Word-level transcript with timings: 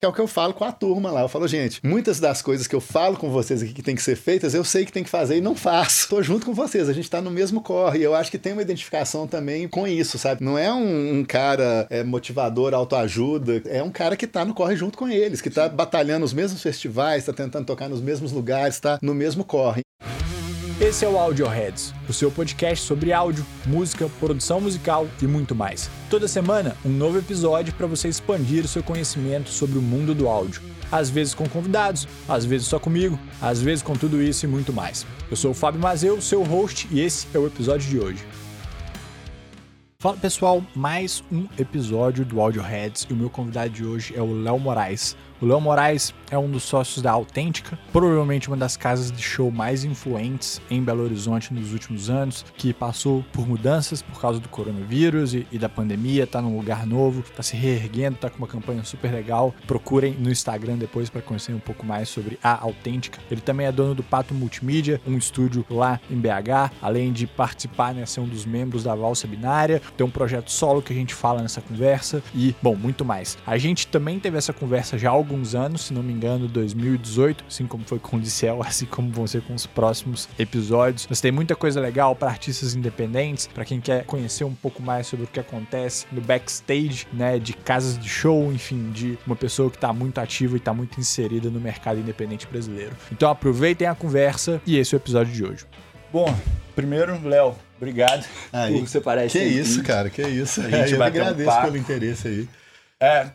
que 0.00 0.06
é 0.06 0.08
o 0.08 0.12
que 0.12 0.20
eu 0.20 0.28
falo 0.28 0.54
com 0.54 0.64
a 0.64 0.70
turma 0.70 1.10
lá. 1.10 1.22
Eu 1.22 1.28
falo, 1.28 1.48
gente, 1.48 1.80
muitas 1.84 2.20
das 2.20 2.40
coisas 2.40 2.68
que 2.68 2.74
eu 2.74 2.80
falo 2.80 3.16
com 3.16 3.30
vocês 3.30 3.62
aqui 3.62 3.72
que 3.72 3.82
tem 3.82 3.96
que 3.96 4.02
ser 4.02 4.14
feitas, 4.14 4.54
eu 4.54 4.62
sei 4.62 4.84
que 4.84 4.92
tem 4.92 5.02
que 5.02 5.10
fazer 5.10 5.36
e 5.36 5.40
não 5.40 5.56
faço. 5.56 6.08
Tô 6.08 6.22
junto 6.22 6.46
com 6.46 6.54
vocês, 6.54 6.88
a 6.88 6.92
gente 6.92 7.10
tá 7.10 7.20
no 7.20 7.30
mesmo 7.30 7.60
corre. 7.60 7.98
E 7.98 8.02
eu 8.04 8.14
acho 8.14 8.30
que 8.30 8.38
tem 8.38 8.52
uma 8.52 8.62
identificação 8.62 9.26
também 9.26 9.66
com 9.66 9.88
isso, 9.88 10.16
sabe? 10.16 10.44
Não 10.44 10.56
é 10.56 10.72
um, 10.72 11.18
um 11.18 11.24
cara 11.24 11.86
é, 11.90 12.04
motivador, 12.04 12.74
autoajuda, 12.74 13.60
é 13.66 13.82
um 13.82 13.90
cara 13.90 14.16
que 14.16 14.26
tá 14.26 14.44
no 14.44 14.54
corre 14.54 14.76
junto 14.76 14.96
com 14.96 15.08
eles, 15.08 15.40
que 15.40 15.50
tá 15.50 15.68
batalhando 15.68 16.24
os 16.24 16.32
mesmos 16.32 16.62
festivais, 16.62 17.24
tá 17.24 17.32
tentando 17.32 17.66
tocar 17.66 17.88
nos 17.88 18.00
mesmos 18.00 18.30
lugares, 18.30 18.78
tá 18.78 18.98
no 19.02 19.14
mesmo 19.14 19.44
corre. 19.44 19.82
Esse 20.80 21.04
é 21.04 21.08
o 21.08 21.18
Audioheads, 21.18 21.92
o 22.08 22.12
seu 22.12 22.30
podcast 22.30 22.86
sobre 22.86 23.12
áudio, 23.12 23.44
música, 23.66 24.08
produção 24.20 24.60
musical 24.60 25.08
e 25.20 25.26
muito 25.26 25.52
mais. 25.52 25.90
Toda 26.08 26.28
semana, 26.28 26.76
um 26.84 26.88
novo 26.88 27.18
episódio 27.18 27.74
para 27.74 27.88
você 27.88 28.06
expandir 28.06 28.64
o 28.64 28.68
seu 28.68 28.80
conhecimento 28.80 29.50
sobre 29.50 29.76
o 29.76 29.82
mundo 29.82 30.14
do 30.14 30.28
áudio. 30.28 30.62
Às 30.90 31.10
vezes 31.10 31.34
com 31.34 31.48
convidados, 31.48 32.06
às 32.28 32.44
vezes 32.44 32.68
só 32.68 32.78
comigo, 32.78 33.18
às 33.42 33.60
vezes 33.60 33.82
com 33.82 33.94
tudo 33.94 34.22
isso 34.22 34.46
e 34.46 34.48
muito 34.48 34.72
mais. 34.72 35.04
Eu 35.28 35.36
sou 35.36 35.50
o 35.50 35.54
Fábio 35.54 35.80
Mazeu, 35.80 36.20
seu 36.20 36.44
host, 36.44 36.86
e 36.92 37.00
esse 37.00 37.26
é 37.34 37.38
o 37.40 37.48
episódio 37.48 37.90
de 37.90 37.98
hoje. 37.98 38.24
Fala 40.00 40.16
pessoal, 40.16 40.62
mais 40.76 41.24
um 41.32 41.48
episódio 41.58 42.24
do 42.24 42.40
Audioheads 42.40 43.04
e 43.10 43.12
o 43.12 43.16
meu 43.16 43.28
convidado 43.28 43.70
de 43.70 43.84
hoje 43.84 44.14
é 44.16 44.22
o 44.22 44.32
Léo 44.32 44.56
Moraes. 44.56 45.16
O 45.40 45.46
Léo 45.46 45.60
Moraes 45.60 46.12
é 46.32 46.36
um 46.36 46.50
dos 46.50 46.64
sócios 46.64 47.00
da 47.00 47.12
Autêntica, 47.12 47.78
provavelmente 47.92 48.48
uma 48.48 48.56
das 48.56 48.76
casas 48.76 49.12
de 49.12 49.22
show 49.22 49.52
mais 49.52 49.84
influentes 49.84 50.60
em 50.68 50.82
Belo 50.82 51.04
Horizonte 51.04 51.54
nos 51.54 51.72
últimos 51.72 52.10
anos, 52.10 52.44
que 52.56 52.72
passou 52.72 53.24
por 53.32 53.46
mudanças 53.46 54.02
por 54.02 54.20
causa 54.20 54.40
do 54.40 54.48
coronavírus 54.48 55.34
e, 55.34 55.46
e 55.52 55.58
da 55.58 55.68
pandemia, 55.68 56.26
tá 56.26 56.42
num 56.42 56.56
lugar 56.56 56.84
novo, 56.84 57.22
tá 57.36 57.42
se 57.42 57.56
reerguendo, 57.56 58.18
tá 58.18 58.28
com 58.28 58.38
uma 58.38 58.48
campanha 58.48 58.82
super 58.82 59.12
legal. 59.12 59.54
Procurem 59.64 60.14
no 60.14 60.28
Instagram 60.28 60.76
depois 60.76 61.08
para 61.08 61.22
conhecer 61.22 61.52
um 61.52 61.60
pouco 61.60 61.86
mais 61.86 62.08
sobre 62.08 62.36
a 62.42 62.60
Autêntica. 62.60 63.20
Ele 63.30 63.40
também 63.40 63.66
é 63.66 63.72
dono 63.72 63.94
do 63.94 64.02
Pato 64.02 64.34
Multimídia, 64.34 65.00
um 65.06 65.16
estúdio 65.16 65.64
lá 65.70 66.00
em 66.10 66.16
BH, 66.16 66.72
além 66.82 67.12
de 67.12 67.28
participar, 67.28 67.94
né, 67.94 68.04
ser 68.06 68.20
um 68.20 68.28
dos 68.28 68.44
membros 68.44 68.82
da 68.82 68.94
Valsa 68.94 69.28
Binária, 69.28 69.80
tem 69.96 70.04
um 70.04 70.10
projeto 70.10 70.50
solo 70.50 70.82
que 70.82 70.92
a 70.92 70.96
gente 70.96 71.14
fala 71.14 71.42
nessa 71.42 71.60
conversa 71.60 72.22
e, 72.34 72.56
bom, 72.60 72.74
muito 72.74 73.04
mais. 73.04 73.38
A 73.46 73.56
gente 73.56 73.86
também 73.86 74.18
teve 74.18 74.36
essa 74.36 74.52
conversa 74.52 74.98
já 74.98 75.12
alguns 75.28 75.54
anos, 75.54 75.82
se 75.82 75.92
não 75.92 76.02
me 76.02 76.10
engano, 76.10 76.48
2018, 76.48 77.44
assim 77.46 77.66
como 77.66 77.84
foi 77.84 77.98
com 77.98 78.16
o 78.16 78.20
Liceu, 78.20 78.62
assim 78.64 78.86
como 78.86 79.12
vão 79.12 79.26
ser 79.26 79.42
com 79.42 79.54
os 79.54 79.66
próximos 79.66 80.26
episódios. 80.38 81.06
Mas 81.08 81.20
tem 81.20 81.30
muita 81.30 81.54
coisa 81.54 81.78
legal 81.80 82.16
para 82.16 82.30
artistas 82.30 82.74
independentes, 82.74 83.46
para 83.46 83.64
quem 83.64 83.80
quer 83.80 84.04
conhecer 84.04 84.44
um 84.44 84.54
pouco 84.54 84.82
mais 84.82 85.06
sobre 85.06 85.26
o 85.26 85.28
que 85.28 85.38
acontece 85.38 86.06
no 86.10 86.22
backstage, 86.22 87.06
né, 87.12 87.38
de 87.38 87.52
casas 87.52 87.98
de 87.98 88.08
show, 88.08 88.50
enfim, 88.50 88.90
de 88.90 89.18
uma 89.26 89.36
pessoa 89.36 89.70
que 89.70 89.76
está 89.76 89.92
muito 89.92 90.18
ativa 90.18 90.56
e 90.56 90.58
está 90.58 90.72
muito 90.72 90.98
inserida 90.98 91.50
no 91.50 91.60
mercado 91.60 92.00
independente 92.00 92.46
brasileiro. 92.46 92.96
Então 93.12 93.30
aproveitem 93.30 93.86
a 93.86 93.94
conversa 93.94 94.62
e 94.66 94.78
esse 94.78 94.94
é 94.94 94.96
o 94.96 95.00
episódio 95.00 95.32
de 95.32 95.44
hoje. 95.44 95.66
Bom, 96.10 96.34
primeiro, 96.74 97.20
Léo, 97.22 97.54
obrigado 97.76 98.24
Aí, 98.50 98.78
por 98.78 98.88
você 98.88 99.00
parece 99.00 99.38
Que 99.38 99.44
isso, 99.44 99.82
cara, 99.82 100.08
que 100.08 100.22
isso. 100.22 100.62
A 100.62 100.70
gente 100.70 100.92
eu 100.92 100.98
bateu 100.98 101.22
um 101.22 101.26
agradeço 101.26 101.50
papo. 101.50 101.66
pelo 101.66 101.76
interesse 101.76 102.28
aí. 102.28 102.48
É, 103.00 103.28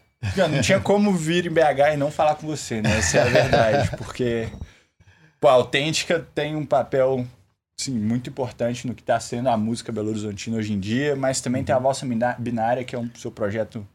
não 0.50 0.62
tinha 0.62 0.80
como 0.80 1.14
vir 1.14 1.46
em 1.48 1.50
BH 1.50 1.94
e 1.94 1.98
não 1.98 2.12
falar 2.12 2.36
com 2.36 2.48
você, 2.48 2.82
né? 2.82 2.98
Essa 2.98 3.18
é 3.18 3.22
a 3.22 3.26
verdade, 3.26 3.92
porque 3.98 4.48
pô, 5.40 5.48
a 5.48 5.54
Autêntica 5.54 6.26
tem 6.34 6.56
um 6.56 6.66
papel 6.66 7.26
sim, 7.80 7.98
muito 8.00 8.30
importante 8.30 8.88
no 8.88 8.94
que 8.94 9.02
está 9.02 9.20
sendo 9.20 9.50
a 9.50 9.58
música 9.58 9.92
Belo 9.92 10.10
Horizontina 10.10 10.58
hoje 10.58 10.74
em 10.74 10.80
dia, 10.80 11.16
mas 11.16 11.42
também 11.42 11.64
tem 11.64 11.76
a 11.76 11.80
Valsa 11.80 12.06
Mina- 12.06 12.36
Binária, 12.40 12.84
que 12.84 12.96
é 12.96 13.00
um 13.00 13.10
seu 13.16 13.32
projeto 13.32 13.86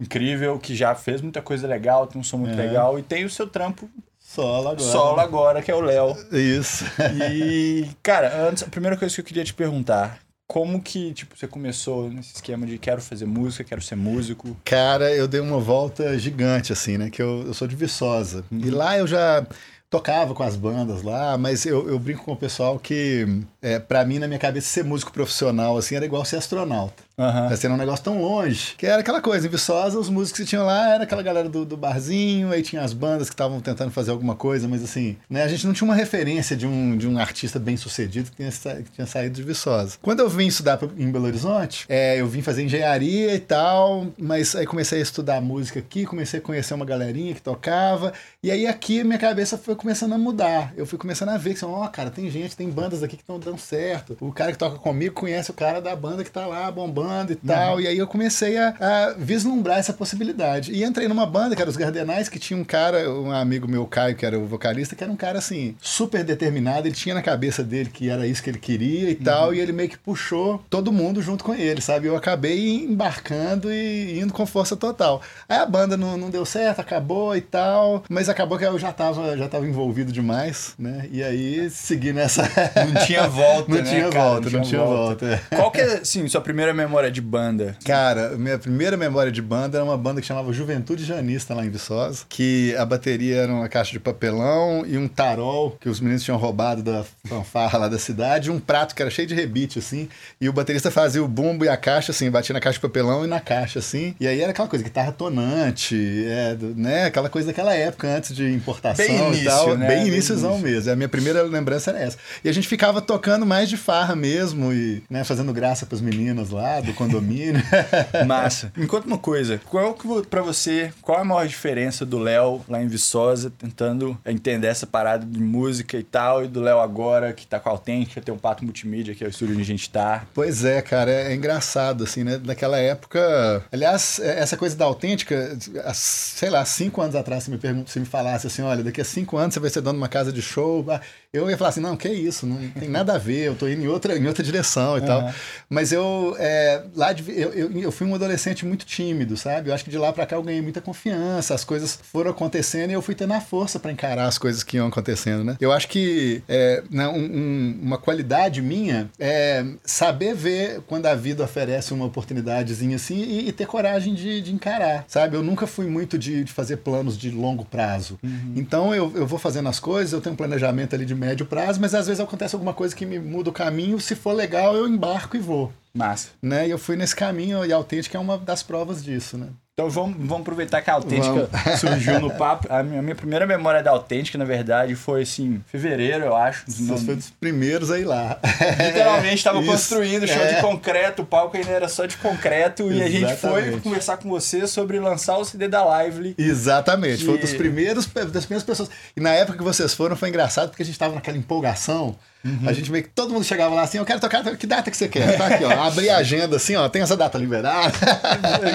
incrível, 0.00 0.58
que 0.58 0.74
já 0.74 0.94
fez 0.94 1.20
muita 1.20 1.40
coisa 1.40 1.66
legal, 1.66 2.06
tem 2.06 2.20
um 2.20 2.24
som 2.24 2.38
muito 2.38 2.58
É. 2.58 2.62
legal, 2.66 2.98
e 2.98 3.02
tem 3.02 3.24
o 3.24 3.30
seu 3.30 3.46
trampo 3.46 3.88
Solo 4.18 4.68
agora. 4.70 4.80
solo 4.90 5.20
agora, 5.20 5.62
que 5.62 5.70
é 5.70 5.74
o 5.74 5.80
Léo. 5.80 6.16
Isso. 6.32 6.84
E, 7.30 7.88
cara, 8.02 8.34
antes, 8.48 8.62
a 8.62 8.66
primeira 8.68 8.96
coisa 8.96 9.14
que 9.14 9.20
eu 9.20 9.24
queria 9.24 9.44
te 9.44 9.54
perguntar, 9.54 10.18
como 10.46 10.80
que, 10.80 11.12
tipo, 11.12 11.36
você 11.36 11.46
começou 11.46 12.10
nesse 12.10 12.34
esquema 12.34 12.66
de 12.66 12.78
quero 12.78 13.00
fazer 13.00 13.26
música, 13.26 13.64
quero 13.64 13.80
ser 13.80 13.96
músico? 13.96 14.56
Cara, 14.64 15.10
eu 15.14 15.26
dei 15.26 15.40
uma 15.40 15.58
volta 15.58 16.18
gigante, 16.18 16.72
assim, 16.72 16.98
né? 16.98 17.10
Que 17.10 17.22
eu, 17.22 17.44
eu 17.46 17.54
sou 17.54 17.66
de 17.66 17.74
Viçosa. 17.74 18.44
E 18.52 18.70
lá 18.70 18.98
eu 18.98 19.06
já 19.06 19.46
tocava 19.88 20.34
com 20.34 20.42
as 20.42 20.56
bandas 20.56 21.02
lá, 21.02 21.38
mas 21.38 21.64
eu, 21.64 21.88
eu 21.88 21.98
brinco 21.98 22.24
com 22.24 22.32
o 22.32 22.36
pessoal 22.36 22.78
que, 22.78 23.26
é, 23.62 23.78
para 23.78 24.04
mim, 24.04 24.18
na 24.18 24.26
minha 24.26 24.40
cabeça, 24.40 24.66
ser 24.66 24.84
músico 24.84 25.12
profissional, 25.12 25.78
assim, 25.78 25.94
era 25.94 26.04
igual 26.04 26.24
ser 26.24 26.36
astronauta. 26.36 27.03
Aham. 27.16 27.48
Mas 27.48 27.64
era 27.64 27.72
um 27.72 27.76
negócio 27.76 28.04
tão 28.04 28.20
longe, 28.20 28.74
que 28.76 28.86
era 28.86 29.00
aquela 29.00 29.20
coisa, 29.20 29.46
em 29.46 29.50
Viçosa, 29.50 29.98
os 29.98 30.08
músicos 30.08 30.40
que 30.40 30.46
tinham 30.46 30.66
lá 30.66 30.94
era 30.94 31.04
aquela 31.04 31.22
galera 31.22 31.48
do, 31.48 31.64
do 31.64 31.76
barzinho, 31.76 32.50
aí 32.50 32.60
tinha 32.60 32.82
as 32.82 32.92
bandas 32.92 33.28
que 33.28 33.34
estavam 33.34 33.60
tentando 33.60 33.92
fazer 33.92 34.10
alguma 34.10 34.34
coisa, 34.34 34.66
mas 34.66 34.82
assim, 34.82 35.16
né, 35.30 35.44
a 35.44 35.48
gente 35.48 35.64
não 35.64 35.72
tinha 35.72 35.86
uma 35.86 35.94
referência 35.94 36.56
de 36.56 36.66
um, 36.66 36.96
de 36.96 37.06
um 37.06 37.16
artista 37.16 37.58
bem 37.58 37.76
sucedido 37.76 38.30
que 38.30 38.36
tinha, 38.36 38.50
que 38.50 38.90
tinha 38.90 39.06
saído 39.06 39.36
de 39.36 39.42
Viçosa. 39.44 39.96
Quando 40.02 40.20
eu 40.20 40.28
vim 40.28 40.48
estudar 40.48 40.80
em 40.98 41.10
Belo 41.10 41.26
Horizonte, 41.26 41.86
é, 41.88 42.20
eu 42.20 42.26
vim 42.26 42.42
fazer 42.42 42.64
engenharia 42.64 43.32
e 43.32 43.38
tal, 43.38 44.08
mas 44.18 44.56
aí 44.56 44.66
comecei 44.66 44.98
a 44.98 45.02
estudar 45.02 45.40
música 45.40 45.78
aqui, 45.78 46.04
comecei 46.04 46.40
a 46.40 46.42
conhecer 46.42 46.74
uma 46.74 46.84
galerinha 46.84 47.32
que 47.32 47.42
tocava, 47.42 48.12
e 48.42 48.50
aí 48.50 48.66
aqui 48.66 49.04
minha 49.04 49.18
cabeça 49.18 49.56
foi 49.56 49.76
começando 49.76 50.14
a 50.14 50.18
mudar. 50.18 50.72
Eu 50.76 50.84
fui 50.84 50.98
começando 50.98 51.28
a 51.28 51.38
ver 51.38 51.54
que, 51.54 51.64
ó, 51.64 51.86
cara, 51.86 52.10
tem 52.10 52.28
gente, 52.28 52.56
tem 52.56 52.68
bandas 52.68 53.04
aqui 53.04 53.16
que 53.16 53.22
estão 53.22 53.38
dando 53.38 53.58
certo. 53.58 54.16
O 54.20 54.32
cara 54.32 54.50
que 54.50 54.58
toca 54.58 54.78
comigo 54.78 55.14
conhece 55.14 55.52
o 55.52 55.54
cara 55.54 55.80
da 55.80 55.94
banda 55.94 56.24
que 56.24 56.30
tá 56.30 56.44
lá 56.46 56.68
bombando 56.72 57.03
e 57.32 57.36
tal. 57.36 57.80
E 57.80 57.86
aí 57.86 57.98
eu 57.98 58.06
comecei 58.06 58.56
a, 58.58 58.74
a 58.80 59.14
vislumbrar 59.16 59.78
essa 59.78 59.92
possibilidade. 59.92 60.72
E 60.72 60.84
entrei 60.84 61.08
numa 61.08 61.26
banda, 61.26 61.54
que 61.56 61.62
era 61.62 61.70
os 61.70 61.76
Gardenais, 61.76 62.28
que 62.28 62.38
tinha 62.38 62.58
um 62.58 62.64
cara, 62.64 63.10
um 63.10 63.30
amigo 63.30 63.68
meu, 63.68 63.86
Caio, 63.86 64.14
que 64.16 64.24
era 64.26 64.38
o 64.38 64.46
vocalista, 64.46 64.94
que 64.96 65.02
era 65.02 65.12
um 65.12 65.16
cara 65.16 65.38
assim, 65.38 65.74
super 65.80 66.24
determinado. 66.24 66.86
Ele 66.86 66.94
tinha 66.94 67.14
na 67.14 67.22
cabeça 67.22 67.62
dele 67.62 67.90
que 67.92 68.08
era 68.08 68.26
isso 68.26 68.42
que 68.42 68.50
ele 68.50 68.58
queria 68.58 69.10
e 69.10 69.14
tal. 69.14 69.54
E 69.54 69.60
ele 69.60 69.72
meio 69.72 69.88
que 69.88 69.98
puxou 69.98 70.62
todo 70.70 70.92
mundo 70.92 71.20
junto 71.22 71.44
com 71.44 71.54
ele, 71.54 71.80
sabe? 71.80 72.06
Eu 72.06 72.16
acabei 72.16 72.84
embarcando 72.84 73.72
e 73.72 74.18
indo 74.20 74.32
com 74.32 74.46
força 74.46 74.76
total. 74.76 75.20
Aí 75.48 75.58
a 75.58 75.66
banda 75.66 75.96
não, 75.96 76.16
não 76.16 76.30
deu 76.30 76.44
certo, 76.44 76.80
acabou 76.80 77.36
e 77.36 77.40
tal. 77.40 78.02
Mas 78.08 78.28
acabou 78.28 78.58
que 78.58 78.64
eu 78.64 78.78
já 78.78 78.92
tava, 78.92 79.36
já 79.36 79.48
tava 79.48 79.66
envolvido 79.66 80.12
demais, 80.12 80.74
né? 80.78 81.08
E 81.10 81.22
aí 81.22 81.68
segui 81.70 82.12
nessa. 82.12 82.42
Não 82.42 83.04
tinha 83.04 83.26
volta, 83.28 83.68
Não 83.74 83.78
né, 83.78 83.82
tinha 83.82 84.08
cara? 84.10 84.24
volta, 84.30 84.50
não 84.50 84.62
tinha 84.62 84.80
volta. 84.82 85.26
é. 85.50 85.56
Qual 85.56 85.70
que 85.70 85.80
é, 85.80 85.94
assim, 85.98 86.26
sua 86.28 86.40
primeira 86.40 86.72
memória 86.72 86.93
de 87.10 87.20
banda? 87.20 87.76
Cara, 87.84 88.30
minha 88.36 88.58
primeira 88.58 88.96
memória 88.96 89.30
de 89.30 89.42
banda 89.42 89.78
era 89.78 89.84
uma 89.84 89.96
banda 89.96 90.20
que 90.20 90.26
chamava 90.26 90.52
Juventude 90.52 91.04
Janista 91.04 91.54
lá 91.54 91.64
em 91.64 91.70
Viçosa, 91.70 92.24
que 92.28 92.74
a 92.76 92.84
bateria 92.84 93.36
era 93.36 93.52
uma 93.52 93.68
caixa 93.68 93.92
de 93.92 94.00
papelão 94.00 94.84
e 94.86 94.96
um 94.96 95.08
tarol 95.08 95.76
que 95.80 95.88
os 95.88 96.00
meninos 96.00 96.22
tinham 96.22 96.38
roubado 96.38 96.82
da 96.82 97.04
fanfarra 97.26 97.78
lá 97.78 97.88
da 97.88 97.98
cidade, 97.98 98.48
e 98.48 98.52
um 98.52 98.60
prato 98.60 98.94
que 98.94 99.02
era 99.02 99.10
cheio 99.10 99.26
de 99.28 99.34
rebite, 99.34 99.78
assim, 99.78 100.08
e 100.40 100.48
o 100.48 100.52
baterista 100.52 100.90
fazia 100.90 101.22
o 101.22 101.28
bumbo 101.28 101.64
e 101.64 101.68
a 101.68 101.76
caixa, 101.76 102.12
assim, 102.12 102.30
batia 102.30 102.52
na 102.52 102.60
caixa 102.60 102.78
de 102.78 102.82
papelão 102.82 103.24
e 103.24 103.28
na 103.28 103.40
caixa, 103.40 103.78
assim, 103.78 104.14
e 104.18 104.26
aí 104.26 104.40
era 104.40 104.50
aquela 104.52 104.68
coisa, 104.68 104.84
guitarra 104.84 105.12
tonante, 105.12 106.24
é, 106.26 106.56
né, 106.76 107.04
aquela 107.06 107.28
coisa 107.28 107.48
daquela 107.48 107.74
época, 107.74 108.08
antes 108.08 108.34
de 108.34 108.50
importação 108.52 109.06
Bem 109.06 109.16
e 109.16 109.26
início, 109.28 109.44
tal, 109.44 109.76
né? 109.76 109.88
bem 109.88 110.06
iníciozão 110.06 110.52
início. 110.52 110.68
mesmo, 110.68 110.92
a 110.92 110.96
minha 110.96 111.08
primeira 111.08 111.42
lembrança 111.42 111.90
era 111.90 112.00
essa. 112.00 112.18
E 112.42 112.48
a 112.48 112.52
gente 112.52 112.68
ficava 112.68 113.00
tocando 113.00 113.44
mais 113.44 113.68
de 113.68 113.76
farra 113.76 114.14
mesmo 114.14 114.72
e, 114.72 115.02
né, 115.08 115.24
fazendo 115.24 115.52
graça 115.52 115.86
pras 115.86 116.00
meninas 116.00 116.50
lá 116.50 116.80
do 116.84 116.94
condomínio. 116.94 117.62
Massa. 118.26 118.72
Me 118.76 118.86
conta 118.86 119.06
uma 119.06 119.18
coisa. 119.18 119.60
Qual 119.68 119.94
que 119.94 120.06
pra 120.28 120.42
você, 120.42 120.92
qual 121.02 121.18
é 121.18 121.22
a 121.22 121.24
maior 121.24 121.46
diferença 121.46 122.04
do 122.06 122.18
Léo 122.18 122.62
lá 122.68 122.82
em 122.82 122.86
Viçosa, 122.86 123.50
tentando 123.56 124.16
entender 124.26 124.66
essa 124.68 124.86
parada 124.86 125.24
de 125.24 125.40
música 125.40 125.96
e 125.96 126.02
tal, 126.02 126.44
e 126.44 126.48
do 126.48 126.60
Léo 126.60 126.78
agora, 126.80 127.32
que 127.32 127.46
tá 127.46 127.58
com 127.58 127.68
a 127.68 127.72
Autêntica, 127.72 128.20
tem 128.20 128.34
o 128.34 128.38
Pato 128.38 128.64
Multimídia, 128.64 129.14
que 129.14 129.24
é 129.24 129.26
o 129.26 129.30
estúdio 129.30 129.54
onde 129.54 129.62
a 129.62 129.66
gente 129.66 129.88
tá. 129.90 130.24
Pois 130.34 130.64
é, 130.64 130.80
cara, 130.82 131.10
é, 131.10 131.32
é 131.32 131.34
engraçado, 131.34 132.04
assim, 132.04 132.22
né? 132.24 132.40
Naquela 132.44 132.78
época. 132.78 133.64
Aliás, 133.72 134.18
é- 134.20 134.40
essa 134.40 134.56
coisa 134.56 134.76
da 134.76 134.84
autêntica, 134.84 135.56
sei 135.94 136.50
lá, 136.50 136.64
cinco 136.64 137.00
anos 137.00 137.14
atrás, 137.14 137.44
você 137.44 137.50
me 137.50 137.58
pergunta, 137.58 137.90
se 137.90 137.98
me 138.00 138.06
falasse 138.06 138.46
assim, 138.46 138.62
olha, 138.62 138.82
daqui 138.82 139.00
a 139.00 139.04
cinco 139.04 139.36
anos 139.36 139.54
você 139.54 139.60
vai 139.60 139.70
ser 139.70 139.80
dono 139.80 139.94
de 139.98 140.02
uma 140.02 140.08
casa 140.08 140.32
de 140.32 140.42
show. 140.42 140.84
ah, 140.90 141.00
Eu 141.32 141.48
ia 141.50 141.56
falar 141.56 141.70
assim, 141.70 141.80
não, 141.80 141.96
que 141.96 142.08
isso, 142.08 142.46
não 142.46 142.56
tem 142.70 142.88
nada 142.88 143.14
a 143.14 143.18
ver, 143.18 143.46
eu 143.48 143.54
tô 143.54 143.66
indo 143.68 143.82
em 143.82 143.88
outra, 143.88 144.16
em 144.16 144.26
outra 144.26 144.42
direção 144.42 144.98
e 144.98 145.00
tal. 145.02 145.20
Aham. 145.20 145.34
Mas 145.68 145.92
eu, 145.92 146.36
é, 146.38 146.73
lá 146.94 147.12
de, 147.12 147.22
eu, 147.30 147.50
eu, 147.52 147.70
eu 147.80 147.92
fui 147.92 148.06
um 148.06 148.14
adolescente 148.14 148.64
muito 148.64 148.84
tímido, 148.86 149.36
sabe? 149.36 149.70
Eu 149.70 149.74
acho 149.74 149.84
que 149.84 149.90
de 149.90 149.98
lá 149.98 150.12
pra 150.12 150.26
cá 150.26 150.36
eu 150.36 150.42
ganhei 150.42 150.60
muita 150.62 150.80
confiança, 150.80 151.54
as 151.54 151.64
coisas 151.64 151.98
foram 152.02 152.30
acontecendo 152.30 152.90
e 152.90 152.92
eu 152.94 153.02
fui 153.02 153.14
tendo 153.14 153.32
a 153.34 153.40
força 153.40 153.78
pra 153.78 153.92
encarar 153.92 154.26
as 154.26 154.38
coisas 154.38 154.62
que 154.62 154.76
iam 154.76 154.86
acontecendo, 154.86 155.44
né? 155.44 155.56
Eu 155.60 155.72
acho 155.72 155.88
que 155.88 156.42
é, 156.48 156.82
né, 156.90 157.06
um- 157.08 157.14
um- 157.24 157.78
uma 157.82 157.98
qualidade 157.98 158.60
minha 158.62 159.10
é 159.18 159.64
saber 159.84 160.34
ver 160.34 160.80
quando 160.86 161.06
a 161.06 161.14
vida 161.14 161.42
oferece 161.44 161.92
uma 161.94 162.04
oportunidadezinha 162.06 162.96
assim 162.96 163.16
e, 163.22 163.48
e 163.48 163.52
ter 163.52 163.66
coragem 163.66 164.14
de, 164.14 164.40
de 164.40 164.52
encarar, 164.54 165.04
sabe? 165.08 165.36
Eu 165.36 165.42
nunca 165.42 165.66
fui 165.66 165.86
muito 165.86 166.18
de, 166.18 166.44
de 166.44 166.52
fazer 166.52 166.78
planos 166.78 167.16
de 167.18 167.30
longo 167.30 167.64
prazo. 167.64 168.18
Então 168.56 168.94
eu, 168.94 169.12
eu 169.14 169.26
vou 169.26 169.38
fazendo 169.38 169.68
as 169.68 169.78
coisas, 169.80 170.12
eu 170.12 170.20
tenho 170.20 170.32
um 170.34 170.36
planejamento 170.36 170.94
ali 170.94 171.04
de 171.04 171.14
médio 171.14 171.46
prazo, 171.46 171.80
mas 171.80 171.94
às 171.94 172.06
vezes 172.06 172.20
acontece 172.20 172.54
alguma 172.54 172.72
coisa 172.74 172.94
que 172.94 173.04
me 173.06 173.18
muda 173.18 173.50
o 173.50 173.52
caminho. 173.52 174.00
Se 174.00 174.14
for 174.14 174.32
legal, 174.32 174.74
eu 174.76 174.88
embarco 174.88 175.36
e 175.36 175.40
vou 175.40 175.72
Massa. 175.94 176.30
né? 176.42 176.66
E 176.66 176.70
eu 176.70 176.78
fui 176.78 176.96
nesse 176.96 177.14
caminho 177.14 177.64
e 177.64 177.72
a 177.72 177.76
Autêntica 177.76 178.18
é 178.18 178.20
uma 178.20 178.36
das 178.36 178.62
provas 178.62 179.02
disso, 179.02 179.38
né? 179.38 179.48
Então 179.76 179.90
vamos, 179.90 180.16
vamos 180.18 180.42
aproveitar 180.42 180.80
que 180.82 180.88
a 180.88 180.94
Autêntica 180.94 181.48
vamos. 181.50 181.80
surgiu 181.80 182.20
no 182.20 182.30
papo. 182.30 182.68
A 182.70 182.80
minha, 182.80 183.00
a 183.00 183.02
minha, 183.02 183.16
primeira 183.16 183.44
memória 183.44 183.82
da 183.82 183.90
Autêntica, 183.90 184.38
na 184.38 184.44
verdade, 184.44 184.94
foi 184.94 185.22
assim, 185.22 185.60
fevereiro, 185.66 186.24
eu 186.24 186.36
acho. 186.36 186.62
Você 186.68 187.04
foi 187.04 187.16
dos 187.16 187.30
primeiros 187.30 187.90
aí 187.90 188.04
lá. 188.04 188.38
Literalmente 188.86 189.34
estava 189.34 189.60
construindo 189.66 190.28
show 190.28 190.42
é. 190.42 190.54
de 190.54 190.60
concreto, 190.60 191.22
o 191.22 191.26
palco 191.26 191.56
ainda 191.56 191.70
era 191.70 191.88
só 191.88 192.06
de 192.06 192.16
concreto 192.18 192.84
Exatamente. 192.84 193.00
e 193.00 193.24
a 193.24 193.28
gente 193.28 193.40
foi 193.40 193.80
conversar 193.80 194.16
com 194.18 194.28
você 194.28 194.64
sobre 194.68 195.00
lançar 195.00 195.38
o 195.38 195.44
CD 195.44 195.66
da 195.66 196.04
Lively. 196.04 196.36
Exatamente, 196.38 197.18
que... 197.18 197.24
foi 197.24 197.34
um 197.34 197.40
dos 197.40 197.52
primeiros, 197.54 198.06
das 198.06 198.44
primeiras 198.44 198.62
pessoas. 198.62 198.88
E 199.16 199.20
na 199.20 199.30
época 199.30 199.58
que 199.58 199.64
vocês 199.64 199.92
foram 199.92 200.14
foi 200.14 200.28
engraçado 200.28 200.68
porque 200.68 200.84
a 200.84 200.86
gente 200.86 200.94
estava 200.94 201.16
naquela 201.16 201.36
empolgação. 201.36 202.16
Uhum. 202.44 202.68
A 202.68 202.72
gente 202.72 202.92
meio 202.92 203.04
que 203.04 203.10
todo 203.10 203.32
mundo 203.32 203.44
chegava 203.44 203.74
lá 203.74 203.82
assim, 203.82 203.98
eu 203.98 204.04
quero 204.04 204.20
tocar, 204.20 204.44
que 204.56 204.66
data 204.66 204.90
que 204.90 204.96
você 204.96 205.08
quer? 205.08 205.38
Tá 205.38 205.46
aqui, 205.46 205.64
ó. 205.64 205.70
Abri 205.86 206.10
a 206.10 206.18
agenda 206.18 206.56
assim, 206.56 206.76
ó, 206.76 206.88
tem 206.88 207.02
essa 207.02 207.16
data 207.16 207.38
liberada. 207.38 207.92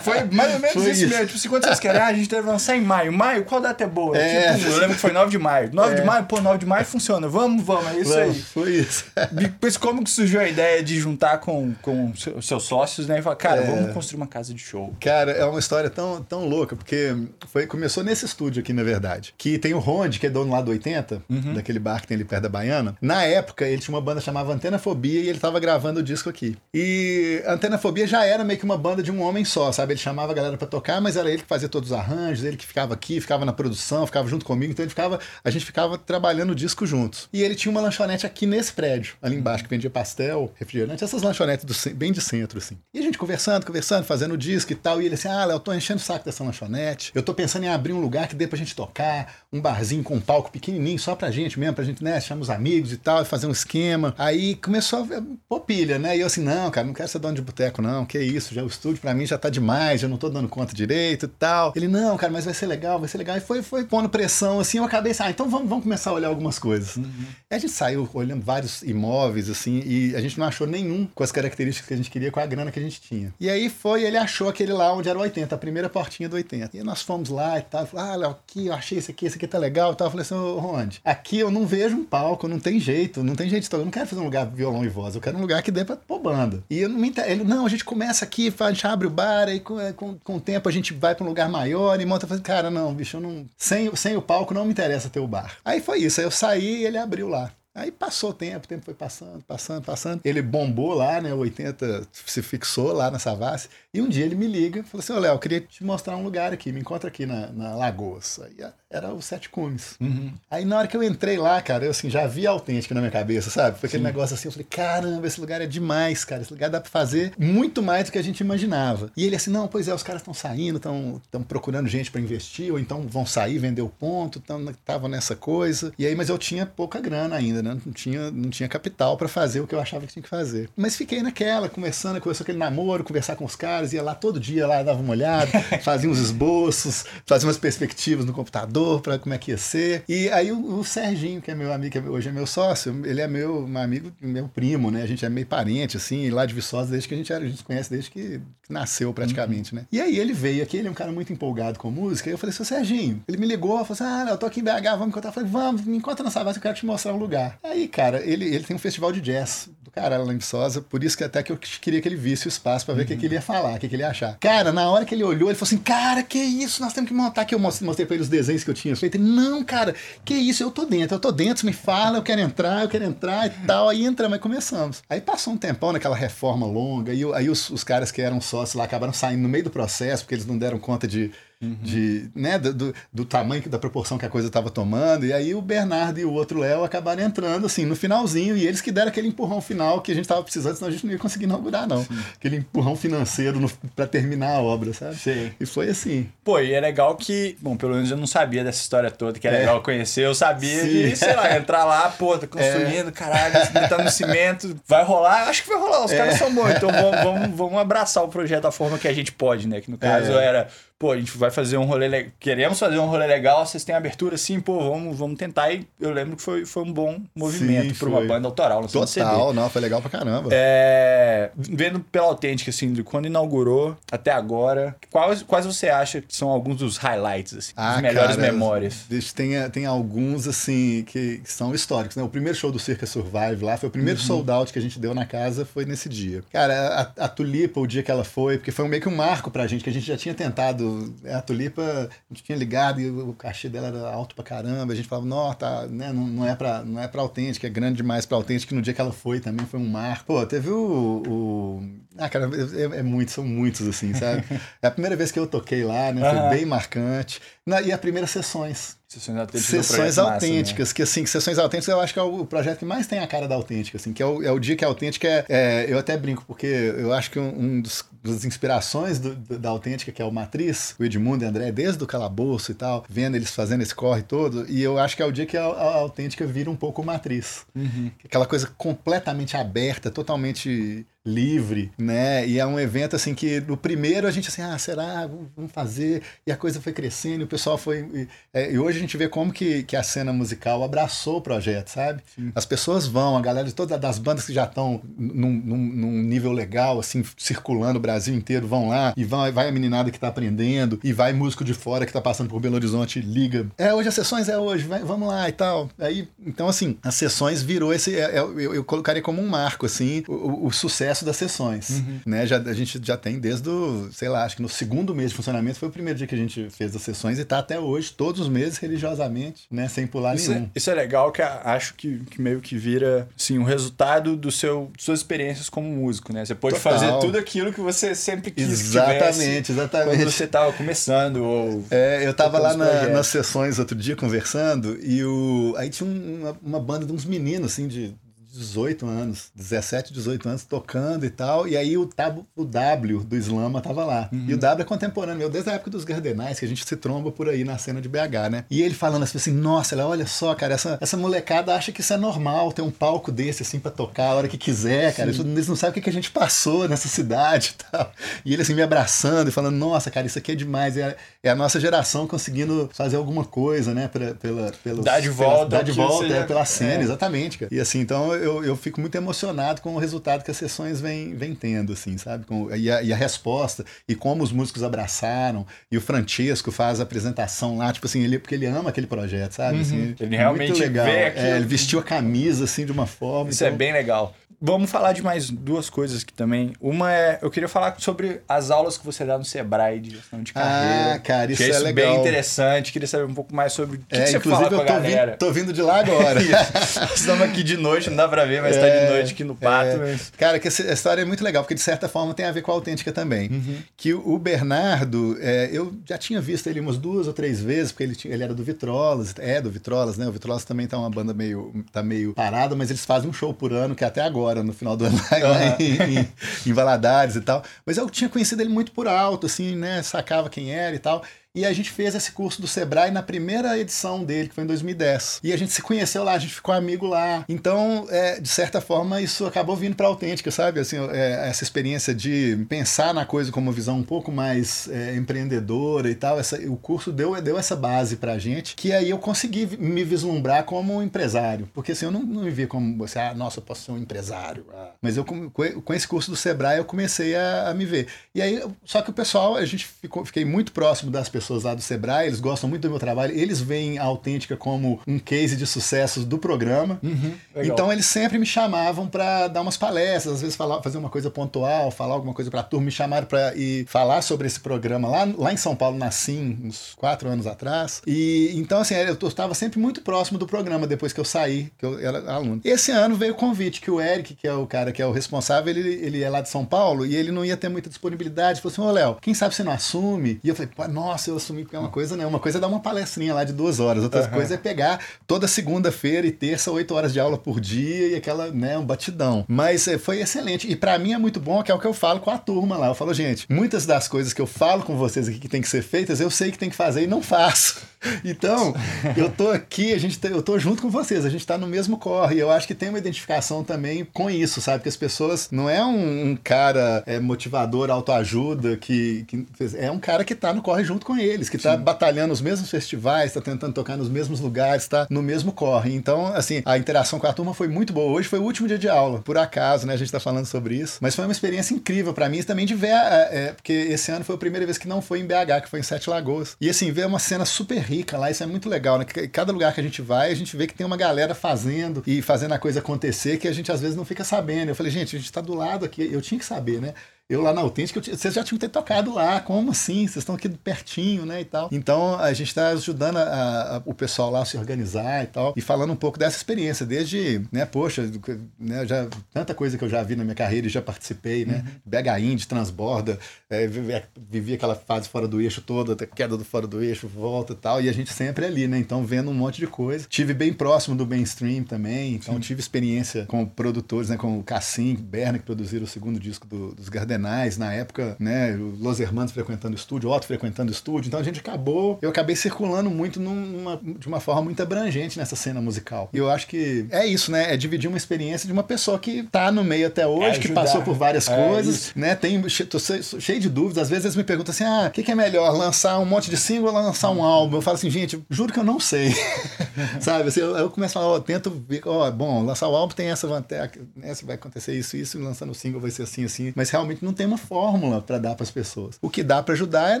Foi 0.02 0.24
mais 0.24 0.54
ou 0.54 0.60
menos 0.60 0.76
isso, 0.76 0.90
isso, 0.90 1.08
mesmo. 1.08 1.26
Tipo, 1.26 1.38
assim, 1.38 1.48
quando 1.48 1.64
vocês 1.64 1.80
querem? 1.80 2.00
Ah, 2.00 2.06
a 2.06 2.12
gente 2.12 2.28
deve 2.28 2.46
lançar 2.46 2.76
em 2.76 2.80
maio. 2.80 3.12
Maio, 3.12 3.44
qual 3.44 3.60
data 3.60 3.82
é 3.82 3.86
boa? 3.86 4.16
É. 4.16 4.54
Tipo, 4.54 4.70
eu 4.70 4.78
lembro 4.78 4.94
que 4.94 5.00
foi 5.00 5.12
9 5.12 5.30
de 5.30 5.38
maio. 5.38 5.70
9 5.72 5.92
é. 5.92 5.94
de 6.00 6.06
maio, 6.06 6.24
pô, 6.24 6.40
9 6.40 6.58
de 6.58 6.66
maio 6.66 6.84
funciona. 6.84 7.26
Vamos, 7.26 7.64
vamos, 7.64 7.86
é 7.86 8.00
isso 8.00 8.12
vamos, 8.12 8.36
aí. 8.36 8.42
Foi 8.42 8.70
isso. 8.72 9.04
Depois, 9.32 9.76
como 9.76 10.04
que 10.04 10.10
surgiu 10.10 10.40
a 10.40 10.48
ideia 10.48 10.82
de 10.82 10.98
juntar 10.98 11.38
com, 11.38 11.74
com 11.80 12.12
seus 12.14 12.64
sócios, 12.64 13.06
né? 13.06 13.18
E 13.18 13.22
falar, 13.22 13.36
cara, 13.36 13.62
é. 13.62 13.64
vamos 13.64 13.92
construir 13.92 14.18
uma 14.18 14.26
casa 14.26 14.52
de 14.52 14.60
show. 14.60 14.94
Cara, 15.00 15.32
é 15.32 15.44
uma 15.44 15.58
história 15.58 15.88
tão, 15.88 16.22
tão 16.22 16.46
louca, 16.46 16.76
porque 16.76 17.14
foi, 17.50 17.66
começou 17.66 18.04
nesse 18.04 18.24
estúdio 18.26 18.60
aqui, 18.60 18.72
na 18.72 18.82
verdade. 18.82 19.34
Que 19.38 19.58
tem 19.58 19.72
o 19.72 19.78
Ronde, 19.78 20.20
que 20.20 20.26
é 20.26 20.30
dono 20.30 20.52
lá 20.52 20.60
do 20.60 20.70
80, 20.70 21.22
uhum. 21.28 21.54
daquele 21.54 21.78
bar 21.78 22.00
que 22.00 22.08
tem 22.08 22.14
ali 22.14 22.24
perto 22.24 22.42
da 22.42 22.48
Baiana. 22.48 22.96
Na 23.00 23.24
época, 23.24 23.53
ele 23.62 23.80
tinha 23.80 23.94
uma 23.94 24.00
banda 24.00 24.20
chamada 24.20 24.34
chamava 24.34 24.52
Antenafobia 24.52 25.20
e 25.20 25.28
ele 25.28 25.38
tava 25.38 25.60
gravando 25.60 26.00
o 26.00 26.02
disco 26.02 26.28
aqui. 26.28 26.56
E 26.74 27.40
Antenafobia 27.46 28.06
já 28.06 28.24
era 28.24 28.42
meio 28.42 28.58
que 28.58 28.64
uma 28.64 28.76
banda 28.76 29.00
de 29.00 29.12
um 29.12 29.22
homem 29.22 29.44
só, 29.44 29.70
sabe? 29.70 29.92
Ele 29.92 30.00
chamava 30.00 30.32
a 30.32 30.34
galera 30.34 30.56
para 30.56 30.66
tocar, 30.66 31.00
mas 31.00 31.16
era 31.16 31.30
ele 31.30 31.42
que 31.42 31.48
fazia 31.48 31.68
todos 31.68 31.92
os 31.92 31.96
arranjos, 31.96 32.44
ele 32.44 32.56
que 32.56 32.66
ficava 32.66 32.92
aqui, 32.92 33.20
ficava 33.20 33.44
na 33.44 33.52
produção, 33.52 34.04
ficava 34.06 34.28
junto 34.28 34.44
comigo, 34.44 34.72
então 34.72 34.82
ele 34.82 34.90
ficava, 34.90 35.20
a 35.44 35.50
gente 35.50 35.64
ficava 35.64 35.96
trabalhando 35.96 36.50
o 36.50 36.54
disco 36.54 36.84
juntos. 36.84 37.28
E 37.32 37.42
ele 37.42 37.54
tinha 37.54 37.70
uma 37.70 37.80
lanchonete 37.80 38.26
aqui 38.26 38.44
nesse 38.44 38.72
prédio, 38.72 39.14
ali 39.22 39.36
embaixo, 39.36 39.62
que 39.62 39.70
vendia 39.70 39.88
pastel, 39.88 40.52
refrigerante, 40.56 41.04
essas 41.04 41.22
lanchonetes 41.22 41.64
do, 41.64 41.94
bem 41.94 42.10
de 42.10 42.20
centro, 42.20 42.58
assim. 42.58 42.76
E 42.92 42.98
a 42.98 43.02
gente 43.02 43.16
conversando, 43.16 43.64
conversando, 43.64 44.04
fazendo 44.04 44.34
o 44.34 44.38
disco 44.38 44.72
e 44.72 44.76
tal, 44.76 45.00
e 45.00 45.06
ele 45.06 45.14
assim, 45.14 45.28
ah, 45.28 45.44
Léo, 45.44 45.60
tô 45.60 45.72
enchendo 45.72 46.00
o 46.00 46.02
saco 46.02 46.24
dessa 46.24 46.42
lanchonete, 46.42 47.12
eu 47.14 47.22
tô 47.22 47.32
pensando 47.32 47.64
em 47.64 47.68
abrir 47.68 47.92
um 47.92 48.00
lugar 48.00 48.26
que 48.26 48.34
dê 48.34 48.48
pra 48.48 48.58
gente 48.58 48.74
tocar, 48.74 49.32
um 49.52 49.60
barzinho 49.60 50.02
com 50.02 50.14
um 50.14 50.20
palco 50.20 50.50
pequenininho, 50.50 50.98
só 50.98 51.14
pra 51.14 51.30
gente 51.30 51.58
mesmo, 51.58 51.74
pra 51.74 51.84
gente, 51.84 52.02
né, 52.02 52.20
chamar 52.20 52.42
os 52.42 52.50
amigos 52.50 52.92
e 52.92 52.96
tal, 52.96 53.22
e 53.22 53.24
fazer 53.24 53.43
um 53.46 53.52
esquema. 53.52 54.14
Aí 54.18 54.54
começou 54.56 55.00
a 55.00 55.22
pôr 55.48 55.60
pilha, 55.60 55.98
né? 55.98 56.16
E 56.16 56.20
eu 56.20 56.26
assim, 56.26 56.42
não, 56.42 56.70
cara, 56.70 56.86
não 56.86 56.94
quero 56.94 57.08
ser 57.08 57.18
dono 57.18 57.34
de 57.34 57.42
boteco, 57.42 57.80
não. 57.80 58.04
Que 58.04 58.18
isso, 58.18 58.54
já 58.54 58.62
o 58.62 58.66
estúdio 58.66 59.00
para 59.00 59.14
mim 59.14 59.26
já 59.26 59.38
tá 59.38 59.48
demais, 59.48 60.00
já 60.00 60.08
não 60.08 60.16
tô 60.16 60.28
dando 60.28 60.48
conta 60.48 60.74
direito 60.74 61.26
e 61.26 61.28
tal. 61.28 61.72
Ele, 61.76 61.88
não, 61.88 62.16
cara, 62.16 62.32
mas 62.32 62.44
vai 62.44 62.54
ser 62.54 62.66
legal, 62.66 62.98
vai 62.98 63.08
ser 63.08 63.18
legal. 63.18 63.36
E 63.36 63.40
foi, 63.40 63.62
foi 63.62 63.84
pondo 63.84 64.08
pressão, 64.08 64.60
assim, 64.60 64.78
eu 64.78 64.84
acabei 64.84 65.12
assim, 65.12 65.22
ah, 65.24 65.30
então 65.30 65.48
vamos, 65.48 65.68
vamos 65.68 65.84
começar 65.84 66.10
a 66.10 66.14
olhar 66.14 66.28
algumas 66.28 66.58
coisas. 66.58 66.96
Uhum. 66.96 67.04
E 67.50 67.54
a 67.54 67.58
gente 67.58 67.72
saiu 67.72 68.08
olhando 68.14 68.44
vários 68.44 68.82
imóveis, 68.82 69.48
assim, 69.50 69.82
e 69.84 70.14
a 70.14 70.20
gente 70.20 70.38
não 70.38 70.46
achou 70.46 70.66
nenhum 70.66 71.06
com 71.14 71.22
as 71.22 71.32
características 71.32 71.88
que 71.88 71.94
a 71.94 71.96
gente 71.96 72.10
queria, 72.10 72.30
com 72.30 72.40
a 72.40 72.46
grana 72.46 72.70
que 72.70 72.78
a 72.78 72.82
gente 72.82 73.00
tinha. 73.00 73.32
E 73.38 73.48
aí 73.48 73.68
foi, 73.68 74.04
ele 74.04 74.16
achou 74.16 74.48
aquele 74.48 74.72
lá 74.72 74.92
onde 74.92 75.08
era 75.08 75.18
o 75.18 75.22
80, 75.22 75.54
a 75.54 75.58
primeira 75.58 75.88
portinha 75.88 76.28
do 76.28 76.36
80. 76.36 76.76
E 76.76 76.82
nós 76.82 77.02
fomos 77.02 77.28
lá 77.28 77.58
e 77.58 77.62
tal, 77.62 77.86
falou, 77.86 78.06
ah, 78.06 78.16
Léo, 78.16 78.30
aqui, 78.30 78.66
eu 78.66 78.74
achei 78.74 78.98
esse 78.98 79.10
aqui, 79.10 79.26
esse 79.26 79.36
aqui 79.36 79.46
tá 79.46 79.58
legal 79.58 79.92
e 79.92 79.96
tal. 79.96 80.06
Eu 80.06 80.10
falei 80.10 80.22
assim, 80.22 80.34
ô, 80.34 80.58
Ronde, 80.58 81.00
aqui 81.04 81.38
eu 81.38 81.50
não 81.50 81.66
vejo 81.66 81.96
um 81.96 82.04
palco, 82.04 82.48
não 82.48 82.58
tem 82.58 82.78
jeito, 82.78 83.22
não 83.22 83.33
tem 83.36 83.48
jeito 83.48 83.74
eu 83.74 83.84
não 83.84 83.90
quero 83.90 84.06
fazer 84.06 84.20
um 84.20 84.24
lugar 84.24 84.46
violão 84.46 84.84
e 84.84 84.88
voz, 84.88 85.14
eu 85.14 85.20
quero 85.20 85.36
um 85.36 85.40
lugar 85.40 85.62
que 85.62 85.70
dê 85.70 85.84
pra 85.84 85.96
pôr 85.96 86.18
banda. 86.18 86.62
E 86.68 86.80
eu 86.80 86.88
não 86.88 86.98
me 86.98 87.08
inter... 87.08 87.28
ele, 87.30 87.44
não, 87.44 87.66
a 87.66 87.68
gente 87.68 87.84
começa 87.84 88.24
aqui, 88.24 88.52
a 88.58 88.70
gente 88.70 88.86
abre 88.86 89.06
o 89.06 89.10
bar, 89.10 89.48
aí 89.48 89.60
com, 89.60 89.76
com, 89.94 90.18
com 90.18 90.36
o 90.36 90.40
tempo 90.40 90.68
a 90.68 90.72
gente 90.72 90.92
vai 90.92 91.14
pra 91.14 91.24
um 91.24 91.28
lugar 91.28 91.48
maior 91.48 92.00
e 92.00 92.06
monta, 92.06 92.26
cara, 92.40 92.70
não, 92.70 92.94
bicho, 92.94 93.16
eu 93.16 93.20
não, 93.20 93.46
sem, 93.56 93.94
sem 93.96 94.16
o 94.16 94.22
palco 94.22 94.54
não 94.54 94.64
me 94.64 94.70
interessa 94.70 95.08
ter 95.08 95.20
o 95.20 95.26
bar. 95.26 95.56
Aí 95.64 95.80
foi 95.80 95.98
isso, 95.98 96.20
aí 96.20 96.26
eu 96.26 96.30
saí 96.30 96.82
e 96.82 96.84
ele 96.84 96.98
abriu 96.98 97.28
lá. 97.28 97.50
Aí 97.74 97.90
passou 97.90 98.30
o 98.30 98.34
tempo, 98.34 98.66
o 98.66 98.68
tempo 98.68 98.84
foi 98.84 98.94
passando, 98.94 99.42
passando, 99.42 99.84
passando. 99.84 100.20
Ele 100.24 100.40
bombou 100.40 100.94
lá, 100.94 101.20
né? 101.20 101.34
O 101.34 101.38
80 101.38 102.06
se 102.12 102.40
fixou 102.40 102.92
lá 102.92 103.10
na 103.10 103.18
Savassi. 103.18 103.68
E 103.92 104.00
um 104.00 104.08
dia 104.08 104.24
ele 104.24 104.36
me 104.36 104.46
liga, 104.46 104.84
falou 104.84 105.02
assim: 105.02 105.12
Ô 105.12 105.18
Léo, 105.18 105.34
eu 105.34 105.38
queria 105.40 105.60
te 105.60 105.82
mostrar 105.82 106.16
um 106.16 106.22
lugar 106.22 106.52
aqui, 106.52 106.70
me 106.70 106.78
encontra 106.78 107.08
aqui 107.08 107.26
na, 107.26 107.48
na 107.48 107.74
Lagoas. 107.74 108.38
Aí 108.38 108.54
era 108.94 109.12
o 109.12 109.20
Sete 109.20 109.48
Cumes. 109.48 109.96
Uhum. 110.00 110.32
Aí 110.48 110.64
na 110.64 110.78
hora 110.78 110.86
que 110.86 110.96
eu 110.96 111.02
entrei 111.02 111.36
lá, 111.36 111.60
cara, 111.60 111.84
eu 111.84 111.90
assim, 111.90 112.08
já 112.08 112.26
vi 112.26 112.46
autêntico 112.46 112.94
na 112.94 113.00
minha 113.00 113.10
cabeça, 113.10 113.50
sabe? 113.50 113.78
Foi 113.78 113.88
aquele 113.88 114.02
Sim. 114.02 114.06
negócio 114.06 114.34
assim, 114.34 114.46
eu 114.46 114.52
falei, 114.52 114.66
caramba, 114.70 115.26
esse 115.26 115.40
lugar 115.40 115.60
é 115.60 115.66
demais, 115.66 116.24
cara. 116.24 116.42
Esse 116.42 116.52
lugar 116.52 116.70
dá 116.70 116.80
pra 116.80 116.88
fazer 116.88 117.32
muito 117.36 117.82
mais 117.82 118.04
do 118.04 118.12
que 118.12 118.18
a 118.18 118.22
gente 118.22 118.40
imaginava. 118.40 119.10
E 119.16 119.24
ele 119.24 119.34
assim, 119.34 119.50
não, 119.50 119.66
pois 119.66 119.88
é, 119.88 119.94
os 119.94 120.04
caras 120.04 120.22
estão 120.22 120.32
saindo, 120.32 120.76
estão 120.76 121.42
procurando 121.42 121.88
gente 121.88 122.10
para 122.10 122.20
investir, 122.20 122.70
ou 122.70 122.78
então 122.78 123.02
vão 123.08 123.26
sair, 123.26 123.58
vender 123.58 123.82
o 123.82 123.88
ponto, 123.88 124.40
estavam 124.70 125.08
nessa 125.08 125.34
coisa. 125.34 125.92
E 125.98 126.06
aí, 126.06 126.14
mas 126.14 126.28
eu 126.28 126.38
tinha 126.38 126.64
pouca 126.64 127.00
grana 127.00 127.34
ainda, 127.34 127.62
né? 127.62 127.76
Não 127.84 127.92
tinha, 127.92 128.30
não 128.30 128.50
tinha 128.50 128.68
capital 128.68 129.16
para 129.16 129.26
fazer 129.26 129.60
o 129.60 129.66
que 129.66 129.74
eu 129.74 129.80
achava 129.80 130.06
que 130.06 130.12
tinha 130.12 130.22
que 130.22 130.28
fazer. 130.28 130.68
Mas 130.76 130.94
fiquei 130.94 131.20
naquela, 131.20 131.68
conversando, 131.68 132.20
começou 132.20 132.44
aquele 132.44 132.58
namoro, 132.58 133.02
conversar 133.02 133.34
com 133.34 133.44
os 133.44 133.56
caras, 133.56 133.92
ia 133.92 134.02
lá 134.02 134.14
todo 134.14 134.38
dia, 134.38 134.66
lá 134.66 134.82
dava 134.82 135.00
uma 135.00 135.10
olhada, 135.10 135.50
fazia 135.82 136.08
uns 136.08 136.18
esboços, 136.18 137.04
fazia 137.26 137.48
umas 137.48 137.58
perspectivas 137.58 138.24
no 138.24 138.32
computador 138.32 138.83
para 139.02 139.18
como 139.18 139.34
é 139.34 139.38
que 139.38 139.50
ia 139.50 139.58
ser. 139.58 140.04
E 140.08 140.28
aí 140.30 140.52
o, 140.52 140.78
o 140.78 140.84
Serginho, 140.84 141.40
que 141.40 141.50
é 141.50 141.54
meu 141.54 141.72
amigo, 141.72 141.92
que 141.92 141.98
é 141.98 142.02
hoje 142.02 142.28
é 142.28 142.32
meu 142.32 142.46
sócio, 142.46 143.02
ele 143.04 143.20
é 143.20 143.28
meu, 143.28 143.66
meu 143.66 143.82
amigo, 143.82 144.12
meu 144.20 144.48
primo, 144.48 144.90
né? 144.90 145.02
A 145.02 145.06
gente 145.06 145.24
é 145.24 145.28
meio 145.28 145.46
parente, 145.46 145.96
assim, 145.96 146.30
lá 146.30 146.46
de 146.46 146.54
Viçosa, 146.54 146.90
desde 146.90 147.08
que 147.08 147.14
a 147.14 147.16
gente 147.16 147.32
era, 147.32 147.44
a 147.44 147.48
gente 147.48 147.64
conhece 147.64 147.90
desde 147.90 148.10
que 148.10 148.40
nasceu 148.68 149.12
praticamente, 149.12 149.72
uhum. 149.72 149.80
né? 149.80 149.86
E 149.92 150.00
aí 150.00 150.18
ele 150.18 150.32
veio 150.32 150.62
aqui, 150.62 150.76
ele 150.76 150.88
é 150.88 150.90
um 150.90 150.94
cara 150.94 151.12
muito 151.12 151.32
empolgado 151.32 151.78
com 151.78 151.90
música, 151.90 152.28
e 152.28 152.32
eu 152.32 152.38
falei, 152.38 152.54
seu 152.54 152.64
Serginho, 152.64 153.22
ele 153.28 153.36
me 153.36 153.46
ligou, 153.46 153.84
falou 153.84 153.92
assim, 153.92 154.04
ah, 154.04 154.32
eu 154.32 154.38
tô 154.38 154.46
aqui 154.46 154.60
em 154.60 154.64
BH, 154.64 154.90
vamos 154.92 155.08
encontrar. 155.08 155.30
Eu 155.30 155.34
falei, 155.34 155.50
vamos, 155.50 155.82
me 155.82 155.96
encontra 155.96 156.24
na 156.24 156.30
Savassi, 156.30 156.58
eu 156.58 156.62
quero 156.62 156.74
te 156.74 156.86
mostrar 156.86 157.12
um 157.12 157.18
lugar. 157.18 157.58
Aí, 157.62 157.88
cara, 157.88 158.22
ele, 158.24 158.46
ele 158.46 158.64
tem 158.64 158.76
um 158.76 158.78
festival 158.78 159.12
de 159.12 159.20
jazz 159.20 159.68
do 159.82 159.90
caralho 159.90 160.24
lá 160.24 160.32
em 160.32 160.38
Viçosa, 160.38 160.80
por 160.80 161.04
isso 161.04 161.16
que 161.16 161.24
até 161.24 161.42
que 161.42 161.52
eu 161.52 161.58
queria 161.58 162.00
que 162.00 162.08
ele 162.08 162.16
visse 162.16 162.46
o 162.46 162.48
espaço 162.48 162.84
para 162.84 162.94
ver 162.94 163.00
o 163.00 163.02
uhum. 163.02 163.08
que, 163.08 163.16
que, 163.16 163.26
ele 163.26 163.34
ia 163.34 163.42
falar, 163.42 163.76
o 163.76 163.78
que, 163.78 163.88
que, 163.88 163.94
ele 163.94 164.02
ia 164.02 164.08
achar. 164.08 164.36
Cara, 164.38 164.72
na 164.72 164.88
hora 164.88 165.04
que 165.04 165.14
ele 165.14 165.24
olhou, 165.24 165.48
ele 165.48 165.58
falou 165.58 165.68
assim, 165.68 165.78
cara, 165.78 166.22
que 166.22 166.38
isso, 166.38 166.82
nós 166.82 166.92
temos 166.92 167.08
que 167.08 167.14
montar 167.14 167.42
aqui. 167.42 167.54
Eu 167.54 167.58
mostrei 167.58 168.06
pra 168.06 168.14
ele 168.14 168.22
os 168.22 168.28
desenhos 168.28 168.64
que 168.64 168.70
eu 168.70 168.73
tinha 168.74 168.94
feito 168.94 169.04
feito. 169.04 169.16
Ele, 169.16 169.24
não, 169.24 169.62
cara, 169.62 169.94
que 170.24 170.34
isso, 170.34 170.62
eu 170.62 170.70
tô 170.70 170.84
dentro, 170.84 171.16
eu 171.16 171.20
tô 171.20 171.30
dentro, 171.30 171.60
você 171.60 171.66
me 171.66 171.72
fala, 171.72 172.18
eu 172.18 172.22
quero 172.22 172.40
entrar, 172.40 172.82
eu 172.82 172.88
quero 172.88 173.04
entrar 173.04 173.46
e 173.46 173.50
tal. 173.66 173.88
Aí 173.88 174.04
entramos, 174.04 174.34
aí 174.34 174.40
começamos. 174.40 175.02
Aí 175.08 175.20
passou 175.20 175.54
um 175.54 175.56
tempão 175.56 175.92
naquela 175.92 176.16
reforma 176.16 176.66
longa, 176.66 177.12
e 177.12 177.24
aí 177.34 177.48
os, 177.48 177.70
os 177.70 177.84
caras 177.84 178.10
que 178.10 178.20
eram 178.20 178.40
sócios 178.40 178.74
lá 178.74 178.84
acabaram 178.84 179.12
saindo 179.12 179.42
no 179.42 179.48
meio 179.48 179.64
do 179.64 179.70
processo, 179.70 180.24
porque 180.24 180.34
eles 180.34 180.46
não 180.46 180.58
deram 180.58 180.78
conta 180.78 181.06
de 181.06 181.30
Uhum. 181.60 181.78
De, 181.82 182.30
né, 182.34 182.58
do, 182.58 182.94
do, 183.12 183.24
tamanho, 183.24 183.62
da 183.68 183.78
proporção 183.78 184.18
que 184.18 184.26
a 184.26 184.28
coisa 184.28 184.48
estava 184.48 184.70
tomando. 184.70 185.24
E 185.24 185.32
aí 185.32 185.54
o 185.54 185.62
Bernardo 185.62 186.18
e 186.18 186.24
o 186.24 186.32
outro 186.32 186.58
Léo 186.58 186.84
acabaram 186.84 187.22
entrando 187.22 187.66
assim 187.66 187.84
no 187.86 187.96
finalzinho 187.96 188.56
e 188.56 188.66
eles 188.66 188.80
que 188.80 188.92
deram 188.92 189.08
aquele 189.08 189.28
empurrão 189.28 189.60
final 189.60 190.00
que 190.00 190.12
a 190.12 190.14
gente 190.14 190.24
estava 190.24 190.42
precisando, 190.42 190.76
senão 190.76 190.88
a 190.88 190.92
gente 190.92 191.06
não 191.06 191.12
ia 191.12 191.18
conseguir 191.18 191.44
inaugurar, 191.44 191.86
não. 191.86 192.04
Sim. 192.04 192.18
Aquele 192.34 192.56
empurrão 192.56 192.96
financeiro 192.96 193.70
para 193.96 194.06
terminar 194.06 194.56
a 194.56 194.60
obra, 194.60 194.92
sabe? 194.92 195.16
Sim. 195.16 195.52
E 195.58 195.66
foi 195.66 195.88
assim. 195.88 196.28
Pô, 196.42 196.60
e 196.60 196.72
é 196.72 196.80
legal 196.80 197.16
que, 197.16 197.56
bom, 197.60 197.76
pelo 197.76 197.94
menos 197.94 198.10
eu 198.10 198.16
não 198.16 198.26
sabia 198.26 198.62
dessa 198.62 198.80
história 198.80 199.10
toda, 199.10 199.38
que 199.38 199.48
é, 199.48 199.54
é. 199.54 199.58
legal 199.60 199.82
conhecer. 199.82 200.24
Eu 200.24 200.34
sabia 200.34 200.82
Sim. 200.82 200.88
de, 200.88 201.16
sei 201.16 201.34
lá, 201.34 201.56
entrar 201.56 201.84
lá, 201.84 202.10
pô, 202.10 202.36
tá 202.36 202.46
construindo, 202.46 203.08
é. 203.08 203.12
caralho, 203.12 203.54
tá 203.88 204.02
no 204.02 204.10
cimento, 204.10 204.76
vai 204.86 205.04
rolar? 205.04 205.48
Acho 205.48 205.62
que 205.62 205.68
vai 205.68 205.78
rolar, 205.78 206.04
os 206.04 206.12
é. 206.12 206.16
caras 206.16 206.38
são 206.38 206.52
bons, 206.54 206.70
então 206.70 206.90
vamos, 206.90 207.22
vamos, 207.22 207.56
vamos 207.56 207.78
abraçar 207.78 208.22
o 208.24 208.28
projeto 208.28 208.62
da 208.62 208.72
forma 208.72 208.98
que 208.98 209.08
a 209.08 209.12
gente 209.12 209.32
pode, 209.32 209.66
né? 209.68 209.80
Que 209.80 209.90
no 209.90 209.98
caso 209.98 210.32
é. 210.32 210.44
era 210.44 210.68
pô, 211.04 211.12
a 211.12 211.18
gente 211.18 211.36
vai 211.36 211.50
fazer 211.50 211.76
um 211.76 211.84
rolê, 211.84 212.08
le... 212.08 212.30
queremos 212.40 212.78
fazer 212.78 212.98
um 212.98 213.04
rolê 213.04 213.26
legal, 213.26 213.66
vocês 213.66 213.84
têm 213.84 213.94
abertura 213.94 214.36
assim, 214.36 214.58
pô, 214.58 214.90
vamos, 214.90 215.18
vamos 215.18 215.36
tentar. 215.36 215.70
E 215.70 215.86
eu 216.00 216.10
lembro 216.14 216.34
que 216.34 216.42
foi, 216.42 216.64
foi 216.64 216.82
um 216.82 216.90
bom 216.90 217.20
movimento 217.36 217.98
para 217.98 218.08
uma 218.08 218.24
banda 218.24 218.48
autoral. 218.48 218.86
Total, 218.88 219.52
não, 219.52 219.68
foi 219.68 219.82
legal 219.82 220.00
pra 220.00 220.08
caramba. 220.08 220.48
É... 220.50 221.50
Vendo 221.54 222.00
pela 222.00 222.28
autêntica, 222.28 222.70
assim, 222.70 222.90
de 222.94 223.02
quando 223.02 223.26
inaugurou 223.26 223.94
até 224.10 224.30
agora, 224.30 224.96
quais, 225.10 225.42
quais 225.42 225.66
você 225.66 225.90
acha 225.90 226.22
que 226.22 226.34
são 226.34 226.48
alguns 226.48 226.78
dos 226.78 226.96
highlights, 226.96 227.52
assim, 227.52 227.72
ah, 227.76 227.96
as 227.96 228.00
melhores 228.00 228.36
cara, 228.36 228.52
memórias? 228.52 229.06
Tem, 229.34 229.68
tem 229.70 229.84
alguns, 229.84 230.48
assim, 230.48 231.04
que, 231.06 231.42
são 231.44 231.74
históricos, 231.74 232.16
né? 232.16 232.22
O 232.22 232.30
primeiro 232.30 232.56
show 232.56 232.72
do 232.72 232.78
Circa 232.78 233.04
Survive 233.04 233.62
lá 233.62 233.76
foi 233.76 233.90
o 233.90 233.92
primeiro 233.92 234.18
uhum. 234.20 234.26
sold 234.26 234.50
out 234.50 234.72
que 234.72 234.78
a 234.78 234.82
gente 234.82 234.98
deu 234.98 235.14
na 235.14 235.26
casa, 235.26 235.66
foi 235.66 235.84
nesse 235.84 236.08
dia. 236.08 236.42
Cara, 236.50 237.12
a, 237.18 237.24
a 237.24 237.28
Tulipa, 237.28 237.78
o 237.78 237.86
dia 237.86 238.02
que 238.02 238.10
ela 238.10 238.24
foi, 238.24 238.56
porque 238.56 238.72
foi 238.72 238.88
meio 238.88 239.02
que 239.02 239.08
um 239.10 239.14
marco 239.14 239.50
pra 239.50 239.66
gente, 239.66 239.84
que 239.84 239.90
a 239.90 239.92
gente 239.92 240.06
já 240.06 240.16
tinha 240.16 240.34
tentado 240.34 240.93
é, 241.24 241.34
a 241.34 241.42
Tulipa, 241.42 241.82
a 241.82 242.34
gente 242.34 242.44
tinha 242.44 242.56
ligado 242.56 243.00
e 243.00 243.10
o 243.10 243.32
cachê 243.32 243.68
dela 243.68 243.88
era 243.88 244.10
alto 244.10 244.34
pra 244.34 244.44
caramba. 244.44 244.92
A 244.92 244.96
gente 244.96 245.08
falava, 245.08 245.26
não, 245.26 245.52
tá, 245.54 245.86
né, 245.86 246.12
não, 246.12 246.26
não, 246.26 246.46
é 246.46 246.54
pra, 246.54 246.82
não 246.82 247.00
é 247.00 247.08
pra 247.08 247.22
autêntica, 247.22 247.66
é 247.66 247.70
grande 247.70 247.96
demais 247.96 248.26
pra 248.26 248.36
autêntica. 248.36 248.74
No 248.74 248.82
dia 248.82 248.94
que 248.94 249.00
ela 249.00 249.12
foi 249.12 249.40
também 249.40 249.66
foi 249.66 249.80
um 249.80 249.88
marco. 249.88 250.26
Pô, 250.26 250.46
teve 250.46 250.70
o. 250.70 251.22
o... 251.26 251.82
Ah, 252.16 252.28
cara, 252.28 252.48
é, 252.54 252.98
é, 252.98 253.02
muito, 253.02 253.30
são 253.32 253.44
muitos, 253.44 253.86
assim, 253.86 254.14
sabe? 254.14 254.44
É 254.80 254.86
a 254.86 254.90
primeira 254.90 255.16
vez 255.16 255.32
que 255.32 255.38
eu 255.38 255.46
toquei 255.46 255.82
lá, 255.82 256.12
né? 256.12 256.20
Foi 256.30 256.56
bem 256.56 256.66
marcante. 256.66 257.40
Na, 257.66 257.80
e 257.80 257.90
as 257.90 257.98
primeiras 257.98 258.30
sessões 258.30 258.96
Sessões 259.14 259.38
autênticas. 259.38 259.86
Sessões 259.86 260.18
autênticas, 260.18 260.78
massa, 260.78 260.90
né? 260.90 260.94
que 260.94 261.02
assim, 261.02 261.26
sessões 261.26 261.58
autênticas 261.58 261.92
eu 261.92 262.00
acho 262.00 262.12
que 262.12 262.18
é 262.18 262.22
o 262.22 262.44
projeto 262.44 262.78
que 262.78 262.84
mais 262.84 263.06
tem 263.06 263.18
a 263.18 263.26
cara 263.26 263.46
da 263.46 263.54
autêntica, 263.54 263.96
assim, 263.96 264.12
que 264.12 264.22
é 264.22 264.26
o, 264.26 264.42
é 264.42 264.50
o 264.50 264.58
dia 264.58 264.76
que 264.76 264.84
a 264.84 264.88
autêntica 264.88 265.26
é, 265.28 265.44
é, 265.48 265.86
Eu 265.88 265.98
até 265.98 266.16
brinco, 266.16 266.44
porque 266.46 266.66
eu 266.66 267.12
acho 267.12 267.30
que 267.30 267.38
um, 267.38 267.48
um 267.48 267.80
dos, 267.80 268.04
das 268.22 268.44
inspirações 268.44 269.18
do, 269.18 269.34
da 269.34 269.68
autêntica, 269.68 270.10
que 270.10 270.20
é 270.20 270.24
o 270.24 270.32
Matriz, 270.32 270.94
o 270.98 271.04
Edmundo 271.04 271.44
e 271.44 271.46
o 271.46 271.50
André, 271.50 271.70
desde 271.70 272.02
o 272.02 272.06
calabouço 272.06 272.72
e 272.72 272.74
tal, 272.74 273.04
vendo 273.08 273.36
eles 273.36 273.50
fazendo 273.50 273.82
esse 273.82 273.94
corre 273.94 274.22
todo, 274.22 274.66
e 274.68 274.82
eu 274.82 274.98
acho 274.98 275.16
que 275.16 275.22
é 275.22 275.26
o 275.26 275.32
dia 275.32 275.46
que 275.46 275.56
a, 275.56 275.64
a 275.64 275.94
autêntica 275.96 276.46
vira 276.46 276.70
um 276.70 276.76
pouco 276.76 277.02
Matriz. 277.04 277.64
Uhum. 277.74 278.10
Aquela 278.24 278.46
coisa 278.46 278.66
completamente 278.76 279.56
aberta, 279.56 280.10
totalmente 280.10 281.06
livre, 281.26 281.90
né? 281.98 282.46
E 282.46 282.58
é 282.58 282.66
um 282.66 282.78
evento 282.78 283.16
assim 283.16 283.34
que 283.34 283.58
no 283.60 283.78
primeiro 283.78 284.26
a 284.26 284.30
gente 284.30 284.48
assim, 284.48 284.60
ah, 284.60 284.76
será? 284.76 285.26
Vamos 285.56 285.72
fazer. 285.72 286.22
E 286.46 286.52
a 286.52 286.56
coisa 286.56 286.80
foi 286.80 286.92
crescendo, 286.92 287.40
e 287.40 287.44
o 287.44 287.48
pessoal 287.48 287.78
foi. 287.78 288.06
E, 288.12 288.28
é, 288.52 288.72
e, 288.72 288.78
hoje 288.78 288.98
a 288.98 289.00
gente 289.00 289.16
vê 289.16 289.26
como 289.26 289.50
que, 289.50 289.84
que 289.84 289.96
a 289.96 290.02
cena 290.02 290.32
musical 290.34 290.84
abraçou 290.84 291.38
o 291.38 291.40
projeto, 291.40 291.88
sabe? 291.88 292.22
Sim. 292.34 292.52
As 292.54 292.66
pessoas 292.66 293.06
vão, 293.06 293.38
a 293.38 293.40
galera 293.40 293.66
de 293.66 293.74
todas 293.74 293.98
das 293.98 294.18
bandas 294.18 294.44
que 294.44 294.52
já 294.52 294.64
estão 294.64 295.00
num, 295.16 295.50
num, 295.50 295.76
num, 295.76 296.22
nível 296.22 296.52
legal, 296.52 296.98
assim, 296.98 297.24
circulando 297.38 297.98
o 297.98 298.02
Brasil 298.02 298.34
inteiro, 298.34 298.66
vão 298.66 298.88
lá, 298.88 299.14
e 299.16 299.24
vão, 299.24 299.50
vai 299.50 299.68
a 299.68 299.72
meninada 299.72 300.10
que 300.10 300.20
tá 300.20 300.28
aprendendo, 300.28 301.00
e 301.02 301.12
vai 301.12 301.32
músico 301.32 301.64
de 301.64 301.72
fora 301.72 302.04
que 302.04 302.12
tá 302.12 302.20
passando 302.20 302.50
por 302.50 302.60
Belo 302.60 302.74
Horizonte, 302.74 303.20
liga. 303.20 303.66
É, 303.78 303.94
hoje 303.94 304.08
as 304.08 304.14
sessões 304.14 304.48
é 304.48 304.58
hoje, 304.58 304.86
vai, 304.86 305.00
vamos 305.00 305.28
lá 305.28 305.48
e 305.48 305.52
tal. 305.52 305.88
Aí, 305.98 306.28
então, 306.44 306.68
assim, 306.68 306.98
as 307.02 307.14
sessões 307.14 307.62
virou 307.62 307.94
esse. 307.94 308.14
É, 308.14 308.36
é, 308.36 308.38
eu, 308.40 308.74
eu, 308.74 308.84
colocaria 308.84 309.22
como 309.22 309.40
um 309.40 309.48
marco, 309.48 309.86
assim, 309.86 310.22
o, 310.28 310.66
o 310.66 310.70
sucesso 310.70 311.13
sucesso 311.14 311.24
das 311.24 311.36
sessões. 311.36 311.90
Uhum. 311.90 312.20
Né? 312.26 312.46
Já, 312.46 312.58
a 312.58 312.72
gente 312.72 313.00
já 313.02 313.16
tem 313.16 313.38
desde 313.38 313.68
o, 313.68 314.10
sei 314.12 314.28
lá, 314.28 314.44
acho 314.44 314.56
que 314.56 314.62
no 314.62 314.68
segundo 314.68 315.14
mês 315.14 315.30
de 315.30 315.36
funcionamento 315.36 315.78
foi 315.78 315.88
o 315.88 315.92
primeiro 315.92 316.18
dia 316.18 316.26
que 316.26 316.34
a 316.34 316.38
gente 316.38 316.68
fez 316.70 316.94
as 316.94 317.02
sessões 317.02 317.38
e 317.38 317.42
está 317.42 317.58
até 317.58 317.78
hoje, 317.78 318.12
todos 318.12 318.40
os 318.40 318.48
meses, 318.48 318.78
religiosamente, 318.78 319.66
né? 319.70 319.88
Sem 319.88 320.06
pular 320.06 320.34
isso 320.34 320.50
nenhum. 320.50 320.64
É, 320.64 320.70
isso 320.74 320.90
é 320.90 320.94
legal, 320.94 321.30
que 321.30 321.42
acho 321.42 321.94
que, 321.94 322.18
que 322.30 322.40
meio 322.40 322.60
que 322.60 322.76
vira 322.76 323.28
assim, 323.38 323.58
um 323.58 323.64
resultado 323.64 324.36
do 324.36 324.50
seu, 324.50 324.90
suas 324.98 325.20
experiências 325.20 325.68
como 325.68 325.88
músico, 325.88 326.32
né? 326.32 326.44
Você 326.44 326.54
pode 326.54 326.76
Total. 326.76 326.92
fazer 326.92 327.18
tudo 327.20 327.38
aquilo 327.38 327.72
que 327.72 327.80
você 327.80 328.14
sempre 328.14 328.50
quis 328.50 328.68
Exatamente, 328.68 329.72
exatamente. 329.72 330.16
Quando 330.16 330.30
você 330.30 330.44
estava 330.44 330.72
começando. 330.72 331.36
Ou, 331.36 331.84
é, 331.90 332.26
eu 332.26 332.32
estava 332.32 332.58
lá 332.58 332.76
na, 332.76 333.08
nas 333.08 333.26
sessões 333.28 333.78
outro 333.78 333.96
dia 333.96 334.16
conversando 334.16 334.98
e 335.02 335.24
o, 335.24 335.74
aí 335.76 335.88
tinha 335.88 336.08
uma, 336.08 336.58
uma 336.62 336.80
banda 336.80 337.06
de 337.06 337.12
uns 337.12 337.24
meninos, 337.24 337.72
assim, 337.72 337.86
de 337.86 338.14
18 338.54 339.06
anos, 339.06 339.50
17, 339.54 340.12
18 340.12 340.48
anos 340.48 340.64
tocando 340.64 341.24
e 341.24 341.30
tal. 341.30 341.66
E 341.66 341.76
aí 341.76 341.96
o, 341.96 342.06
tabu, 342.06 342.46
o 342.54 342.64
W 342.64 343.20
do 343.20 343.36
Slama 343.36 343.80
tava 343.80 344.04
lá. 344.04 344.28
Uhum. 344.32 344.46
E 344.48 344.54
o 344.54 344.58
W 344.58 344.82
é 344.82 344.86
contemporâneo 344.86 345.38
meu, 345.38 345.50
desde 345.50 345.70
a 345.70 345.74
época 345.74 345.90
dos 345.90 346.04
Gardenais, 346.04 346.58
que 346.58 346.64
a 346.64 346.68
gente 346.68 346.84
se 346.86 346.96
tromba 346.96 347.30
por 347.30 347.48
aí 347.48 347.64
na 347.64 347.76
cena 347.78 348.00
de 348.00 348.08
BH, 348.08 348.50
né? 348.50 348.64
E 348.70 348.82
ele 348.82 348.94
falando 348.94 349.24
assim, 349.24 349.52
nossa, 349.52 349.94
ela, 349.94 350.06
olha 350.06 350.26
só, 350.26 350.54
cara, 350.54 350.74
essa, 350.74 350.98
essa 351.00 351.16
molecada 351.16 351.74
acha 351.74 351.92
que 351.92 352.00
isso 352.00 352.12
é 352.12 352.16
normal, 352.16 352.72
ter 352.72 352.82
um 352.82 352.90
palco 352.90 353.32
desse 353.32 353.62
assim 353.62 353.78
para 353.78 353.90
tocar 353.90 354.30
a 354.30 354.34
hora 354.34 354.48
que 354.48 354.56
quiser, 354.56 355.14
cara. 355.14 355.30
Isso, 355.30 355.42
eles 355.42 355.68
não 355.68 355.76
sabem 355.76 356.00
o 356.00 356.02
que, 356.02 356.10
a 356.10 356.12
gente 356.12 356.30
passou 356.30 356.88
nessa 356.88 357.08
cidade 357.08 357.74
e 357.74 357.84
tal. 357.90 358.12
E 358.44 358.52
ele 358.52 358.62
assim 358.62 358.74
me 358.74 358.82
abraçando 358.82 359.48
e 359.48 359.50
falando, 359.50 359.76
nossa, 359.76 360.10
cara, 360.10 360.26
isso 360.26 360.38
aqui 360.38 360.52
é 360.52 360.54
demais. 360.54 360.96
É, 360.96 361.16
é 361.42 361.50
a 361.50 361.54
nossa 361.54 361.80
geração 361.80 362.26
conseguindo 362.26 362.88
fazer 362.92 363.16
alguma 363.16 363.44
coisa, 363.44 363.92
né? 363.94 364.08
Pra, 364.08 364.34
pela, 364.34 364.72
pelos, 364.82 365.04
dar 365.04 365.20
de 365.20 365.28
volta. 365.28 365.66
Dar 365.66 365.82
de 365.82 365.92
volta, 365.92 366.26
é, 366.26 366.44
pela 366.44 366.64
cena, 366.64 367.00
é. 367.00 367.02
exatamente, 367.02 367.58
cara. 367.58 367.74
E 367.74 367.80
assim, 367.80 368.00
então 368.00 368.34
eu, 368.44 368.64
eu 368.64 368.76
fico 368.76 369.00
muito 369.00 369.14
emocionado 369.14 369.80
com 369.80 369.94
o 369.94 369.98
resultado 369.98 370.44
que 370.44 370.50
as 370.50 370.56
sessões 370.56 371.00
vêm, 371.00 371.34
vêm 371.34 371.54
tendo, 371.54 371.92
assim, 371.92 372.16
sabe? 372.18 372.44
Com, 372.44 372.74
e, 372.74 372.90
a, 372.90 373.02
e 373.02 373.12
a 373.12 373.16
resposta, 373.16 373.84
e 374.08 374.14
como 374.14 374.42
os 374.42 374.52
músicos 374.52 374.82
abraçaram, 374.82 375.66
e 375.90 375.96
o 375.96 376.00
Francesco 376.00 376.70
faz 376.70 377.00
a 377.00 377.02
apresentação 377.02 377.78
lá, 377.78 377.92
tipo 377.92 378.06
assim, 378.06 378.22
ele, 378.22 378.38
porque 378.38 378.54
ele 378.54 378.66
ama 378.66 378.90
aquele 378.90 379.06
projeto, 379.06 379.52
sabe? 379.52 379.80
Assim, 379.80 380.08
uhum. 380.08 380.14
ele 380.20 380.36
realmente 380.36 380.70
muito 380.70 380.82
legal. 380.82 381.06
vê 381.06 381.24
aquilo. 381.24 381.46
É, 381.46 381.56
ele 381.56 381.66
vestiu 381.66 381.98
a 381.98 382.02
camisa, 382.02 382.64
assim, 382.64 382.84
de 382.84 382.92
uma 382.92 383.06
forma. 383.06 383.50
Isso 383.50 383.64
é 383.64 383.68
então... 383.68 383.74
é 383.74 383.78
bem 383.78 383.92
legal. 383.92 384.34
Vamos 384.66 384.90
falar 384.90 385.12
de 385.12 385.22
mais 385.22 385.50
duas 385.50 385.90
coisas 385.90 386.24
que 386.24 386.32
também. 386.32 386.72
Uma 386.80 387.12
é, 387.12 387.38
eu 387.42 387.50
queria 387.50 387.68
falar 387.68 387.96
sobre 387.98 388.40
as 388.48 388.70
aulas 388.70 388.96
que 388.96 389.04
você 389.04 389.22
dá 389.22 389.36
no 389.36 389.44
Sebrae 389.44 390.00
de 390.00 390.12
gestão 390.12 390.42
de 390.42 390.54
carreira. 390.54 391.16
Ah, 391.16 391.18
cara, 391.18 391.52
isso 391.52 391.62
é, 391.62 391.68
isso 391.68 391.84
legal. 391.84 392.12
bem 392.12 392.20
interessante. 392.20 392.90
Queria 392.90 393.06
saber 393.06 393.24
um 393.24 393.34
pouco 393.34 393.54
mais 393.54 393.74
sobre 393.74 393.98
o 393.98 394.00
que, 394.00 394.16
é, 394.16 394.24
que 394.24 394.30
você 394.30 394.40
fala 394.40 394.70
com 394.70 394.80
a 394.80 394.84
galera. 394.84 395.32
Vindo, 395.32 395.38
tô 395.38 395.52
vindo 395.52 395.70
de 395.70 395.82
lá 395.82 395.98
agora. 396.00 396.40
Estamos 397.14 397.42
aqui 397.42 397.62
de 397.62 397.76
noite, 397.76 398.08
não 398.08 398.16
dá 398.16 398.26
pra 398.26 398.46
ver, 398.46 398.62
mas 398.62 398.74
é, 398.74 398.80
tá 398.80 399.04
de 399.04 399.12
noite 399.12 399.34
aqui 399.34 399.44
no 399.44 399.54
pato. 399.54 400.02
É. 400.02 400.16
Cara, 400.38 400.58
que 400.58 400.68
essa 400.68 400.82
história 400.90 401.20
é 401.20 401.24
muito 401.26 401.44
legal, 401.44 401.62
porque 401.62 401.74
de 401.74 401.82
certa 401.82 402.08
forma 402.08 402.32
tem 402.32 402.46
a 402.46 402.52
ver 402.52 402.62
com 402.62 402.70
a 402.70 402.74
autêntica 402.74 403.12
também. 403.12 403.50
Uhum. 403.50 403.76
Que 403.98 404.14
o 404.14 404.38
Bernardo, 404.38 405.36
é, 405.42 405.68
eu 405.70 405.94
já 406.08 406.16
tinha 406.16 406.40
visto 406.40 406.68
ele 406.68 406.80
umas 406.80 406.96
duas 406.96 407.26
ou 407.26 407.34
três 407.34 407.60
vezes, 407.60 407.92
porque 407.92 408.04
ele, 408.04 408.14
tinha, 408.14 408.32
ele 408.32 408.42
era 408.42 408.54
do 408.54 408.64
Vitrolas, 408.64 409.34
é 409.38 409.60
do 409.60 409.70
Vitrolas, 409.70 410.16
né? 410.16 410.26
O 410.26 410.32
Vitrolas 410.32 410.64
também 410.64 410.86
tá 410.86 410.98
uma 410.98 411.10
banda 411.10 411.34
meio, 411.34 411.84
tá 411.92 412.02
meio 412.02 412.32
parada, 412.32 412.74
mas 412.74 412.88
eles 412.88 413.04
fazem 413.04 413.28
um 413.28 413.32
show 413.32 413.52
por 413.52 413.74
ano, 413.74 413.94
que 413.94 414.06
até 414.06 414.22
agora, 414.22 414.53
no 414.62 414.72
final 414.72 414.96
do 414.96 415.04
ano 415.04 415.16
lá 415.16 415.76
em, 415.80 416.18
em, 416.20 416.28
em 416.66 416.72
Valadares 416.72 417.36
e 417.36 417.40
tal. 417.40 417.62
Mas 417.84 417.96
eu 417.96 418.08
tinha 418.08 418.28
conhecido 418.28 418.62
ele 418.62 418.70
muito 418.70 418.92
por 418.92 419.08
alto, 419.08 419.46
assim, 419.46 419.74
né? 419.74 420.02
Sacava 420.02 420.48
quem 420.48 420.72
era 420.72 420.94
e 420.94 420.98
tal. 420.98 421.22
E 421.56 421.64
a 421.64 421.72
gente 421.72 421.88
fez 421.92 422.16
esse 422.16 422.32
curso 422.32 422.60
do 422.60 422.66
Sebrae 422.66 423.12
na 423.12 423.22
primeira 423.22 423.78
edição 423.78 424.24
dele, 424.24 424.48
que 424.48 424.54
foi 424.56 424.64
em 424.64 424.66
2010. 424.66 425.38
E 425.44 425.52
a 425.52 425.56
gente 425.56 425.72
se 425.72 425.80
conheceu 425.80 426.24
lá, 426.24 426.32
a 426.32 426.38
gente 426.38 426.52
ficou 426.52 426.74
amigo 426.74 427.06
lá. 427.06 427.44
Então, 427.48 428.08
é, 428.10 428.40
de 428.40 428.48
certa 428.48 428.80
forma, 428.80 429.20
isso 429.20 429.46
acabou 429.46 429.76
vindo 429.76 429.94
para 429.94 430.08
autêntica, 430.08 430.50
sabe? 430.50 430.80
Assim, 430.80 430.96
é, 431.12 431.48
essa 431.48 431.62
experiência 431.62 432.12
de 432.12 432.66
pensar 432.68 433.14
na 433.14 433.24
coisa 433.24 433.52
como 433.52 433.68
uma 433.68 433.72
visão 433.72 433.98
um 433.98 434.02
pouco 434.02 434.32
mais 434.32 434.88
é, 434.88 435.14
empreendedora 435.14 436.10
e 436.10 436.16
tal. 436.16 436.40
Essa, 436.40 436.56
o 436.68 436.76
curso 436.76 437.12
deu, 437.12 437.40
deu 437.40 437.56
essa 437.56 437.76
base 437.76 438.16
pra 438.16 438.36
gente, 438.36 438.74
que 438.74 438.92
aí 438.92 439.10
eu 439.10 439.18
consegui 439.18 439.64
me 439.78 440.02
vislumbrar 440.02 440.64
como 440.64 441.00
empresário. 441.00 441.70
Porque 441.72 441.92
assim, 441.92 442.06
eu 442.06 442.10
não, 442.10 442.22
não 442.24 442.42
me 442.42 442.50
via 442.50 442.66
como 442.66 442.98
você, 442.98 443.20
ah, 443.20 443.32
nossa, 443.32 443.60
eu 443.60 443.62
posso 443.62 443.84
ser 443.84 443.92
um 443.92 443.98
empresário. 443.98 444.66
Ah. 444.74 444.88
Mas 445.00 445.16
eu 445.16 445.24
com, 445.24 445.48
com 445.48 445.94
esse 445.94 446.08
curso 446.08 446.32
do 446.32 446.36
Sebrae 446.36 446.78
eu 446.78 446.84
comecei 446.84 447.36
a, 447.36 447.68
a 447.68 447.74
me 447.74 447.86
ver. 447.86 448.08
E 448.34 448.42
aí, 448.42 448.60
só 448.84 449.00
que 449.02 449.10
o 449.10 449.14
pessoal, 449.14 449.54
a 449.54 449.64
gente 449.64 449.86
ficou, 449.86 450.24
fiquei 450.24 450.44
muito 450.44 450.72
próximo 450.72 451.12
das 451.12 451.28
pessoas 451.28 451.43
pessoas 451.44 451.62
lá 451.62 451.74
do 451.74 451.82
Sebrae, 451.82 452.26
eles 452.26 452.40
gostam 452.40 452.68
muito 452.68 452.82
do 452.82 452.90
meu 452.90 452.98
trabalho, 452.98 453.36
eles 453.36 453.60
veem 453.60 453.98
a 453.98 454.04
Autêntica 454.04 454.56
como 454.56 455.00
um 455.06 455.18
case 455.18 455.56
de 455.56 455.66
sucesso 455.66 456.24
do 456.24 456.38
programa. 456.38 456.98
Uhum, 457.02 457.34
então 457.56 457.92
eles 457.92 458.06
sempre 458.06 458.38
me 458.38 458.46
chamavam 458.46 459.06
para 459.06 459.48
dar 459.48 459.60
umas 459.60 459.76
palestras, 459.76 460.36
às 460.36 460.40
vezes 460.40 460.56
falar, 460.56 460.82
fazer 460.82 460.98
uma 460.98 461.10
coisa 461.10 461.30
pontual, 461.30 461.90
falar 461.90 462.14
alguma 462.14 462.34
coisa 462.34 462.50
para 462.50 462.60
a 462.60 462.62
turma, 462.62 462.86
me 462.86 462.90
chamaram 462.90 463.26
para 463.26 463.54
ir 463.54 463.86
falar 463.86 464.22
sobre 464.22 464.46
esse 464.46 464.60
programa 464.60 465.08
lá, 465.08 465.28
lá 465.36 465.52
em 465.52 465.56
São 465.56 465.76
Paulo, 465.76 465.98
na 465.98 466.10
SIM, 466.10 466.58
uns 466.64 466.94
quatro 466.96 467.28
anos 467.28 467.46
atrás. 467.46 468.02
E 468.06 468.52
então, 468.54 468.80
assim, 468.80 468.94
eu 468.94 469.28
estava 469.28 469.54
sempre 469.54 469.78
muito 469.78 470.00
próximo 470.00 470.38
do 470.38 470.46
programa 470.46 470.86
depois 470.86 471.12
que 471.12 471.20
eu 471.20 471.24
saí, 471.24 471.70
que 471.78 471.84
eu 471.84 471.98
era 471.98 472.30
aluno. 472.30 472.60
Esse 472.64 472.90
ano 472.90 473.16
veio 473.16 473.32
o 473.32 473.36
convite 473.36 473.80
que 473.80 473.90
o 473.90 474.00
Eric, 474.00 474.34
que 474.34 474.46
é 474.46 474.54
o 474.54 474.66
cara 474.66 474.92
que 474.92 475.02
é 475.02 475.06
o 475.06 475.12
responsável, 475.12 475.70
ele, 475.70 475.94
ele 476.04 476.22
é 476.22 476.30
lá 476.30 476.40
de 476.40 476.48
São 476.48 476.64
Paulo 476.64 477.04
e 477.04 477.14
ele 477.14 477.30
não 477.30 477.44
ia 477.44 477.56
ter 477.56 477.68
muita 477.68 477.88
disponibilidade. 477.88 478.60
Falou 478.60 478.72
assim: 478.72 478.82
Ô 478.82 478.90
Léo, 478.90 479.16
quem 479.20 479.34
sabe 479.34 479.54
você 479.54 479.62
não 479.62 479.72
assume? 479.72 480.40
E 480.42 480.48
eu 480.48 480.54
falei: 480.54 480.70
nossa, 480.88 481.30
eu 481.30 481.33
assumir, 481.36 481.62
porque 481.62 481.76
é 481.76 481.78
uma 481.78 481.88
coisa, 481.88 482.16
né? 482.16 482.26
Uma 482.26 482.38
coisa 482.38 482.58
é 482.58 482.60
dar 482.60 482.68
uma 482.68 482.80
palestrinha 482.80 483.34
lá 483.34 483.44
de 483.44 483.52
duas 483.52 483.80
horas, 483.80 484.02
outra 484.02 484.22
uhum. 484.22 484.30
coisa 484.30 484.54
é 484.54 484.56
pegar 484.56 485.00
toda 485.26 485.48
segunda-feira 485.48 486.26
e 486.26 486.32
terça, 486.32 486.70
oito 486.70 486.94
horas 486.94 487.12
de 487.12 487.20
aula 487.20 487.38
por 487.38 487.60
dia 487.60 488.08
e 488.08 488.14
aquela, 488.14 488.50
né, 488.50 488.78
um 488.78 488.84
batidão. 488.84 489.44
Mas 489.48 489.86
é, 489.88 489.98
foi 489.98 490.20
excelente. 490.20 490.70
E 490.70 490.76
para 490.76 490.98
mim 490.98 491.12
é 491.12 491.18
muito 491.18 491.40
bom, 491.40 491.62
que 491.62 491.70
é 491.70 491.74
o 491.74 491.78
que 491.78 491.86
eu 491.86 491.94
falo 491.94 492.20
com 492.20 492.30
a 492.30 492.38
turma 492.38 492.76
lá. 492.76 492.88
Eu 492.88 492.94
falo, 492.94 493.14
gente, 493.14 493.46
muitas 493.50 493.86
das 493.86 494.08
coisas 494.08 494.32
que 494.32 494.40
eu 494.40 494.46
falo 494.46 494.82
com 494.82 494.96
vocês 494.96 495.28
aqui 495.28 495.38
que 495.38 495.48
tem 495.48 495.60
que 495.60 495.68
ser 495.68 495.82
feitas, 495.82 496.20
eu 496.20 496.30
sei 496.30 496.50
que 496.50 496.58
tem 496.58 496.70
que 496.70 496.76
fazer 496.76 497.02
e 497.02 497.06
não 497.06 497.22
faço. 497.22 497.82
Então, 498.24 498.74
eu 499.16 499.30
tô 499.30 499.50
aqui, 499.50 499.92
a 499.92 499.98
gente 499.98 500.18
tá, 500.18 500.28
eu 500.28 500.42
tô 500.42 500.58
junto 500.58 500.82
com 500.82 500.90
vocês, 500.90 501.24
a 501.24 501.30
gente 501.30 501.46
tá 501.46 501.56
no 501.56 501.66
mesmo 501.66 501.96
corre. 501.96 502.36
E 502.36 502.38
eu 502.38 502.50
acho 502.50 502.66
que 502.66 502.74
tem 502.74 502.88
uma 502.88 502.98
identificação 502.98 503.64
também 503.64 504.04
com 504.12 504.30
isso, 504.30 504.60
sabe? 504.60 504.82
Que 504.82 504.88
as 504.88 504.96
pessoas 504.96 505.48
não 505.50 505.68
é 505.68 505.84
um, 505.84 506.30
um 506.30 506.36
cara 506.36 507.02
é, 507.06 507.18
motivador, 507.18 507.90
autoajuda, 507.90 508.76
que, 508.76 509.24
que, 509.26 509.46
é 509.76 509.90
um 509.90 509.98
cara 509.98 510.24
que 510.24 510.34
tá 510.34 510.52
no 510.52 510.62
corre 510.62 510.84
junto 510.84 511.06
com 511.06 511.16
eles, 511.24 511.48
que 511.48 511.58
tá 511.58 511.76
Sim. 511.76 511.82
batalhando 511.82 512.28
nos 512.28 512.40
mesmos 512.40 512.70
festivais, 512.70 513.32
tá 513.32 513.40
tentando 513.40 513.72
tocar 513.72 513.96
nos 513.96 514.08
mesmos 514.08 514.40
lugares, 514.40 514.86
tá 514.86 515.06
no 515.10 515.22
mesmo 515.22 515.52
corre. 515.52 515.94
Então, 515.94 516.26
assim, 516.26 516.62
a 516.64 516.76
interação 516.78 517.18
com 517.18 517.26
a 517.26 517.32
turma 517.32 517.54
foi 517.54 517.68
muito 517.68 517.92
boa. 517.92 518.12
Hoje 518.12 518.28
foi 518.28 518.38
o 518.38 518.42
último 518.42 518.68
dia 518.68 518.78
de 518.78 518.88
aula, 518.88 519.20
por 519.20 519.38
acaso, 519.38 519.86
né? 519.86 519.94
A 519.94 519.96
gente 519.96 520.12
tá 520.12 520.20
falando 520.20 520.46
sobre 520.46 520.76
isso. 520.76 520.98
Mas 521.00 521.14
foi 521.14 521.24
uma 521.24 521.32
experiência 521.32 521.74
incrível 521.74 522.12
para 522.12 522.28
mim 522.28 522.42
também 522.42 522.66
de 522.66 522.74
ver, 522.74 522.88
é, 522.88 523.28
é, 523.32 523.52
porque 523.52 523.72
esse 523.72 524.10
ano 524.10 524.24
foi 524.24 524.34
a 524.34 524.38
primeira 524.38 524.66
vez 524.66 524.78
que 524.78 524.88
não 524.88 525.00
foi 525.00 525.20
em 525.20 525.26
BH, 525.26 525.62
que 525.62 525.70
foi 525.70 525.80
em 525.80 525.82
Sete 525.82 526.10
Lagoas. 526.10 526.56
E 526.60 526.68
assim, 526.68 526.90
ver 526.92 527.06
uma 527.06 527.18
cena 527.18 527.44
super 527.44 527.78
rica 527.78 528.18
lá, 528.18 528.30
isso 528.30 528.42
é 528.42 528.46
muito 528.46 528.68
legal, 528.68 528.98
né? 528.98 529.04
Cada 529.04 529.52
lugar 529.52 529.72
que 529.72 529.80
a 529.80 529.84
gente 529.84 530.02
vai, 530.02 530.30
a 530.30 530.36
gente 530.36 530.56
vê 530.56 530.66
que 530.66 530.74
tem 530.74 530.86
uma 530.86 530.96
galera 530.96 531.34
fazendo 531.34 532.02
e 532.06 532.20
fazendo 532.20 532.52
a 532.52 532.58
coisa 532.58 532.80
acontecer 532.80 533.38
que 533.38 533.48
a 533.48 533.52
gente 533.52 533.70
às 533.70 533.80
vezes 533.80 533.96
não 533.96 534.04
fica 534.04 534.24
sabendo. 534.24 534.68
Eu 534.68 534.74
falei, 534.74 534.92
gente, 534.92 535.16
a 535.16 535.18
gente 535.18 535.32
tá 535.32 535.40
do 535.40 535.54
lado 535.54 535.84
aqui, 535.84 536.08
eu 536.12 536.20
tinha 536.20 536.38
que 536.38 536.44
saber, 536.44 536.80
né? 536.80 536.94
Eu 537.28 537.40
lá 537.40 537.54
na 537.54 537.62
Autêntica, 537.62 537.98
eu, 537.98 538.16
vocês 538.16 538.34
já 538.34 538.44
tinham 538.44 538.58
que 538.58 538.66
ter 538.66 538.72
tocado 538.72 539.14
lá, 539.14 539.40
como 539.40 539.70
assim? 539.70 540.06
Vocês 540.06 540.18
estão 540.18 540.34
aqui 540.34 540.46
pertinho, 540.48 541.24
né, 541.24 541.40
e 541.40 541.44
tal. 541.44 541.70
Então, 541.72 542.18
a 542.18 542.30
gente 542.34 542.48
está 542.48 542.68
ajudando 542.68 543.16
a, 543.16 543.76
a, 543.76 543.82
o 543.86 543.94
pessoal 543.94 544.30
lá 544.30 544.42
a 544.42 544.44
se 544.44 544.58
organizar 544.58 545.24
e 545.24 545.26
tal, 545.28 545.54
e 545.56 545.60
falando 545.62 545.92
um 545.92 545.96
pouco 545.96 546.18
dessa 546.18 546.36
experiência, 546.36 546.84
desde, 546.84 547.40
né, 547.50 547.64
poxa, 547.64 548.10
né, 548.58 548.86
já, 548.86 549.08
tanta 549.32 549.54
coisa 549.54 549.78
que 549.78 549.84
eu 549.84 549.88
já 549.88 550.02
vi 550.02 550.16
na 550.16 550.22
minha 550.22 550.34
carreira 550.34 550.66
e 550.66 550.70
já 550.70 550.82
participei, 550.82 551.46
né, 551.46 551.64
uhum. 551.66 551.80
BH 551.86 552.20
Indy, 552.20 552.46
Transborda, 552.46 553.18
é, 553.48 553.66
vivi, 553.66 554.02
vivi, 554.30 554.54
aquela 554.54 554.74
fase 554.74 555.08
fora 555.08 555.26
do 555.26 555.40
eixo 555.40 555.62
toda, 555.62 555.96
queda 556.06 556.36
do 556.36 556.44
fora 556.44 556.66
do 556.66 556.82
eixo, 556.82 557.08
volta 557.08 557.54
e 557.54 557.56
tal, 557.56 557.80
e 557.80 557.88
a 557.88 557.92
gente 557.92 558.12
sempre 558.12 558.44
ali, 558.44 558.68
né, 558.68 558.76
então 558.76 559.02
vendo 559.02 559.30
um 559.30 559.34
monte 559.34 559.56
de 559.58 559.66
coisa. 559.66 560.06
Tive 560.10 560.34
bem 560.34 560.52
próximo 560.52 560.94
do 560.94 561.06
mainstream 561.06 561.64
também, 561.64 562.14
então 562.14 562.34
Sim. 562.34 562.40
tive 562.40 562.60
experiência 562.60 563.24
com 563.24 563.46
produtores, 563.46 564.10
né, 564.10 564.18
com 564.18 564.38
o 564.38 564.42
Cassim, 564.42 564.94
Berna, 564.94 565.38
que 565.38 565.44
produziram 565.44 565.84
o 565.84 565.88
segundo 565.88 566.20
disco 566.20 566.46
do, 566.46 566.74
dos 566.74 566.90
Gardenais, 566.90 567.13
na 567.18 567.72
época, 567.72 568.16
né, 568.18 568.56
Los 568.80 569.00
Hermanos 569.00 569.32
frequentando 569.32 569.74
o 569.74 569.78
estúdio, 569.78 570.10
Otto 570.10 570.26
frequentando 570.26 570.70
o 570.70 570.74
estúdio, 570.74 571.08
então 571.08 571.20
a 571.20 571.22
gente 571.22 571.40
acabou, 571.40 571.98
eu 572.00 572.10
acabei 572.10 572.36
circulando 572.36 572.90
muito 572.90 573.20
numa, 573.20 573.80
de 573.82 574.06
uma 574.06 574.20
forma 574.20 574.42
muito 574.42 574.62
abrangente 574.62 575.18
nessa 575.18 575.36
cena 575.36 575.60
musical. 575.60 576.08
E 576.12 576.18
eu 576.18 576.30
acho 576.30 576.46
que 576.46 576.86
é 576.90 577.06
isso, 577.06 577.30
né, 577.30 577.52
é 577.52 577.56
dividir 577.56 577.88
uma 577.88 577.96
experiência 577.96 578.46
de 578.46 578.52
uma 578.52 578.62
pessoa 578.62 578.98
que 578.98 579.22
tá 579.24 579.50
no 579.50 579.64
meio 579.64 579.86
até 579.86 580.06
hoje, 580.06 580.38
é 580.38 580.40
que 580.40 580.48
passou 580.48 580.82
por 580.82 580.94
várias 580.94 581.28
é 581.28 581.48
coisas, 581.48 581.74
isso. 581.74 581.92
né, 581.98 582.14
tem, 582.14 582.40
tô 582.42 582.78
cheio 582.78 583.40
de 583.40 583.48
dúvidas, 583.48 583.84
às 583.84 583.90
vezes 583.90 584.04
eles 584.04 584.16
me 584.16 584.24
perguntam 584.24 584.52
assim, 584.52 584.64
ah, 584.64 584.86
o 584.88 584.90
que, 584.90 585.02
que, 585.02 585.10
é 585.10 585.14
melhor, 585.14 585.56
lançar 585.56 585.98
um 585.98 586.04
monte 586.04 586.30
de 586.30 586.36
single 586.36 586.72
ou 586.72 586.74
lançar 586.74 587.10
um 587.10 587.22
álbum? 587.22 587.56
Eu 587.56 587.62
falo 587.62 587.76
assim, 587.76 587.90
gente, 587.90 588.22
juro 588.30 588.52
que 588.52 588.58
eu 588.58 588.64
não 588.64 588.80
sei, 588.80 589.14
sabe, 590.00 590.28
assim, 590.28 590.40
eu, 590.40 590.56
eu, 590.56 590.70
começo 590.70 590.98
a 590.98 591.00
falar, 591.00 591.14
ó, 591.14 591.20
tento 591.20 591.50
ver, 591.68 591.82
ó, 591.86 592.10
bom, 592.10 592.42
lançar 592.42 592.68
o 592.68 592.74
álbum 592.74 592.94
tem 592.94 593.08
essa 593.08 593.26
vantagem, 593.26 593.82
né, 593.96 594.12
vai 594.22 594.36
acontecer 594.36 594.74
isso, 594.76 594.96
isso, 594.96 595.18
lançando 595.18 595.50
o 595.50 595.54
single 595.54 595.80
vai 595.80 595.90
ser 595.90 596.02
assim, 596.02 596.24
assim, 596.24 596.52
mas 596.54 596.70
realmente 596.70 597.03
não 597.04 597.12
tem 597.12 597.26
uma 597.26 597.38
fórmula 597.38 598.00
para 598.00 598.18
dar 598.18 598.34
para 598.34 598.42
as 598.42 598.50
pessoas. 598.50 598.98
O 599.00 599.10
que 599.10 599.22
dá 599.22 599.42
para 599.42 599.54
ajudar 599.54 600.00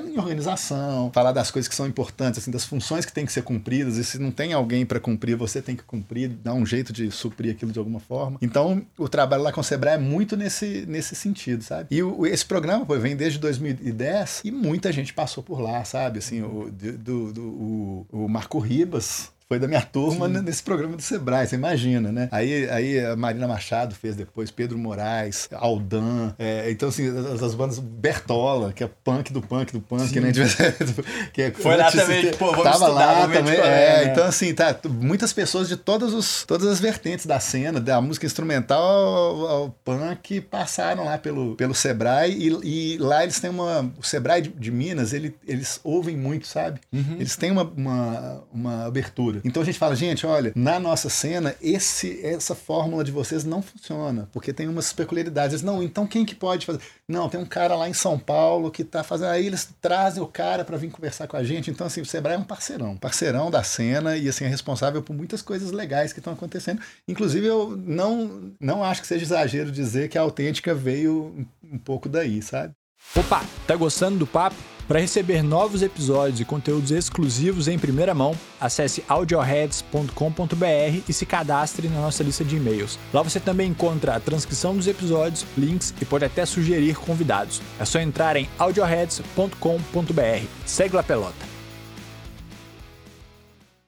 é 0.00 0.04
em 0.04 0.18
organização, 0.18 1.10
falar 1.12 1.32
das 1.32 1.50
coisas 1.50 1.68
que 1.68 1.74
são 1.74 1.86
importantes, 1.86 2.40
assim, 2.40 2.50
das 2.50 2.64
funções 2.64 3.04
que 3.04 3.12
têm 3.12 3.26
que 3.26 3.32
ser 3.32 3.42
cumpridas, 3.42 3.96
e 3.96 4.04
se 4.04 4.18
não 4.18 4.30
tem 4.30 4.52
alguém 4.52 4.84
para 4.86 4.98
cumprir, 4.98 5.36
você 5.36 5.60
tem 5.60 5.76
que 5.76 5.82
cumprir, 5.82 6.28
dar 6.28 6.54
um 6.54 6.64
jeito 6.64 6.92
de 6.92 7.10
suprir 7.10 7.52
aquilo 7.52 7.70
de 7.70 7.78
alguma 7.78 8.00
forma. 8.00 8.38
Então, 8.40 8.82
o 8.98 9.08
trabalho 9.08 9.42
lá 9.42 9.52
com 9.52 9.60
o 9.60 9.64
Sebrae 9.64 9.94
é 9.94 9.98
muito 9.98 10.36
nesse, 10.36 10.84
nesse 10.86 11.14
sentido, 11.14 11.62
sabe? 11.62 11.88
E 11.90 12.02
o, 12.02 12.26
esse 12.26 12.44
programa 12.44 12.84
pô, 12.86 12.98
vem 12.98 13.14
desde 13.14 13.38
2010 13.38 14.42
e 14.44 14.50
muita 14.50 14.90
gente 14.92 15.12
passou 15.12 15.42
por 15.42 15.60
lá, 15.60 15.84
sabe? 15.84 16.18
Assim, 16.18 16.42
o, 16.42 16.70
do, 16.70 17.32
do, 17.32 17.42
o, 17.42 18.06
o 18.12 18.28
Marco 18.28 18.58
Ribas, 18.58 19.30
foi 19.46 19.58
da 19.58 19.68
minha 19.68 19.82
turma 19.82 20.26
Sim. 20.26 20.40
nesse 20.40 20.62
programa 20.62 20.96
do 20.96 21.02
Sebrae, 21.02 21.46
você 21.46 21.54
imagina, 21.54 22.10
né? 22.10 22.28
Aí, 22.32 22.68
aí 22.70 22.98
a 23.04 23.14
Marina 23.14 23.46
Machado 23.46 23.94
fez 23.94 24.16
depois, 24.16 24.50
Pedro 24.50 24.78
Moraes, 24.78 25.48
Aldan, 25.52 26.32
é, 26.38 26.70
então 26.70 26.88
assim, 26.88 27.06
as, 27.08 27.42
as, 27.42 27.54
bandas 27.54 27.78
Bertola, 27.78 28.72
que 28.72 28.82
é 28.82 28.90
punk 29.04 29.32
do 29.32 29.42
punk 29.42 29.72
do 29.72 29.82
punk, 29.82 30.08
Sim. 30.08 30.20
né? 30.20 30.32
que 31.32 31.42
é, 31.42 31.50
Foi 31.50 31.76
lá 31.76 31.92
também, 31.92 32.30
pô, 32.32 32.52
vamos 32.52 32.64
Tava 32.64 32.86
estudar, 32.86 33.12
lá 33.12 33.28
também, 33.28 33.54
é, 33.54 34.04
né? 34.04 34.12
então 34.12 34.24
assim, 34.24 34.54
tá, 34.54 34.78
muitas 34.88 35.32
pessoas 35.32 35.68
de 35.68 35.76
todas, 35.76 36.14
os, 36.14 36.44
todas 36.44 36.66
as 36.66 36.80
vertentes 36.80 37.26
da 37.26 37.38
cena, 37.38 37.78
da 37.78 38.00
música 38.00 38.24
instrumental 38.24 38.82
ao, 38.82 39.46
ao 39.46 39.70
punk, 39.84 40.40
passaram 40.40 41.04
lá 41.04 41.18
pelo, 41.18 41.54
pelo 41.54 41.74
Sebrae 41.74 42.32
e, 42.32 42.94
e, 42.94 42.98
lá 42.98 43.22
eles 43.22 43.38
têm 43.38 43.50
uma, 43.50 43.92
o 43.98 44.02
Sebrae 44.02 44.40
de, 44.40 44.48
de 44.48 44.70
Minas, 44.70 45.12
ele, 45.12 45.36
eles 45.46 45.80
ouvem 45.84 46.16
muito, 46.16 46.46
sabe? 46.46 46.80
Uhum. 46.90 47.16
Eles 47.18 47.36
têm 47.36 47.50
uma, 47.50 47.64
uma, 47.64 48.42
uma 48.50 48.86
abertura 48.86 49.33
então 49.44 49.62
a 49.62 49.66
gente 49.66 49.78
fala, 49.78 49.96
gente, 49.96 50.26
olha, 50.26 50.52
na 50.54 50.78
nossa 50.78 51.08
cena, 51.08 51.54
esse, 51.60 52.24
essa 52.24 52.54
fórmula 52.54 53.02
de 53.02 53.10
vocês 53.10 53.44
não 53.44 53.62
funciona, 53.62 54.28
porque 54.32 54.52
tem 54.52 54.68
umas 54.68 54.92
peculiaridades. 54.92 55.62
Não, 55.62 55.82
então 55.82 56.06
quem 56.06 56.24
que 56.24 56.34
pode 56.34 56.66
fazer? 56.66 56.80
Não, 57.08 57.28
tem 57.28 57.40
um 57.40 57.46
cara 57.46 57.74
lá 57.74 57.88
em 57.88 57.92
São 57.92 58.18
Paulo 58.18 58.70
que 58.70 58.84
tá 58.84 59.02
fazendo. 59.02 59.30
Aí 59.30 59.46
eles 59.46 59.68
trazem 59.80 60.22
o 60.22 60.26
cara 60.26 60.64
para 60.64 60.76
vir 60.76 60.90
conversar 60.90 61.26
com 61.26 61.36
a 61.36 61.44
gente. 61.44 61.70
Então, 61.70 61.86
assim, 61.86 62.00
o 62.00 62.06
Sebrae 62.06 62.34
é 62.34 62.38
um 62.38 62.44
parceirão, 62.44 62.96
parceirão 62.96 63.50
da 63.50 63.62
cena 63.62 64.16
e, 64.16 64.28
assim, 64.28 64.44
é 64.44 64.48
responsável 64.48 65.02
por 65.02 65.14
muitas 65.14 65.42
coisas 65.42 65.70
legais 65.72 66.12
que 66.12 66.20
estão 66.20 66.32
acontecendo. 66.32 66.80
Inclusive, 67.06 67.46
eu 67.46 67.76
não, 67.76 68.52
não 68.60 68.82
acho 68.82 69.00
que 69.00 69.06
seja 69.06 69.24
exagero 69.24 69.70
dizer 69.70 70.08
que 70.08 70.18
a 70.18 70.22
autêntica 70.22 70.74
veio 70.74 71.46
um 71.62 71.78
pouco 71.78 72.08
daí, 72.08 72.40
sabe? 72.42 72.72
Opa, 73.14 73.44
tá 73.66 73.76
gostando 73.76 74.18
do 74.18 74.26
papo? 74.26 74.56
Para 74.86 75.00
receber 75.00 75.42
novos 75.42 75.82
episódios 75.82 76.40
e 76.40 76.44
conteúdos 76.44 76.90
exclusivos 76.90 77.68
em 77.68 77.78
primeira 77.78 78.12
mão, 78.12 78.36
acesse 78.60 79.02
audioheads.com.br 79.08 81.02
e 81.08 81.12
se 81.12 81.24
cadastre 81.24 81.88
na 81.88 82.02
nossa 82.02 82.22
lista 82.22 82.44
de 82.44 82.56
e-mails. 82.56 82.98
Lá 83.12 83.22
você 83.22 83.40
também 83.40 83.70
encontra 83.70 84.14
a 84.14 84.20
transcrição 84.20 84.76
dos 84.76 84.86
episódios, 84.86 85.46
links 85.56 85.94
e 86.02 86.04
pode 86.04 86.26
até 86.26 86.44
sugerir 86.44 86.96
convidados. 86.96 87.62
É 87.80 87.84
só 87.86 87.98
entrar 87.98 88.36
em 88.36 88.46
audioheads.com.br. 88.58 90.46
Segue 90.66 90.96
lá 90.96 91.02
pelota. 91.02 91.54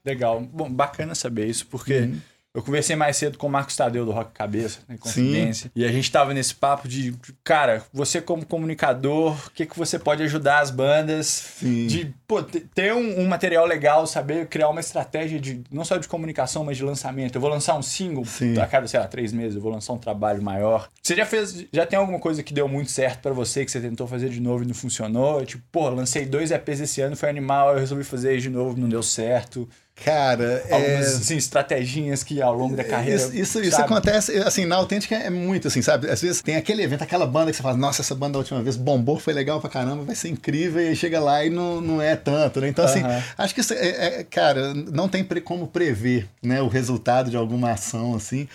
Legal, 0.02 0.40
bom, 0.40 0.70
bacana 0.72 1.14
saber 1.14 1.46
isso 1.46 1.66
porque 1.66 1.98
uhum 1.98 2.20
eu 2.56 2.62
conversei 2.62 2.96
mais 2.96 3.18
cedo 3.18 3.36
com 3.36 3.48
o 3.48 3.50
Marcos 3.50 3.76
Tadeu 3.76 4.06
do 4.06 4.12
Rock 4.12 4.32
Cabeça, 4.32 4.78
né, 4.88 4.96
Confidência. 4.98 5.64
Sim. 5.64 5.70
E 5.76 5.84
a 5.84 5.92
gente 5.92 6.10
tava 6.10 6.32
nesse 6.32 6.54
papo 6.54 6.88
de, 6.88 7.14
cara, 7.44 7.84
você 7.92 8.18
como 8.18 8.46
comunicador, 8.46 9.36
o 9.46 9.50
que, 9.50 9.66
que 9.66 9.76
você 9.76 9.98
pode 9.98 10.22
ajudar 10.22 10.60
as 10.60 10.70
bandas 10.70 11.26
Sim. 11.26 11.86
de 11.86 12.14
pô, 12.26 12.42
ter 12.42 12.94
um, 12.94 13.20
um, 13.20 13.28
material 13.28 13.66
legal, 13.66 14.06
saber 14.06 14.46
criar 14.46 14.70
uma 14.70 14.80
estratégia 14.80 15.38
de 15.38 15.62
não 15.70 15.84
só 15.84 15.98
de 15.98 16.08
comunicação, 16.08 16.64
mas 16.64 16.78
de 16.78 16.82
lançamento. 16.82 17.34
Eu 17.34 17.42
vou 17.42 17.50
lançar 17.50 17.76
um 17.76 17.82
single 17.82 18.24
Sim. 18.24 18.58
a 18.58 18.66
cada, 18.66 18.88
sei 18.88 19.00
lá, 19.00 19.06
três 19.06 19.34
meses, 19.34 19.56
eu 19.56 19.60
vou 19.60 19.70
lançar 19.70 19.92
um 19.92 19.98
trabalho 19.98 20.42
maior. 20.42 20.88
Você 21.02 21.14
já 21.14 21.26
fez, 21.26 21.66
já 21.70 21.84
tem 21.84 21.98
alguma 21.98 22.18
coisa 22.18 22.42
que 22.42 22.54
deu 22.54 22.66
muito 22.66 22.90
certo 22.90 23.20
para 23.20 23.34
você, 23.34 23.66
que 23.66 23.70
você 23.70 23.82
tentou 23.82 24.06
fazer 24.06 24.30
de 24.30 24.40
novo 24.40 24.64
e 24.64 24.66
não 24.66 24.74
funcionou? 24.74 25.44
Tipo, 25.44 25.62
pô, 25.70 25.90
lancei 25.90 26.24
dois 26.24 26.50
EPs 26.50 26.80
esse 26.80 27.02
ano, 27.02 27.16
foi 27.16 27.28
animal, 27.28 27.74
eu 27.74 27.80
resolvi 27.80 28.02
fazer 28.02 28.38
de 28.38 28.48
novo, 28.48 28.80
não 28.80 28.88
deu 28.88 29.02
certo. 29.02 29.68
Cara, 30.04 30.62
algumas 30.70 31.06
é... 31.06 31.16
assim, 31.16 31.36
estratégias 31.36 32.22
que 32.22 32.40
ao 32.42 32.54
longo 32.54 32.76
da 32.76 32.84
carreira. 32.84 33.20
Isso, 33.20 33.34
isso, 33.34 33.60
isso, 33.62 33.80
acontece, 33.80 34.36
assim, 34.38 34.66
na 34.66 34.76
autêntica 34.76 35.14
é 35.14 35.30
muito 35.30 35.68
assim, 35.68 35.80
sabe? 35.80 36.10
Às 36.10 36.20
vezes 36.20 36.42
tem 36.42 36.56
aquele 36.56 36.82
evento, 36.82 37.02
aquela 37.02 37.26
banda 37.26 37.50
que 37.50 37.56
você 37.56 37.62
fala, 37.62 37.76
nossa, 37.76 38.02
essa 38.02 38.14
banda 38.14 38.34
da 38.34 38.38
última 38.40 38.62
vez 38.62 38.76
bombou, 38.76 39.18
foi 39.18 39.32
legal 39.32 39.60
pra 39.60 39.70
caramba, 39.70 40.04
vai 40.04 40.14
ser 40.14 40.28
incrível, 40.28 40.82
e 40.82 40.88
aí 40.88 40.96
chega 40.96 41.18
lá 41.18 41.44
e 41.44 41.50
não, 41.50 41.80
não 41.80 42.02
é 42.02 42.14
tanto, 42.14 42.60
né? 42.60 42.68
Então, 42.68 42.84
assim, 42.84 43.00
acho 43.38 43.54
que 43.54 43.60
isso 43.60 43.72
é, 43.72 44.20
é, 44.20 44.24
cara, 44.24 44.74
não 44.74 45.08
tem 45.08 45.24
como 45.42 45.66
prever 45.66 46.28
né, 46.42 46.60
o 46.60 46.68
resultado 46.68 47.30
de 47.30 47.36
alguma 47.36 47.72
ação, 47.72 48.14
assim. 48.14 48.46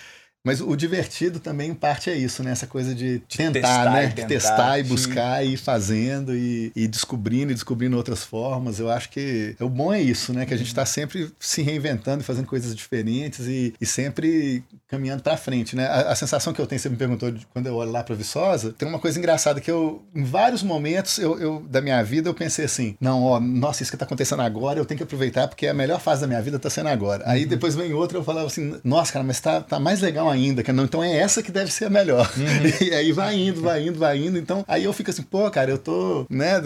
Mas 0.43 0.59
o 0.59 0.75
divertido 0.75 1.39
também, 1.39 1.69
em 1.69 1.73
parte, 1.75 2.09
é 2.09 2.15
isso, 2.15 2.41
né? 2.41 2.51
Essa 2.51 2.65
coisa 2.65 2.95
de, 2.95 3.19
de 3.27 3.37
tentar, 3.37 3.51
testar 3.53 3.91
né? 3.91 4.07
Testar 4.09 4.79
e 4.79 4.83
buscar 4.83 5.45
e 5.45 5.53
ir 5.53 5.57
fazendo 5.57 6.35
e, 6.35 6.71
e, 6.75 6.87
descobrindo 6.87 7.51
e 7.51 7.53
descobrindo 7.53 7.95
outras 7.95 8.23
formas. 8.23 8.79
Eu 8.79 8.89
acho 8.89 9.09
que 9.09 9.55
o 9.59 9.69
bom 9.69 9.93
é 9.93 10.01
isso, 10.01 10.33
né? 10.33 10.43
Que 10.45 10.53
a 10.55 10.57
gente 10.57 10.67
está 10.67 10.83
sempre 10.83 11.31
se 11.39 11.61
reinventando 11.61 12.23
e 12.23 12.25
fazendo 12.25 12.47
coisas 12.47 12.75
diferentes 12.75 13.45
e, 13.45 13.75
e 13.79 13.85
sempre 13.85 14.63
caminhando 14.91 15.23
para 15.23 15.37
frente, 15.37 15.73
né? 15.73 15.87
A, 15.87 16.11
a, 16.11 16.15
sensação 16.15 16.51
que 16.51 16.59
eu 16.59 16.67
tenho, 16.67 16.79
você 16.79 16.89
me 16.89 16.97
perguntou 16.97 17.31
de, 17.31 17.47
quando 17.47 17.65
eu 17.65 17.75
olho 17.75 17.91
lá 17.91 18.03
para 18.03 18.13
Viçosa, 18.13 18.73
tem 18.73 18.85
uma 18.85 18.99
coisa 18.99 19.17
engraçada 19.17 19.61
que 19.61 19.71
eu, 19.71 20.03
em 20.13 20.25
vários 20.25 20.61
momentos 20.61 21.17
eu, 21.17 21.39
eu, 21.39 21.65
da 21.69 21.81
minha 21.81 22.03
vida, 22.03 22.27
eu 22.27 22.33
pensei 22.33 22.65
assim: 22.65 22.97
não, 22.99 23.23
ó, 23.23 23.39
nossa, 23.39 23.81
isso 23.81 23.91
que 23.91 23.95
está 23.95 24.05
acontecendo 24.05 24.41
agora, 24.41 24.77
eu 24.77 24.85
tenho 24.85 24.97
que 24.97 25.03
aproveitar 25.03 25.47
porque 25.47 25.65
a 25.65 25.73
melhor 25.73 26.01
fase 26.01 26.21
da 26.21 26.27
minha 26.27 26.41
vida 26.41 26.57
está 26.57 26.69
sendo 26.69 26.89
agora. 26.89 27.23
Aí 27.25 27.43
uhum. 27.43 27.49
depois 27.49 27.73
vem 27.73 27.93
outra, 27.93 28.17
eu 28.17 28.23
falava 28.23 28.47
assim: 28.47 28.79
nossa, 28.83 29.13
cara, 29.13 29.23
mas 29.23 29.39
tá, 29.39 29.61
tá 29.61 29.79
mais 29.79 30.01
legal 30.01 30.29
ainda, 30.29 30.61
que 30.61 30.73
não, 30.73 30.83
então 30.83 31.01
é 31.01 31.15
essa 31.15 31.41
que 31.41 31.51
deve 31.51 31.71
ser 31.71 31.85
a 31.85 31.89
melhor. 31.89 32.29
Uhum. 32.37 32.71
E 32.91 32.93
aí 32.93 33.11
vai 33.11 33.35
indo, 33.35 33.61
vai 33.61 33.87
indo, 33.87 33.99
vai 33.99 34.17
indo. 34.17 34.37
Então 34.37 34.65
aí 34.67 34.83
eu 34.83 34.91
fico 34.91 35.09
assim, 35.09 35.21
pô, 35.21 35.49
cara, 35.49 35.71
eu 35.71 35.77
tô, 35.77 36.25
né, 36.29 36.59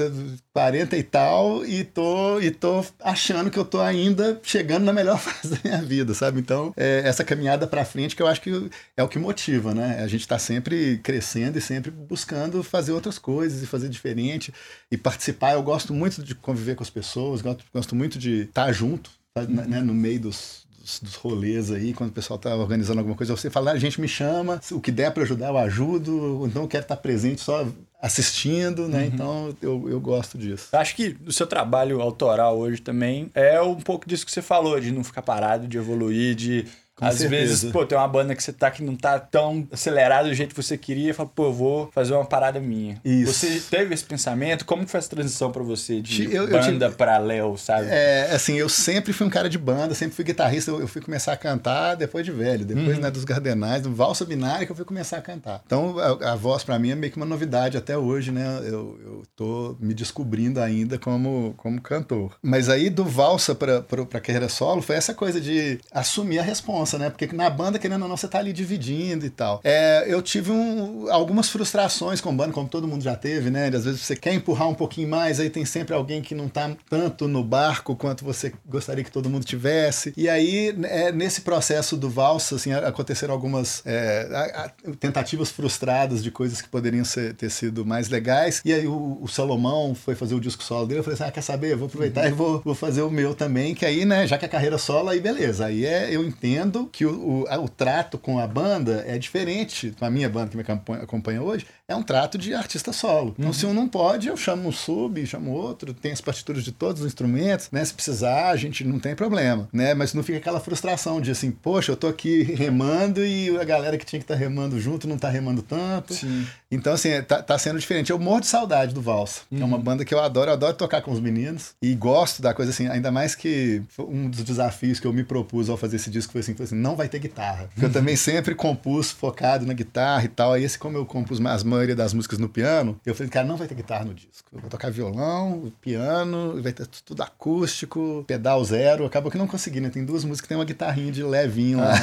40 0.56 0.96
e 0.96 1.04
tal, 1.04 1.66
e 1.66 1.84
tô, 1.84 2.40
e 2.40 2.50
tô 2.50 2.82
achando 3.02 3.52
que 3.52 3.60
eu 3.60 3.66
tô 3.66 3.82
ainda 3.82 4.40
chegando 4.42 4.86
na 4.86 4.94
melhor 4.94 5.20
fase 5.20 5.54
da 5.54 5.60
minha 5.62 5.82
vida, 5.82 6.14
sabe? 6.14 6.40
Então, 6.40 6.74
é, 6.78 7.02
essa 7.04 7.26
caminhada 7.26 7.68
para 7.68 7.84
frente 7.84 8.16
que 8.16 8.22
eu 8.22 8.28
acho 8.28 8.40
que 8.40 8.70
é 8.96 9.04
o 9.04 9.08
que 9.10 9.20
motiva, 9.20 9.74
né? 9.74 10.02
A 10.02 10.08
gente 10.08 10.26
tá 10.26 10.40
sempre 10.40 10.98
crescendo 11.04 11.58
e 11.58 11.62
sempre 11.62 11.92
buscando 11.92 12.64
fazer 12.64 12.94
outras 12.94 13.20
coisas 13.20 13.62
e 13.62 13.68
fazer 13.68 13.90
diferente 13.90 14.54
e 14.90 14.96
participar. 14.96 15.52
Eu 15.52 15.62
gosto 15.62 15.94
muito 15.94 16.24
de 16.24 16.34
conviver 16.34 16.76
com 16.76 16.84
as 16.84 16.90
pessoas, 16.90 17.42
gosto, 17.42 17.66
gosto 17.74 17.94
muito 17.94 18.18
de 18.18 18.44
estar 18.44 18.68
tá 18.68 18.72
junto, 18.72 19.12
tá, 19.34 19.42
né, 19.44 19.82
no 19.82 19.94
meio 19.94 20.22
dos, 20.22 20.66
dos, 21.02 21.16
rolês 21.16 21.70
aí, 21.70 21.94
quando 21.94 22.12
o 22.12 22.14
pessoal 22.14 22.40
tá 22.40 22.56
organizando 22.56 23.00
alguma 23.00 23.18
coisa, 23.18 23.36
você 23.36 23.50
fala, 23.50 23.74
a 23.74 23.78
gente 23.78 24.00
me 24.00 24.08
chama, 24.08 24.62
o 24.72 24.80
que 24.80 24.90
der 24.92 25.12
para 25.12 25.24
ajudar 25.24 25.50
eu 25.50 25.58
ajudo, 25.58 26.46
então 26.46 26.62
eu 26.62 26.68
quero 26.70 26.84
estar 26.84 26.96
presente 26.96 27.42
só 27.42 27.68
assistindo, 28.02 28.88
né? 28.88 29.00
Uhum. 29.00 29.06
Então 29.06 29.58
eu, 29.62 29.90
eu 29.90 30.00
gosto 30.00 30.38
disso. 30.38 30.70
Acho 30.76 30.96
que 30.96 31.18
o 31.26 31.32
seu 31.32 31.48
trabalho 31.48 32.02
autoral 32.02 32.58
hoje 32.58 32.82
também 32.82 33.30
é 33.34 33.62
um 33.62 33.76
pouco 33.76 34.08
disso 34.08 34.26
que 34.26 34.32
você 34.32 34.42
falou, 34.42 34.80
de 34.80 34.92
não 34.92 35.04
ficar 35.04 35.22
parado, 35.22 35.68
de 35.68 35.78
evoluir, 35.78 36.36
de 36.36 36.66
Com 36.96 37.06
Às 37.06 37.16
certeza. 37.16 37.46
vezes, 37.46 37.72
pô, 37.72 37.86
tem 37.86 37.98
uma 37.98 38.08
banda 38.08 38.34
que 38.34 38.42
você 38.42 38.54
tá 38.54 38.72
que 38.72 38.82
não 38.82 38.96
tá 38.96 39.20
tão 39.20 39.68
acelerado 39.70 40.30
do 40.30 40.34
jeito 40.34 40.56
que 40.56 40.64
você 40.64 40.78
queria, 40.78 41.10
e 41.10 41.14
fala, 41.14 41.28
pô, 41.28 41.48
eu 41.48 41.54
vou 41.54 41.92
fazer 41.92 42.14
uma 42.14 42.24
parada 42.24 42.58
minha. 42.58 43.02
Isso. 43.04 43.34
Você 43.34 43.62
teve 43.70 43.94
esse 43.94 44.06
pensamento? 44.06 44.64
Como 44.64 44.88
foi 44.88 45.00
essa 45.00 45.10
transição 45.10 45.52
para 45.52 45.62
você 45.62 46.02
de 46.02 46.34
eu, 46.34 46.48
banda 46.48 46.86
eu 46.86 46.92
te... 46.92 46.96
pra 46.96 47.18
Léo, 47.18 47.58
sabe? 47.58 47.88
É, 47.90 48.30
assim, 48.32 48.56
eu 48.56 48.70
sempre 48.70 49.12
fui 49.12 49.28
um 49.28 49.30
cara 49.30 49.50
de 49.50 49.58
banda, 49.58 49.94
sempre 49.94 50.16
fui 50.16 50.24
guitarrista, 50.24 50.72
eu, 50.72 50.80
eu 50.80 50.88
fui 50.88 51.02
começar 51.02 51.34
a 51.34 51.38
cantar 51.38 51.96
depois 51.96 52.24
de 52.24 52.32
velho, 52.32 52.64
depois 52.64 52.96
uhum. 52.96 53.04
né, 53.04 53.12
dos 53.12 53.26
Gardenais, 53.26 53.82
do 53.82 53.94
Valsa 53.94 54.24
Binária 54.24 54.66
que 54.66 54.72
eu 54.72 54.76
fui 54.76 54.86
começar 54.86 55.18
a 55.18 55.22
cantar. 55.22 55.62
Então, 55.66 56.00
a, 56.00 56.32
a 56.32 56.36
voz 56.36 56.64
para 56.64 56.80
mim 56.80 56.92
é 56.92 56.96
meio 56.96 57.12
que 57.12 57.18
uma 57.18 57.26
novidade 57.26 57.76
até 57.76 57.98
hoje, 57.98 58.32
né? 58.32 58.60
Eu, 58.64 58.98
eu 59.04 59.24
tô 59.36 59.76
me 59.82 59.94
descobrindo 59.94 60.62
ainda 60.62 60.98
como, 60.98 61.54
como 61.58 61.82
cantor. 61.82 62.38
Mas 62.42 62.70
aí, 62.70 62.90
do 62.90 63.04
Valsa 63.04 63.54
pra, 63.54 63.82
pra, 63.82 64.06
pra 64.06 64.22
carreira 64.22 64.48
solo, 64.48 64.82
foi 64.82 64.96
essa 64.96 65.14
coisa 65.14 65.42
de 65.42 65.78
assumir 65.92 66.40
a 66.40 66.44
resposta 66.44 66.85
responsa, 66.86 67.00
né? 67.00 67.10
Porque 67.10 67.28
na 67.36 67.50
banda, 67.50 67.80
querendo 67.80 68.04
ou 68.04 68.08
não, 68.08 68.16
você 68.16 68.28
tá 68.28 68.38
ali 68.40 68.54
dividindo 68.54 69.26
e 69.26 69.30
tal. 69.30 69.60
É, 69.64 70.06
eu 70.08 70.22
tive 70.22 70.52
um, 70.52 71.12
algumas 71.12 71.50
frustrações 71.50 72.22
com 72.22 72.36
banda, 72.36 72.54
como 72.54 72.70
todo 72.70 72.88
mundo 72.88 73.04
já 73.04 73.16
teve, 73.16 73.50
né? 73.50 73.68
Às 73.68 73.86
vezes 73.86 74.02
você 74.02 74.16
quer 74.16 74.34
empurrar 74.34 74.70
um 74.70 74.74
pouquinho 74.74 75.10
mais, 75.10 75.40
aí 75.40 75.50
tem 75.50 75.66
sempre 75.66 75.94
alguém 75.94 76.22
que 76.22 76.36
não 76.36 76.48
tá 76.48 76.72
tanto 76.90 77.28
no 77.28 77.44
barco 77.44 77.96
quanto 77.96 78.24
você 78.24 78.54
gostaria 78.66 79.04
que 79.04 79.12
todo 79.12 79.30
mundo 79.30 79.44
tivesse. 79.44 80.14
E 80.16 80.30
aí, 80.30 80.76
é, 80.84 81.12
nesse 81.12 81.42
processo 81.42 81.98
do 81.98 82.10
valsa, 82.10 82.56
assim, 82.56 82.72
aconteceram 82.72 83.34
algumas 83.34 83.82
é, 83.86 84.30
a, 84.32 84.66
a, 84.66 84.70
tentativas 85.00 85.50
frustradas 85.50 86.24
de 86.24 86.30
coisas 86.30 86.62
que 86.62 86.70
poderiam 86.70 87.04
ser, 87.04 87.34
ter 87.34 87.50
sido 87.50 87.86
mais 87.86 88.10
legais. 88.10 88.62
E 88.64 88.72
aí 88.72 88.88
o, 88.88 89.18
o, 89.22 89.28
Salomão 89.28 89.96
foi 89.96 90.16
fazer 90.16 90.36
o 90.36 90.40
disco 90.40 90.64
solo 90.64 90.86
dele, 90.86 91.00
eu 91.00 91.04
falei 91.04 91.16
assim, 91.16 91.24
ah, 91.24 91.32
quer 91.32 91.42
saber? 91.42 91.74
Eu 91.74 91.78
vou 91.78 91.88
aproveitar 91.88 92.22
uhum. 92.22 92.28
e 92.28 92.32
vou, 92.32 92.62
vou 92.64 92.76
fazer 92.76 93.02
o 93.02 93.10
meu 93.10 93.34
também, 93.34 93.74
que 93.74 93.86
aí, 93.86 94.06
né, 94.06 94.28
já 94.28 94.38
que 94.38 94.46
a 94.46 94.50
carreira 94.50 94.78
solo, 94.78 95.10
aí 95.10 95.20
beleza. 95.20 95.66
Aí 95.66 95.86
é, 95.86 96.14
eu 96.14 96.24
entendo 96.24 96.75
que 96.84 97.06
o, 97.06 97.46
o, 97.46 97.64
o, 97.64 97.70
trato 97.70 98.18
com 98.18 98.38
a 98.40 98.46
banda 98.46 99.06
é 99.08 99.18
diferente. 99.18 99.96
Com 99.98 100.04
a 100.04 100.10
minha 100.10 100.28
banda 100.28 100.50
que 100.50 100.58
me 100.58 100.64
acompanha 101.02 101.42
hoje, 101.42 101.66
é 101.88 101.96
um 101.96 102.04
trato 102.04 102.38
de 102.38 102.54
artista 102.54 102.92
solo. 102.92 103.34
Então, 103.38 103.48
uhum. 103.48 103.54
se 103.54 103.66
um 103.66 103.74
não 103.74 103.88
pode, 103.88 104.28
eu 104.28 104.36
chamo 104.36 104.68
um 104.68 104.72
sub, 104.72 105.26
chamo 105.26 105.52
outro, 105.52 105.94
tem 105.94 106.12
as 106.12 106.20
partituras 106.20 106.64
de 106.64 106.72
todos 106.72 107.02
os 107.02 107.08
instrumentos, 107.08 107.70
né? 107.72 107.86
Se 107.86 107.94
precisar, 107.94 108.50
a 108.50 108.56
gente 108.58 108.84
não 108.84 109.00
tem 109.00 109.16
problema, 109.16 109.70
né? 109.72 109.94
Mas 109.94 110.14
não 110.14 110.24
fica 110.24 110.40
aquela 110.40 110.60
frustração 110.60 111.22
de 111.22 111.32
assim, 111.32 111.52
poxa, 111.52 111.92
eu 111.92 111.96
tô 111.96 112.08
aqui 112.08 112.44
remando 112.44 113.26
e 113.26 113.56
a 113.58 113.64
galera 113.64 113.98
que 113.98 114.06
tinha 114.06 114.20
que 114.20 114.24
estar 114.24 114.34
tá 114.34 114.40
remando 114.40 114.80
junto 114.80 115.08
não 115.08 115.18
tá 115.18 115.30
remando 115.30 115.62
tanto. 115.62 116.14
Sim. 116.14 116.46
Então, 116.76 116.94
assim, 116.94 117.22
tá, 117.22 117.42
tá, 117.42 117.58
sendo 117.58 117.80
diferente. 117.80 118.12
Eu 118.12 118.20
morro 118.20 118.42
de 118.42 118.48
saudade 118.48 118.94
do 118.94 119.02
Valsa, 119.02 119.42
uhum. 119.52 119.62
é 119.62 119.66
uma 119.66 119.78
uhum. 119.78 119.84
banda 119.84 120.06
que 120.06 120.14
eu 120.14 120.20
adoro, 120.20 120.50
eu 120.50 120.54
adoro 120.54 120.76
tocar 120.76 121.02
com 121.02 121.12
os 121.12 121.20
meninos 121.20 121.74
e 121.82 121.94
gosto 121.96 122.42
da 122.42 122.54
coisa 122.54 122.72
assim, 122.72 122.88
ainda 122.88 123.12
mais 123.12 123.36
que 123.36 123.82
um 124.00 124.30
dos 124.30 124.44
desafios 124.44 125.00
que 125.00 125.08
eu 125.08 125.14
me 125.14 125.24
propus 125.24 125.70
ao 125.70 125.78
fazer 125.78 125.96
esse 125.96 126.10
disco 126.10 126.32
foi 126.32 126.42
assim, 126.42 126.54
foi 126.54 126.66
assim 126.66 126.76
não 126.76 126.96
vai 126.96 127.08
ter 127.08 127.20
guitarra. 127.20 127.68
Porque 127.74 127.86
eu 127.86 127.92
também 127.92 128.16
sempre 128.16 128.54
compus 128.54 129.12
focado 129.12 129.66
na 129.66 129.74
guitarra 129.74 130.26
e 130.26 130.28
tal. 130.28 130.54
Aí, 130.54 130.64
esse, 130.64 130.78
como 130.78 130.98
eu 130.98 131.06
compus 131.06 131.40
a 131.40 131.64
maioria 131.64 131.96
das 131.96 132.14
músicas 132.14 132.40
no 132.40 132.50
piano, 132.50 133.00
eu 133.06 133.16
falei, 133.16 133.30
cara, 133.30 133.46
não 133.46 133.58
vai 133.58 133.68
ter 133.68 133.76
guitarra 133.76 134.06
no 134.06 134.14
disco. 134.14 134.50
Eu 134.54 134.60
vou 134.60 134.70
tocar 134.70 134.92
violão, 134.92 135.72
piano, 135.82 136.62
vai 136.62 136.72
ter 136.72 136.86
tudo 136.88 137.24
acústico, 137.24 138.24
pedal 138.28 138.64
zero. 138.64 139.06
Acabou 139.06 139.32
que 139.32 139.38
não 139.38 139.48
consegui, 139.48 139.80
né? 139.80 139.90
Tem 139.90 140.04
duas 140.04 140.24
músicas 140.24 140.42
que 140.42 140.48
tem 140.50 140.58
uma 140.58 140.66
guitarrinha 140.66 141.12
de 141.12 141.24
levinho 141.24 141.80
lá. 141.80 141.94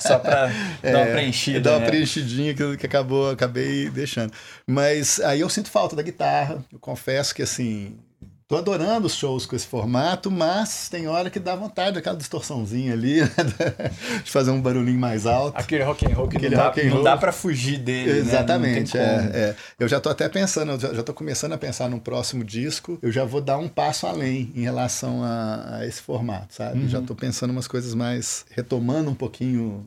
Só 0.00 0.18
pra 0.18 0.50
é, 0.82 0.92
dar 0.92 0.98
uma 0.98 1.12
preenchida. 1.12 1.60
Dar 1.60 1.72
uma 1.72 1.80
né? 1.80 1.86
preenchidinha 1.86 2.54
que, 2.54 2.76
que 2.76 2.86
acabou, 2.86 3.30
acabei 3.30 3.90
deixando. 3.90 4.15
Mas 4.66 5.20
aí 5.20 5.40
eu 5.40 5.48
sinto 5.48 5.70
falta 5.70 5.96
da 5.96 6.02
guitarra. 6.02 6.64
Eu 6.72 6.78
confesso 6.78 7.34
que 7.34 7.42
assim, 7.42 7.98
Tô 8.48 8.54
adorando 8.54 9.08
os 9.08 9.16
shows 9.16 9.44
com 9.44 9.56
esse 9.56 9.66
formato, 9.66 10.30
mas 10.30 10.88
tem 10.88 11.08
hora 11.08 11.28
que 11.28 11.40
dá 11.40 11.56
vontade, 11.56 11.98
aquela 11.98 12.16
distorçãozinha 12.16 12.92
ali, 12.92 13.20
né? 13.22 13.28
de 14.22 14.30
fazer 14.30 14.52
um 14.52 14.62
barulhinho 14.62 15.00
mais 15.00 15.26
alto. 15.26 15.58
Aquele 15.58 15.82
rock 15.82 16.06
and 16.06 16.14
roll 16.14 16.28
que 16.28 16.36
Aquele 16.36 16.54
não, 16.54 16.62
dá, 16.62 16.84
não 16.84 17.02
dá 17.02 17.16
para 17.16 17.32
fugir 17.32 17.76
dele, 17.76 18.12
né? 18.12 18.18
Exatamente, 18.18 18.96
né? 18.96 19.30
é, 19.34 19.38
é, 19.38 19.56
Eu 19.80 19.88
já 19.88 19.98
tô 19.98 20.08
até 20.08 20.28
pensando, 20.28 20.78
já, 20.78 20.94
já 20.94 21.02
tô 21.02 21.12
começando 21.12 21.54
a 21.54 21.58
pensar 21.58 21.90
num 21.90 21.98
próximo 21.98 22.44
disco, 22.44 22.96
eu 23.02 23.10
já 23.10 23.24
vou 23.24 23.40
dar 23.40 23.58
um 23.58 23.66
passo 23.66 24.06
além 24.06 24.52
em 24.54 24.62
relação 24.62 25.24
a, 25.24 25.78
a 25.78 25.86
esse 25.86 26.00
formato, 26.00 26.54
sabe? 26.54 26.82
Uhum. 26.82 26.88
Já 26.88 27.02
tô 27.02 27.16
pensando 27.16 27.50
umas 27.50 27.66
coisas 27.66 27.94
mais, 27.94 28.46
retomando 28.52 29.10
um 29.10 29.14
pouquinho 29.16 29.84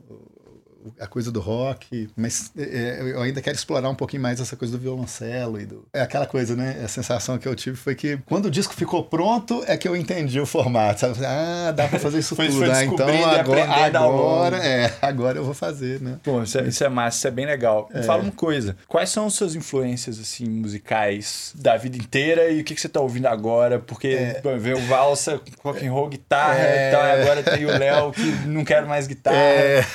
a 1.00 1.08
coisa 1.08 1.32
do 1.32 1.39
rock, 1.39 2.10
mas 2.15 2.52
é, 2.58 2.63
é, 2.63 3.02
eu 3.02 3.22
ainda 3.22 3.42
quero 3.42 3.56
explorar 3.56 3.89
um 3.89 3.96
pouquinho 3.96 4.22
mais 4.22 4.39
essa 4.39 4.56
coisa 4.56 4.78
do 4.78 4.82
violoncelo 4.82 5.60
e 5.60 5.65
do. 5.65 5.86
É 5.94 6.02
aquela 6.02 6.26
coisa, 6.26 6.56
né? 6.56 6.82
A 6.84 6.88
sensação 6.88 7.38
que 7.38 7.48
eu 7.48 7.56
tive 7.56 7.76
foi 7.76 7.96
que 7.96 8.18
quando 8.26 8.46
o 8.46 8.52
disco 8.52 8.74
ficou 8.74 9.04
pronto 9.04 9.63
é 9.68 9.78
que 9.78 9.88
eu 9.88 9.96
entendi 9.96 10.39
o 10.39 10.46
formato. 10.46 11.00
Sabe? 11.00 11.26
Ah, 11.26 11.72
dá 11.72 11.88
pra 11.88 12.00
fazer 12.00 12.20
isso 12.20 12.36
foi, 12.36 12.48
tudo. 12.48 12.60
Foi 12.60 12.72
ah, 12.72 12.84
então 12.84 13.08
agora, 13.08 13.98
agora, 13.98 14.58
é, 14.58 14.94
agora 15.02 15.38
eu 15.38 15.44
vou 15.44 15.54
fazer, 15.54 16.02
né? 16.02 16.18
Pô, 16.24 16.44
isso 16.44 16.58
é, 16.58 16.68
isso 16.68 16.84
é 16.84 16.89
massa, 16.89 17.18
isso 17.18 17.28
é 17.28 17.32
bem 17.32 17.46
legal. 17.46 17.89
É. 17.94 18.04
Fala 18.04 18.24
uma 18.24 18.32
coisa: 18.32 18.76
quais 18.88 19.10
são 19.10 19.28
as 19.28 19.34
suas 19.34 19.56
influências, 19.56 20.20
assim, 20.20 20.46
musicais 20.48 21.54
da 21.56 21.78
vida 21.78 21.98
inteira 21.98 22.50
e 22.50 22.62
o 22.62 22.63
que, 22.63 22.76
que 22.76 22.82
você 22.82 22.89
tá 22.89 23.00
ouvindo 23.00 23.28
agora? 23.28 23.80
Porque 23.80 24.08
é. 24.08 24.42
ver 24.58 24.76
o 24.76 24.82
valsa, 24.88 25.39
rock 25.63 25.86
and 25.86 25.92
roll, 25.92 26.10
guitarra 26.10 26.60
é. 26.60 26.89
e 26.89 26.92
tal, 26.92 27.06
e 27.06 27.12
agora 27.12 27.44
tem 27.44 27.65
o 27.65 27.78
Léo 27.78 28.12
que 28.12 28.48
não 28.48 28.63
quer 28.63 28.86
mais 28.86 29.08
guitarra. 29.08 29.38
É. 29.38 29.86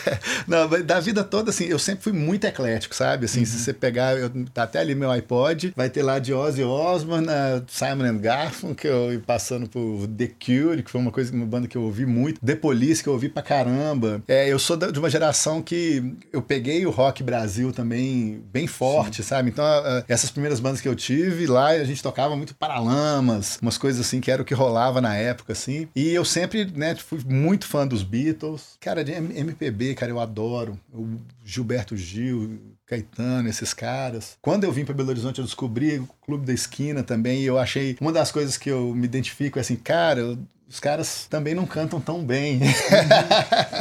Não, 0.47 0.69
da 0.83 1.01
vida 1.01 1.23
toda, 1.23 1.51
assim, 1.51 1.65
eu 1.65 1.79
sempre 1.79 2.03
fui 2.03 2.13
muito 2.13 2.45
eclético, 2.47 2.95
sabe? 2.95 3.27
Assim, 3.27 3.41
uhum. 3.41 3.47
se 3.47 3.59
você 3.59 3.73
pegar, 3.73 4.17
eu, 4.17 4.31
tá 4.53 4.65
até 4.65 4.79
ali 4.81 4.95
meu 4.95 5.11
iPod, 5.11 5.73
vai 5.77 5.89
ter 5.89 6.03
lá 6.03 6.19
de 6.19 6.33
Ozzy 6.33 6.63
Osbourne, 6.63 7.27
Simon 7.69 8.05
and 8.05 8.19
Garfunkel, 8.19 9.21
passando 9.27 9.69
por 9.69 10.07
The 10.07 10.29
Cure, 10.29 10.83
que 10.83 10.91
foi 10.91 11.01
uma 11.01 11.11
coisa, 11.11 11.33
uma 11.33 11.47
banda 11.47 11.69
que 11.69 11.77
eu 11.77 11.83
ouvi 11.83 12.07
muito, 12.07 12.41
The 12.45 12.57
Police, 12.57 13.03
que 13.03 13.09
eu 13.09 13.13
ouvi 13.13 13.29
pra 13.29 13.43
caramba. 13.43 14.23
É, 14.27 14.49
eu 14.49 14.59
sou 14.59 14.77
de 14.77 14.99
uma 14.99 15.11
geração 15.11 15.63
que 15.63 16.15
eu 16.33 16.43
peguei 16.43 16.87
o 16.87 16.91
rock 16.91 17.23
Brasil 17.23 17.73
também 17.73 18.43
bem 18.53 18.67
forte, 18.67 19.23
Sim. 19.23 19.29
sabe? 19.29 19.51
Então, 19.51 19.65
essas 20.09 20.31
primeiras 20.31 20.61
bandas 20.61 20.81
que 20.81 20.89
eu 20.89 20.95
tive, 20.95 21.47
lá 21.47 21.69
a 21.69 21.85
gente 21.85 22.03
tocava 22.03 22.37
muito 22.37 22.55
Paralamas, 22.55 23.59
umas 23.61 23.77
coisas 23.77 24.07
assim, 24.07 24.21
que 24.21 24.31
era 24.31 24.41
o 24.41 24.45
que 24.45 24.55
rolava 24.55 25.01
na 25.01 25.15
época, 25.15 25.53
assim. 25.53 25.89
E 25.95 26.11
eu 26.11 26.25
sempre, 26.25 26.65
né, 26.65 26.95
fui 26.95 27.21
muito 27.27 27.67
fã 27.67 27.87
dos 27.87 28.03
Beatles. 28.03 28.77
Cara, 28.81 29.05
de 29.05 29.13
MPB, 29.13 29.95
cara, 29.95 30.11
eu 30.11 30.21
adoro 30.21 30.64
adoro. 30.65 30.81
O 30.93 31.19
Gilberto 31.45 31.97
Gil, 31.97 32.61
Caetano, 32.87 33.49
esses 33.49 33.75
caras. 33.75 34.37
Quando 34.41 34.65
eu 34.65 34.73
vim 34.73 34.85
para 34.85 34.95
Belo 34.95 35.11
Horizonte, 35.11 35.39
eu 35.39 35.45
descobri 35.45 35.99
o 35.99 36.09
Clube 36.23 36.47
da 36.47 36.53
Esquina 36.53 37.03
também, 37.03 37.43
e 37.43 37.47
eu 37.47 37.59
achei. 37.59 37.97
Uma 38.01 38.13
das 38.13 38.33
coisas 38.33 38.57
que 38.57 38.71
eu 38.71 38.95
me 38.95 39.05
identifico 39.05 39.59
é 39.59 39.63
assim, 39.63 39.77
cara, 39.77 40.21
eu, 40.21 40.39
os 40.69 40.81
caras 40.81 41.27
também 41.29 41.55
não 41.55 41.67
cantam 41.67 42.01
tão 42.01 42.25
bem. 42.25 42.61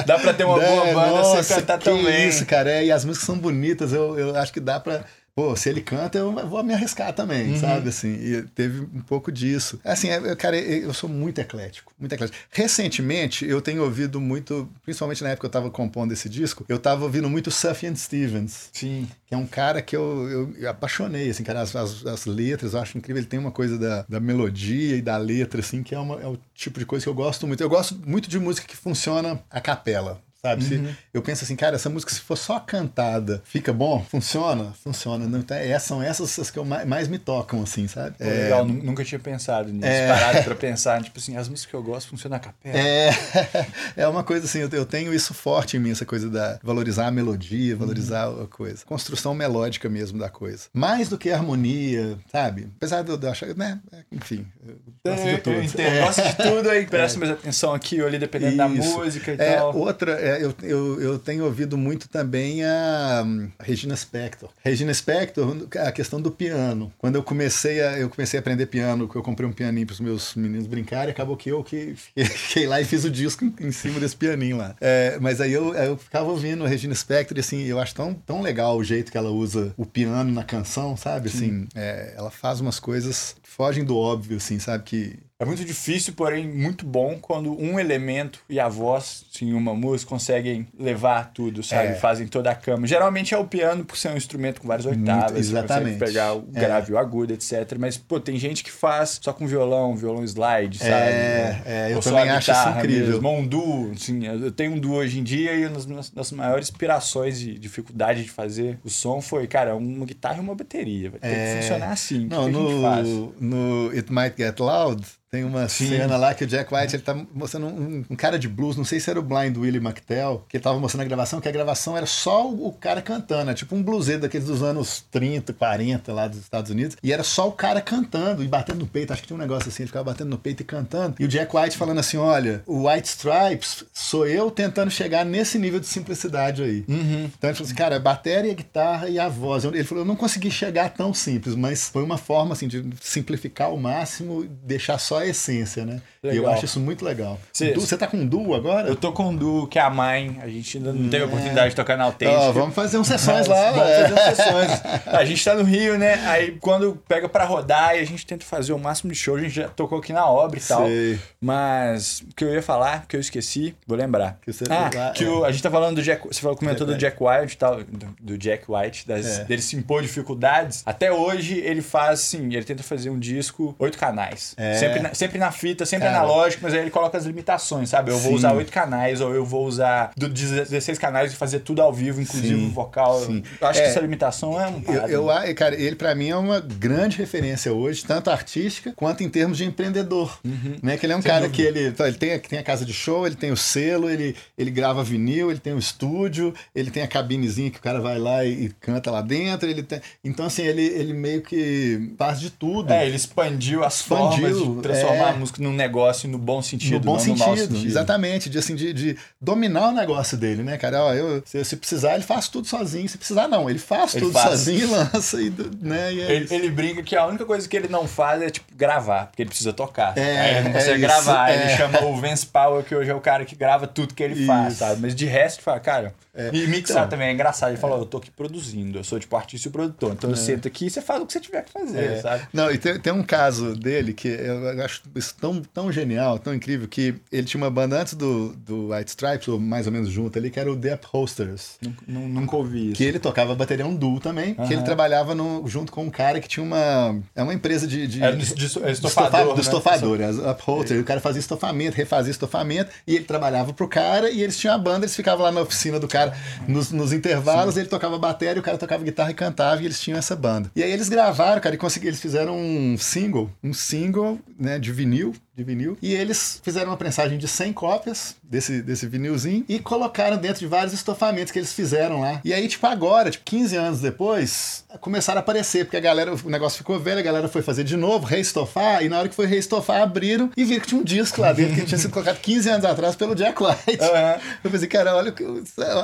dá 0.05 0.19
pra 0.19 0.33
ter 0.33 0.43
uma 0.43 0.59
boa 0.59 0.85
banda 0.85 0.93
nossa, 0.93 1.43
sem 1.43 1.57
cantar 1.57 1.79
tão 1.79 2.03
bem. 2.03 2.27
isso, 2.27 2.45
cara. 2.45 2.69
É, 2.69 2.85
e 2.85 2.91
as 2.91 3.05
músicas 3.05 3.25
são 3.25 3.37
bonitas, 3.37 3.93
eu, 3.93 4.17
eu 4.17 4.35
acho 4.35 4.51
que 4.51 4.59
dá 4.59 4.79
pra 4.79 5.05
pô, 5.35 5.55
se 5.55 5.69
ele 5.69 5.81
canta, 5.81 6.17
eu 6.17 6.31
vou 6.47 6.63
me 6.63 6.73
arriscar 6.73 7.13
também, 7.13 7.53
uhum. 7.53 7.59
sabe? 7.59 7.89
Assim, 7.89 8.13
e 8.13 8.43
teve 8.53 8.81
um 8.81 9.01
pouco 9.01 9.31
disso. 9.31 9.79
Assim, 9.83 10.09
é, 10.09 10.35
cara, 10.35 10.57
eu 10.57 10.93
sou 10.93 11.09
muito 11.09 11.39
eclético, 11.39 11.91
muito 11.99 12.13
eclético. 12.13 12.37
Recentemente, 12.51 13.45
eu 13.45 13.61
tenho 13.61 13.83
ouvido 13.83 14.21
muito, 14.21 14.69
principalmente 14.83 15.23
na 15.23 15.29
época 15.29 15.41
que 15.41 15.45
eu 15.45 15.59
estava 15.59 15.71
compondo 15.71 16.11
esse 16.11 16.29
disco, 16.29 16.65
eu 16.69 16.77
estava 16.77 17.03
ouvindo 17.03 17.29
muito 17.29 17.49
Sufjan 17.49 17.95
Stevens. 17.95 18.69
Sim. 18.71 19.07
Que 19.25 19.33
é 19.33 19.37
um 19.37 19.47
cara 19.47 19.81
que 19.81 19.95
eu, 19.95 20.29
eu, 20.29 20.55
eu 20.57 20.69
apaixonei, 20.69 21.29
assim, 21.29 21.43
cara, 21.43 21.61
as, 21.61 21.75
as, 21.75 22.05
as, 22.05 22.25
letras, 22.25 22.73
eu 22.73 22.79
acho 22.79 22.97
incrível. 22.97 23.19
Ele 23.19 23.27
tem 23.27 23.39
uma 23.39 23.51
coisa 23.51 23.77
da, 23.77 24.05
da 24.07 24.19
melodia 24.19 24.95
e 24.95 25.01
da 25.01 25.17
letra, 25.17 25.59
assim, 25.59 25.81
que 25.81 25.95
é, 25.95 25.99
uma, 25.99 26.21
é 26.21 26.27
o 26.27 26.37
tipo 26.53 26.79
de 26.79 26.85
coisa 26.85 27.03
que 27.03 27.09
eu 27.09 27.13
gosto 27.13 27.47
muito. 27.47 27.61
Eu 27.61 27.69
gosto 27.69 27.99
muito 28.05 28.29
de 28.29 28.39
música 28.39 28.67
que 28.67 28.75
funciona 28.75 29.41
a 29.49 29.59
capela. 29.59 30.21
Sabe? 30.45 30.61
Uhum. 30.63 30.87
Se, 30.87 30.95
eu 31.13 31.21
penso 31.21 31.45
assim, 31.45 31.55
cara, 31.55 31.77
essa 31.77 31.89
música, 31.89 32.11
se 32.11 32.19
for 32.19 32.37
só 32.37 32.59
cantada, 32.59 33.41
fica 33.45 33.71
bom? 33.71 34.05
Funciona? 34.09 34.73
Funciona. 34.83 35.25
Não, 35.25 35.39
então, 35.39 35.55
é, 35.55 35.79
são 35.79 36.03
essas 36.03 36.37
as 36.37 36.51
que 36.51 36.59
eu 36.59 36.65
mais, 36.65 36.85
mais, 36.85 37.07
me 37.07 37.17
tocam, 37.17 37.63
assim, 37.63 37.87
sabe? 37.87 38.17
Pô, 38.17 38.25
é... 38.25 38.43
Legal, 38.43 38.65
nunca 38.65 39.05
tinha 39.05 39.19
pensado 39.19 39.71
nisso. 39.71 39.87
É... 39.87 40.07
Parado 40.09 40.43
pra 40.43 40.55
pensar, 40.55 41.01
tipo 41.01 41.17
assim, 41.17 41.37
as 41.37 41.47
músicas 41.47 41.69
que 41.69 41.75
eu 41.75 41.81
gosto 41.81 42.09
funcionam 42.09 42.35
a 42.35 42.39
capela. 42.41 42.77
É, 42.77 43.09
é 43.95 44.07
uma 44.07 44.21
coisa 44.21 44.45
assim, 44.45 44.59
eu, 44.59 44.69
eu 44.73 44.85
tenho 44.85 45.13
isso 45.13 45.33
forte 45.33 45.77
em 45.77 45.79
mim, 45.79 45.91
essa 45.91 46.05
coisa 46.05 46.29
da 46.29 46.59
valorizar 46.61 47.07
a 47.07 47.11
melodia, 47.11 47.73
valorizar 47.77 48.27
uhum. 48.27 48.43
a 48.43 48.47
coisa. 48.47 48.83
Construção 48.85 49.33
melódica 49.33 49.87
mesmo 49.87 50.19
da 50.19 50.29
coisa. 50.29 50.63
Mais 50.73 51.07
do 51.07 51.17
que 51.17 51.29
a 51.29 51.37
harmonia, 51.37 52.17
sabe? 52.29 52.67
Apesar 52.75 53.01
de 53.01 53.11
eu 53.11 53.29
achar, 53.29 53.55
né? 53.55 53.79
Enfim. 54.11 54.45
Eu 54.65 54.75
gosto 55.05 55.25
de 55.25 55.37
tudo. 55.37 55.55
Eu 55.55 55.63
entendo, 55.63 55.87
é. 55.87 56.01
gosto 56.01 56.21
de 56.21 56.35
tudo 56.49 56.69
aí, 56.69 56.85
presta 56.85 57.19
mais 57.19 57.31
atenção 57.31 57.73
aqui 57.73 58.01
ou 58.01 58.07
ali, 58.07 58.19
dependendo 58.19 58.51
isso. 58.51 58.57
da 58.57 58.67
música 58.67 59.31
e 59.31 59.35
é, 59.39 59.55
tal. 59.55 59.75
Outra, 59.75 60.11
eu, 60.39 60.53
eu, 60.61 61.01
eu 61.01 61.19
tenho 61.19 61.45
ouvido 61.45 61.77
muito 61.77 62.07
também 62.07 62.63
a, 62.63 63.25
a 63.59 63.63
Regina 63.63 63.95
Spector. 63.95 64.49
Regina 64.63 64.93
Spector, 64.93 65.67
a 65.85 65.91
questão 65.91 66.21
do 66.21 66.31
piano. 66.31 66.91
Quando 66.97 67.15
eu 67.15 67.23
comecei 67.23 67.81
a, 67.81 67.99
eu 67.99 68.09
comecei 68.09 68.37
a 68.37 68.41
aprender 68.41 68.65
piano, 68.67 69.09
eu 69.13 69.23
comprei 69.23 69.47
um 69.47 69.53
pianinho 69.53 69.85
para 69.85 69.93
os 69.93 69.99
meus 69.99 70.35
meninos 70.35 70.67
brincarem, 70.67 71.11
acabou 71.11 71.37
que 71.37 71.49
eu 71.49 71.63
que 71.63 71.95
fiquei 72.15 72.67
lá 72.67 72.81
e 72.81 72.85
fiz 72.85 73.03
o 73.03 73.09
disco 73.09 73.45
em, 73.45 73.53
em 73.59 73.71
cima 73.71 73.99
desse 73.99 74.15
pianinho 74.15 74.57
lá. 74.57 74.75
É, 74.79 75.17
mas 75.19 75.41
aí 75.41 75.53
eu, 75.53 75.73
eu 75.73 75.97
ficava 75.97 76.29
ouvindo 76.29 76.63
a 76.63 76.67
Regina 76.67 76.95
Spector 76.95 77.37
e 77.37 77.39
assim, 77.39 77.63
eu 77.63 77.79
acho 77.79 77.93
tão, 77.95 78.13
tão 78.13 78.41
legal 78.41 78.77
o 78.77 78.83
jeito 78.83 79.11
que 79.11 79.17
ela 79.17 79.29
usa 79.29 79.73
o 79.77 79.85
piano 79.85 80.31
na 80.31 80.43
canção, 80.43 80.95
sabe? 80.97 81.29
Assim, 81.29 81.67
é, 81.75 82.13
ela 82.17 82.31
faz 82.31 82.59
umas 82.59 82.79
coisas 82.79 83.35
que 83.41 83.49
fogem 83.49 83.83
do 83.83 83.97
óbvio, 83.97 84.37
assim, 84.37 84.59
sabe? 84.59 84.83
Que 84.83 85.19
é 85.43 85.45
muito 85.45 85.63
difícil, 85.65 86.13
porém 86.13 86.47
muito 86.47 86.85
bom 86.85 87.17
quando 87.21 87.51
um 87.59 87.79
elemento 87.79 88.39
e 88.49 88.59
a 88.59 88.67
voz 88.67 89.25
em 89.41 89.53
uma 89.53 89.73
música 89.73 90.09
conseguem 90.09 90.67
levar 90.79 91.31
tudo, 91.33 91.61
sabe? 91.63 91.89
É. 91.89 91.93
Fazem 91.95 92.27
toda 92.27 92.49
a 92.51 92.55
cama. 92.55 92.87
Geralmente 92.87 93.33
é 93.33 93.37
o 93.37 93.45
piano, 93.45 93.83
por 93.85 93.97
ser 93.97 94.09
um 94.09 94.17
instrumento 94.17 94.61
com 94.61 94.67
várias 94.67 94.85
oitavas. 94.85 95.31
você 95.33 95.39
exatamente. 95.39 95.93
consegue 95.99 96.05
pegar 96.13 96.33
o 96.35 96.47
É. 96.53 96.59
grave 96.59 96.91
e 96.91 96.95
o 96.95 96.97
agudo, 96.97 97.33
etc. 97.33 97.75
Mas, 97.77 97.97
pô, 97.97 98.19
tem 98.19 98.37
gente 98.37 98.63
que 98.63 98.71
faz 98.71 99.19
só 99.21 99.31
com 99.33 99.45
violão, 99.45 99.95
violão 99.95 100.23
slide, 100.23 100.77
sabe? 100.79 100.91
É, 100.91 101.61
é, 101.65 101.91
eu 101.91 101.97
Ou 101.97 102.01
só 102.01 102.09
também 102.11 102.29
a 102.29 102.37
acho 102.37 102.51
isso 102.51 102.59
guitarra 102.59 102.79
incrível. 102.79 103.07
Mesmo, 103.13 103.29
um 103.37 103.45
duo, 103.45 103.91
assim, 103.91 104.25
eu 104.25 104.51
tenho 104.51 104.73
um 104.73 104.79
duo 104.79 104.95
hoje 104.95 105.19
em 105.19 105.23
dia 105.23 105.53
e 105.55 105.65
uma 105.65 105.75
das 105.75 105.85
minhas 105.85 106.31
maiores 106.31 106.69
inspirações 106.69 107.41
e 107.41 107.53
dificuldade 107.57 108.23
de 108.23 108.29
fazer 108.29 108.79
o 108.83 108.89
som 108.89 109.21
foi, 109.21 109.47
cara, 109.47 109.75
uma 109.75 110.05
guitarra 110.05 110.37
e 110.37 110.39
uma 110.39 110.55
bateria. 110.55 111.09
Vai 111.11 111.19
ter 111.19 111.27
É. 111.27 111.55
que 111.55 111.61
funcionar 111.61 111.91
assim. 111.91 112.27
Não, 112.27 112.43
o 112.43 112.45
que, 112.47 112.51
que 112.53 112.57
a 112.57 112.69
gente 112.69 112.81
faz? 112.81 113.07
no, 113.07 113.33
no 113.39 113.89
It 113.91 114.11
Might 114.13 114.35
Get 114.37 114.59
Loud, 114.59 115.03
tem 115.33 115.43
uma 115.43 115.67
Sim. 115.67 115.87
cena 115.87 116.15
lá 116.15 116.31
que 116.35 116.43
o 116.43 116.47
Jack 116.47 116.71
White 116.71 116.95
ele 116.95 117.01
tá 117.01 117.19
mostrando 117.33 117.65
um, 117.65 118.05
um 118.07 118.15
cara 118.15 118.37
de 118.37 118.47
blues, 118.47 118.77
não 118.77 118.85
sei 118.85 118.99
se 118.99 119.09
era 119.09 119.19
o 119.19 119.23
Blind 119.23 119.57
Willie 119.57 119.83
McTell, 119.83 120.45
que 120.47 120.57
ele 120.57 120.63
tava 120.63 120.79
mostrando 120.79 121.01
a 121.01 121.05
gravação, 121.05 121.41
que 121.41 121.49
a 121.49 121.51
gravação 121.51 121.97
era 121.97 122.05
só 122.05 122.47
o, 122.47 122.67
o 122.67 122.71
cara 122.71 123.01
cantando, 123.01 123.49
é 123.49 123.55
tipo 123.55 123.75
um 123.75 123.81
bluseiro 123.81 124.21
daqueles 124.21 124.45
dos 124.45 124.61
anos 124.61 125.03
30, 125.09 125.51
40 125.51 126.13
lá 126.13 126.27
dos 126.27 126.37
Estados 126.37 126.69
Unidos, 126.69 126.97
e 127.01 127.11
era 127.11 127.23
só 127.23 127.47
o 127.47 127.51
cara 127.51 127.81
cantando 127.81 128.43
e 128.43 128.47
batendo 128.47 128.81
no 128.81 128.85
peito, 128.85 129.11
acho 129.11 129.23
que 129.23 129.27
tinha 129.27 129.35
um 129.35 129.41
negócio 129.41 129.69
assim, 129.69 129.81
ele 129.81 129.87
ficava 129.87 130.05
batendo 130.05 130.29
no 130.29 130.37
peito 130.37 130.61
e 130.61 130.63
cantando, 130.63 131.15
e 131.19 131.25
o 131.25 131.27
Jack 131.27 131.57
White 131.57 131.77
falando 131.77 131.97
assim, 131.97 132.17
olha, 132.17 132.61
o 132.67 132.87
White 132.87 133.07
Stripes 133.07 133.85
sou 133.91 134.27
eu 134.27 134.51
tentando 134.51 134.91
chegar 134.91 135.25
nesse 135.25 135.57
nível 135.57 135.79
de 135.79 135.87
simplicidade 135.87 136.61
aí. 136.61 136.85
Uhum. 136.87 137.31
Então 137.35 137.49
ele 137.49 137.55
falou 137.55 137.65
assim, 137.65 137.75
cara, 137.75 137.95
a 137.95 137.99
bateria, 137.99 138.51
a 138.51 138.55
guitarra 138.55 139.09
e 139.09 139.17
a 139.17 139.27
voz. 139.27 139.63
Ele 139.63 139.83
falou, 139.83 140.03
eu 140.03 140.07
não 140.07 140.15
consegui 140.15 140.51
chegar 140.51 140.89
tão 140.89 141.11
simples, 141.11 141.55
mas 141.55 141.89
foi 141.89 142.03
uma 142.03 142.19
forma 142.19 142.53
assim 142.53 142.67
de 142.67 142.85
simplificar 143.01 143.69
ao 143.69 143.77
máximo 143.77 144.45
deixar 144.63 144.99
só 144.99 145.22
a 145.23 145.27
essência, 145.27 145.85
né? 145.85 146.01
E 146.23 146.27
eu 146.27 146.33
Legal. 146.35 146.53
acho 146.53 146.65
isso 146.65 146.79
muito 146.79 147.03
legal. 147.03 147.37
Cê- 147.51 147.71
Du, 147.71 147.81
você 147.81 147.97
tá 147.97 148.07
com 148.07 148.25
duo 148.25 148.53
agora? 148.55 148.87
Eu 148.87 148.95
tô 148.95 149.11
com 149.11 149.35
duo 149.35 149.67
que 149.67 149.77
é 149.77 149.81
a 149.81 149.89
Mine, 149.89 150.39
a 150.41 150.47
gente 150.47 150.77
ainda 150.77 150.93
não 150.93 151.09
teve 151.09 151.23
a 151.23 151.27
oportunidade 151.27 151.71
de 151.71 151.75
tocar 151.75 151.97
na 151.97 152.05
Autêntica. 152.05 152.39
Ó, 152.39 152.51
vamos 152.53 152.73
fazer 152.73 152.97
uns 152.97 153.07
sessões 153.07 153.45
lá, 153.47 153.71
Vamos 153.71 153.87
velho. 153.87 154.01
fazer 154.09 154.13
umas 154.13 154.37
sessões. 154.37 154.81
A 155.07 155.25
gente 155.25 155.43
tá 155.43 155.53
no 155.55 155.63
Rio, 155.63 155.97
né? 155.97 156.13
Aí 156.27 156.57
quando 156.61 156.95
pega 157.07 157.27
pra 157.27 157.43
rodar 157.43 157.95
e 157.95 157.99
a 157.99 158.05
gente 158.05 158.25
tenta 158.25 158.45
fazer 158.45 158.71
o 158.71 158.79
máximo 158.79 159.11
de 159.11 159.17
show, 159.17 159.35
a 159.35 159.39
gente 159.41 159.53
já 159.55 159.67
tocou 159.67 159.97
aqui 159.99 160.13
na 160.13 160.25
obra 160.25 160.57
e 160.59 160.61
tal. 160.61 160.85
Sei. 160.85 161.19
Mas 161.41 162.21
o 162.21 162.35
que 162.35 162.43
eu 162.45 162.53
ia 162.53 162.63
falar, 162.63 163.05
que 163.07 163.15
eu 163.15 163.19
esqueci, 163.19 163.75
vou 163.85 163.97
lembrar. 163.97 164.37
Que 164.41 164.51
você- 164.53 164.63
ah, 164.69 164.89
ah, 165.09 165.11
que 165.11 165.23
é. 165.25 165.27
o- 165.29 165.43
a 165.43 165.51
gente 165.51 165.61
tá 165.61 165.69
falando 165.69 165.95
do 165.97 166.01
Jack. 166.01 166.25
Você 166.27 166.39
falou, 166.41 166.55
comentou 166.57 166.87
do 166.87 166.97
Jack 166.97 167.17
White 167.21 167.53
e 167.53 167.57
tal, 167.57 167.83
do, 167.83 168.15
do 168.19 168.37
Jack 168.37 168.63
White, 168.67 169.07
das, 169.07 169.39
É. 169.39 169.43
dele 169.43 169.61
se 169.61 169.75
impor 169.75 170.01
dificuldades. 170.01 170.83
Até 170.85 171.11
hoje 171.11 171.59
ele 171.59 171.81
faz 171.81 172.21
assim, 172.21 172.45
ele 172.53 172.63
tenta 172.63 172.81
fazer 172.81 173.09
um 173.09 173.19
disco 173.19 173.75
oito 173.77 173.97
canais. 173.97 174.53
É. 174.57 174.75
Sempre, 174.75 174.99
na, 175.01 175.12
sempre 175.13 175.37
na 175.37 175.51
fita, 175.51 175.85
sempre 175.85 176.07
Cara. 176.07 176.19
analógico, 176.19 176.63
mas 176.63 176.73
aí 176.73 176.79
ele 176.81 176.89
coloca 176.91 177.17
as 177.17 177.25
limitações, 177.25 177.89
sabe? 177.89 178.11
Eu 178.11 178.17
vou 178.17 178.31
Sim. 178.31 178.37
usar 178.37 178.53
oito 178.53 178.71
canais, 178.71 179.21
ou 179.21 179.33
eu 179.33 179.45
vou 179.45 179.65
usar 179.65 180.11
do 180.17 180.27
16 180.29 180.97
canais 180.97 181.31
e 181.33 181.35
fazer 181.35 181.59
tudo 181.59 181.81
ao 181.81 181.93
vivo, 181.93 182.21
inclusive 182.21 182.55
Sim, 182.55 182.67
o 182.67 182.71
vocal. 182.71 183.19
sim. 183.21 183.43
Eu 183.59 183.67
acho 183.67 183.79
É. 183.79 183.83
que 183.83 183.89
essa 183.89 183.99
limitação 183.99 184.59
é 184.61 184.67
um. 184.67 184.77
Eu, 185.07 185.25
parado, 185.25 185.45
eu, 185.47 185.55
cara, 185.55 185.75
ele 185.75 185.95
pra 185.95 186.13
mim 186.15 186.29
é 186.29 186.35
uma 186.35 186.59
grande 186.59 187.17
referência 187.17 187.71
hoje, 187.73 188.03
tanto 188.05 188.29
artística 188.29 188.93
quanto 188.95 189.23
em 189.23 189.29
termos 189.29 189.57
de 189.57 189.65
empreendedor. 189.65 190.39
Né? 190.81 190.97
Que 190.97 191.05
ele 191.05 191.13
é 191.13 191.17
um 191.17 191.21
Sem 191.21 191.31
cara 191.31 191.47
dúvida. 191.47 191.55
que 191.55 191.61
ele, 191.67 191.87
então, 191.89 192.05
ele 192.05 192.17
tem, 192.17 192.39
tem 192.39 192.59
a 192.59 192.63
casa 192.63 192.85
de 192.85 192.93
show, 192.93 193.25
ele 193.25 193.35
tem 193.35 193.51
o 193.51 193.57
selo, 193.57 194.09
ele, 194.09 194.35
ele 194.57 194.71
grava 194.71 195.03
vinil, 195.03 195.49
ele 195.51 195.59
tem 195.59 195.73
o 195.73 195.79
estúdio, 195.79 196.53
ele 196.75 196.89
tem 196.91 197.03
a 197.03 197.07
cabinezinha 197.07 197.69
que 197.71 197.77
o 197.77 197.81
cara 197.81 197.99
vai 198.01 198.17
lá 198.17 198.43
e, 198.45 198.65
e 198.65 198.69
canta 198.79 199.09
lá 199.11 199.21
dentro. 199.21 199.69
Ele 199.69 199.83
tem, 199.83 200.01
então, 200.23 200.45
assim, 200.45 200.63
ele, 200.63 200.83
ele 200.85 201.13
meio 201.13 201.41
que 201.41 202.13
faz 202.17 202.39
de 202.39 202.49
tudo. 202.49 202.91
É, 202.91 203.05
ele 203.05 203.15
expandiu 203.15 203.83
as 203.83 204.01
Expandiu, 204.01 204.49
formas 204.49 204.75
de 204.75 204.81
transformar 205.03 205.29
é. 205.29 205.33
a 205.33 205.35
música 205.35 205.61
num 205.61 205.73
negócio 205.73 206.27
no 206.29 206.37
bom 206.37 206.61
sentido, 206.61 206.93
no 206.93 206.99
bom 206.99 207.19
sentido, 207.19 207.47
no 207.49 207.57
sentido. 207.57 207.85
exatamente, 207.87 208.49
de, 208.49 208.57
assim, 208.57 208.75
de, 208.75 208.93
de 208.93 209.17
dominar 209.39 209.89
o 209.89 209.91
negócio 209.91 210.37
dele, 210.37 210.63
né, 210.63 210.77
cara? 210.77 211.03
Ó, 211.03 211.13
eu, 211.13 211.41
se, 211.45 211.63
se 211.63 211.75
precisar, 211.77 212.15
ele 212.15 212.23
faz 212.23 212.47
tudo 212.47 212.67
sozinho. 212.67 213.07
Se 213.07 213.17
precisar, 213.17 213.47
não, 213.47 213.69
ele 213.69 213.79
faz 213.79 214.15
Ele 214.15 214.25
tudo 214.25 214.33
faz. 214.33 214.49
sozinho 214.49 214.79
e 214.79 214.85
lança, 214.85 215.41
e, 215.41 215.53
né? 215.81 216.13
E 216.13 216.21
é 216.21 216.31
Ele, 216.31 216.47
ele 216.55 216.69
brinca 216.71 217.03
que 217.03 217.15
a 217.15 217.25
única 217.25 217.45
coisa 217.45 217.67
que 217.67 217.75
ele 217.75 217.87
não 217.87 218.07
faz 218.07 218.41
é, 218.41 218.49
tipo, 218.49 218.65
gravar, 218.75 219.27
porque 219.27 219.41
ele 219.43 219.49
precisa 219.49 219.73
tocar. 219.73 220.17
É, 220.17 220.39
Aí 220.39 220.51
ele 220.55 220.61
não 220.61 220.69
é 220.69 220.73
consegue 220.73 220.91
isso, 220.91 221.01
gravar. 221.07 221.49
é. 221.51 221.61
Ele 221.67 221.77
chama 221.77 222.03
o 222.05 222.15
Vance 222.15 222.45
Power, 222.45 222.83
que 222.83 222.95
hoje 222.95 223.09
é 223.09 223.15
o 223.15 223.21
cara 223.21 223.45
que 223.45 223.55
grava 223.55 223.87
tudo 223.87 224.13
que 224.13 224.23
ele 224.23 224.45
faz, 224.45 224.73
Isso. 224.73 224.79
sabe? 224.79 225.01
Mas 225.01 225.15
de 225.15 225.25
resto, 225.25 225.61
fala, 225.61 225.79
cara. 225.79 226.13
E 226.51 226.65
mixar 226.65 226.97
Então. 226.97 227.09
também 227.09 227.27
é 227.27 227.31
engraçado. 227.31 227.69
Ele 227.69 227.77
fala, 227.77 227.95
eu 227.97 228.05
tô 228.07 228.17
aqui 228.17 228.31
produzindo, 228.31 228.97
eu 228.97 229.03
sou 229.03 229.19
tipo 229.19 229.35
artista 229.35 229.67
e 229.67 229.71
produtor. 229.71 230.13
Então 230.13 230.29
eu 230.31 230.35
sento 230.35 230.67
aqui 230.67 230.87
e 230.87 230.89
você 230.89 230.99
faz 230.99 231.21
o 231.21 231.27
que 231.27 231.33
você 231.33 231.39
tiver 231.39 231.63
que 231.63 231.71
fazer, 231.71 232.03
É. 232.13 232.21
sabe? 232.21 232.47
Não, 232.51 232.71
e 232.71 232.77
tem, 232.79 232.99
tem 232.99 233.13
um 233.13 233.21
caso 233.21 233.75
dele 233.75 234.13
que 234.13 234.27
eu 234.29 234.83
acho 234.83 234.92
isso 235.15 235.35
tão, 235.39 235.61
tão 235.61 235.91
genial, 235.91 236.37
tão 236.39 236.53
incrível, 236.53 236.87
que 236.87 237.15
ele 237.31 237.45
tinha 237.47 237.61
uma 237.61 237.69
banda 237.69 237.99
antes 238.01 238.13
do, 238.13 238.49
do 238.65 238.93
White 238.93 239.09
Stripes, 239.09 239.47
ou 239.47 239.59
mais 239.59 239.85
ou 239.87 239.91
menos 239.93 240.09
junto 240.09 240.37
ali, 240.37 240.49
que 240.49 240.59
era 240.59 240.71
o 240.71 240.75
The 240.75 240.93
Upholsters. 240.95 241.77
Nun- 241.81 241.93
nun- 242.07 242.27
Nunca 242.27 242.55
ouvi 242.55 242.87
isso. 242.87 242.95
Que 242.95 243.03
ele 243.03 243.19
tocava 243.19 243.55
bateria 243.55 243.85
um 243.85 243.95
duo 243.95 244.19
também, 244.19 244.53
que 244.55 244.73
ele 244.73 244.81
trabalhava 244.83 245.33
no- 245.35 245.63
junto 245.67 245.91
com 245.91 246.03
um 246.03 246.09
cara 246.09 246.39
que 246.39 246.47
tinha 246.47 246.63
uma. 246.63 247.19
É 247.35 247.41
uma 247.43 247.53
empresa 247.53 247.87
de. 247.87 248.07
de 248.07 248.23
É, 248.23 248.31
de- 248.31 248.53
de- 248.53 248.63
é 248.63 248.65
estofa- 248.65 248.89
estofador, 248.91 249.47
do 249.49 249.55
né? 249.55 249.61
estofador, 249.61 250.19
upholster. 250.51 250.99
O 250.99 251.03
cara 251.03 251.19
fazia 251.19 251.39
estofamento, 251.39 251.95
refazia 251.95 252.31
estofamento, 252.31 252.91
e 253.07 253.15
ele 253.15 253.25
trabalhava 253.25 253.73
pro 253.73 253.87
cara, 253.87 254.29
e 254.29 254.41
eles 254.41 254.57
tinham 254.57 254.73
a 254.75 254.77
banda, 254.77 255.05
eles 255.05 255.15
ficavam 255.15 255.43
lá 255.43 255.51
na 255.51 255.61
oficina 255.61 255.99
do 255.99 256.07
cara 256.07 256.35
nos, 256.67 256.91
nos 256.91 257.13
intervalos, 257.13 257.77
ele 257.77 257.87
tocava 257.87 258.17
bateria, 258.17 258.59
o 258.59 258.63
cara 258.63 258.77
tocava 258.77 259.03
guitarra 259.03 259.31
e 259.31 259.33
cantava, 259.33 259.81
e 259.81 259.85
eles 259.85 259.99
tinham 259.99 260.17
essa 260.17 260.35
banda. 260.35 260.71
E 260.75 260.83
aí 260.83 260.91
eles 260.91 261.09
gravaram, 261.09 261.61
cara, 261.61 261.75
e 261.75 261.77
conseguiram, 261.77 262.09
eles 262.09 262.21
fizeram 262.21 262.57
um 262.57 262.97
single, 262.97 263.49
um 263.63 263.73
single, 263.73 264.39
né, 264.59 264.72
de 264.79 264.91
vinil, 264.91 265.33
de 265.55 265.63
vinil, 265.63 265.97
e 266.01 266.13
eles 266.13 266.59
fizeram 266.63 266.89
uma 266.91 266.97
prensagem 266.97 267.37
de 267.37 267.47
100 267.47 267.73
cópias 267.73 268.35
desse, 268.43 268.81
desse 268.81 269.05
vinilzinho 269.05 269.63
e 269.69 269.77
colocaram 269.79 270.37
dentro 270.37 270.59
de 270.59 270.67
vários 270.67 270.93
estofamentos 270.93 271.51
que 271.51 271.59
eles 271.59 271.71
fizeram 271.71 272.21
lá. 272.21 272.41
E 272.43 272.51
aí, 272.53 272.67
tipo, 272.67 272.85
agora, 272.87 273.29
tipo, 273.29 273.45
15 273.45 273.75
anos 273.75 273.99
depois, 273.99 274.83
começaram 274.99 275.37
a 275.37 275.41
aparecer, 275.41 275.85
porque 275.85 275.97
a 275.97 275.99
galera, 275.99 276.33
o 276.33 276.49
negócio 276.49 276.77
ficou 276.79 276.99
velho, 276.99 277.19
a 277.19 277.23
galera 277.23 277.47
foi 277.47 277.61
fazer 277.61 277.83
de 277.83 277.95
novo, 277.95 278.25
reestofar, 278.25 279.03
e 279.03 279.09
na 279.09 279.19
hora 279.19 279.29
que 279.29 279.35
foi 279.35 279.45
reestofar, 279.45 280.01
abriram 280.01 280.49
e 280.57 280.63
viram 280.63 280.81
que 280.81 280.87
tinha 280.87 280.99
um 280.99 281.03
disco 281.03 281.39
lá 281.41 281.53
dentro 281.53 281.75
que 281.75 281.85
tinha 281.85 281.99
sido 281.99 282.11
colocado 282.11 282.39
15 282.39 282.69
anos 282.69 282.85
atrás 282.85 283.15
pelo 283.15 283.35
Jack 283.35 283.61
White. 283.61 284.03
Aham. 284.03 284.39
Eu 284.63 284.71
pensei, 284.71 284.87
cara, 284.87 285.15
olha 285.15 285.33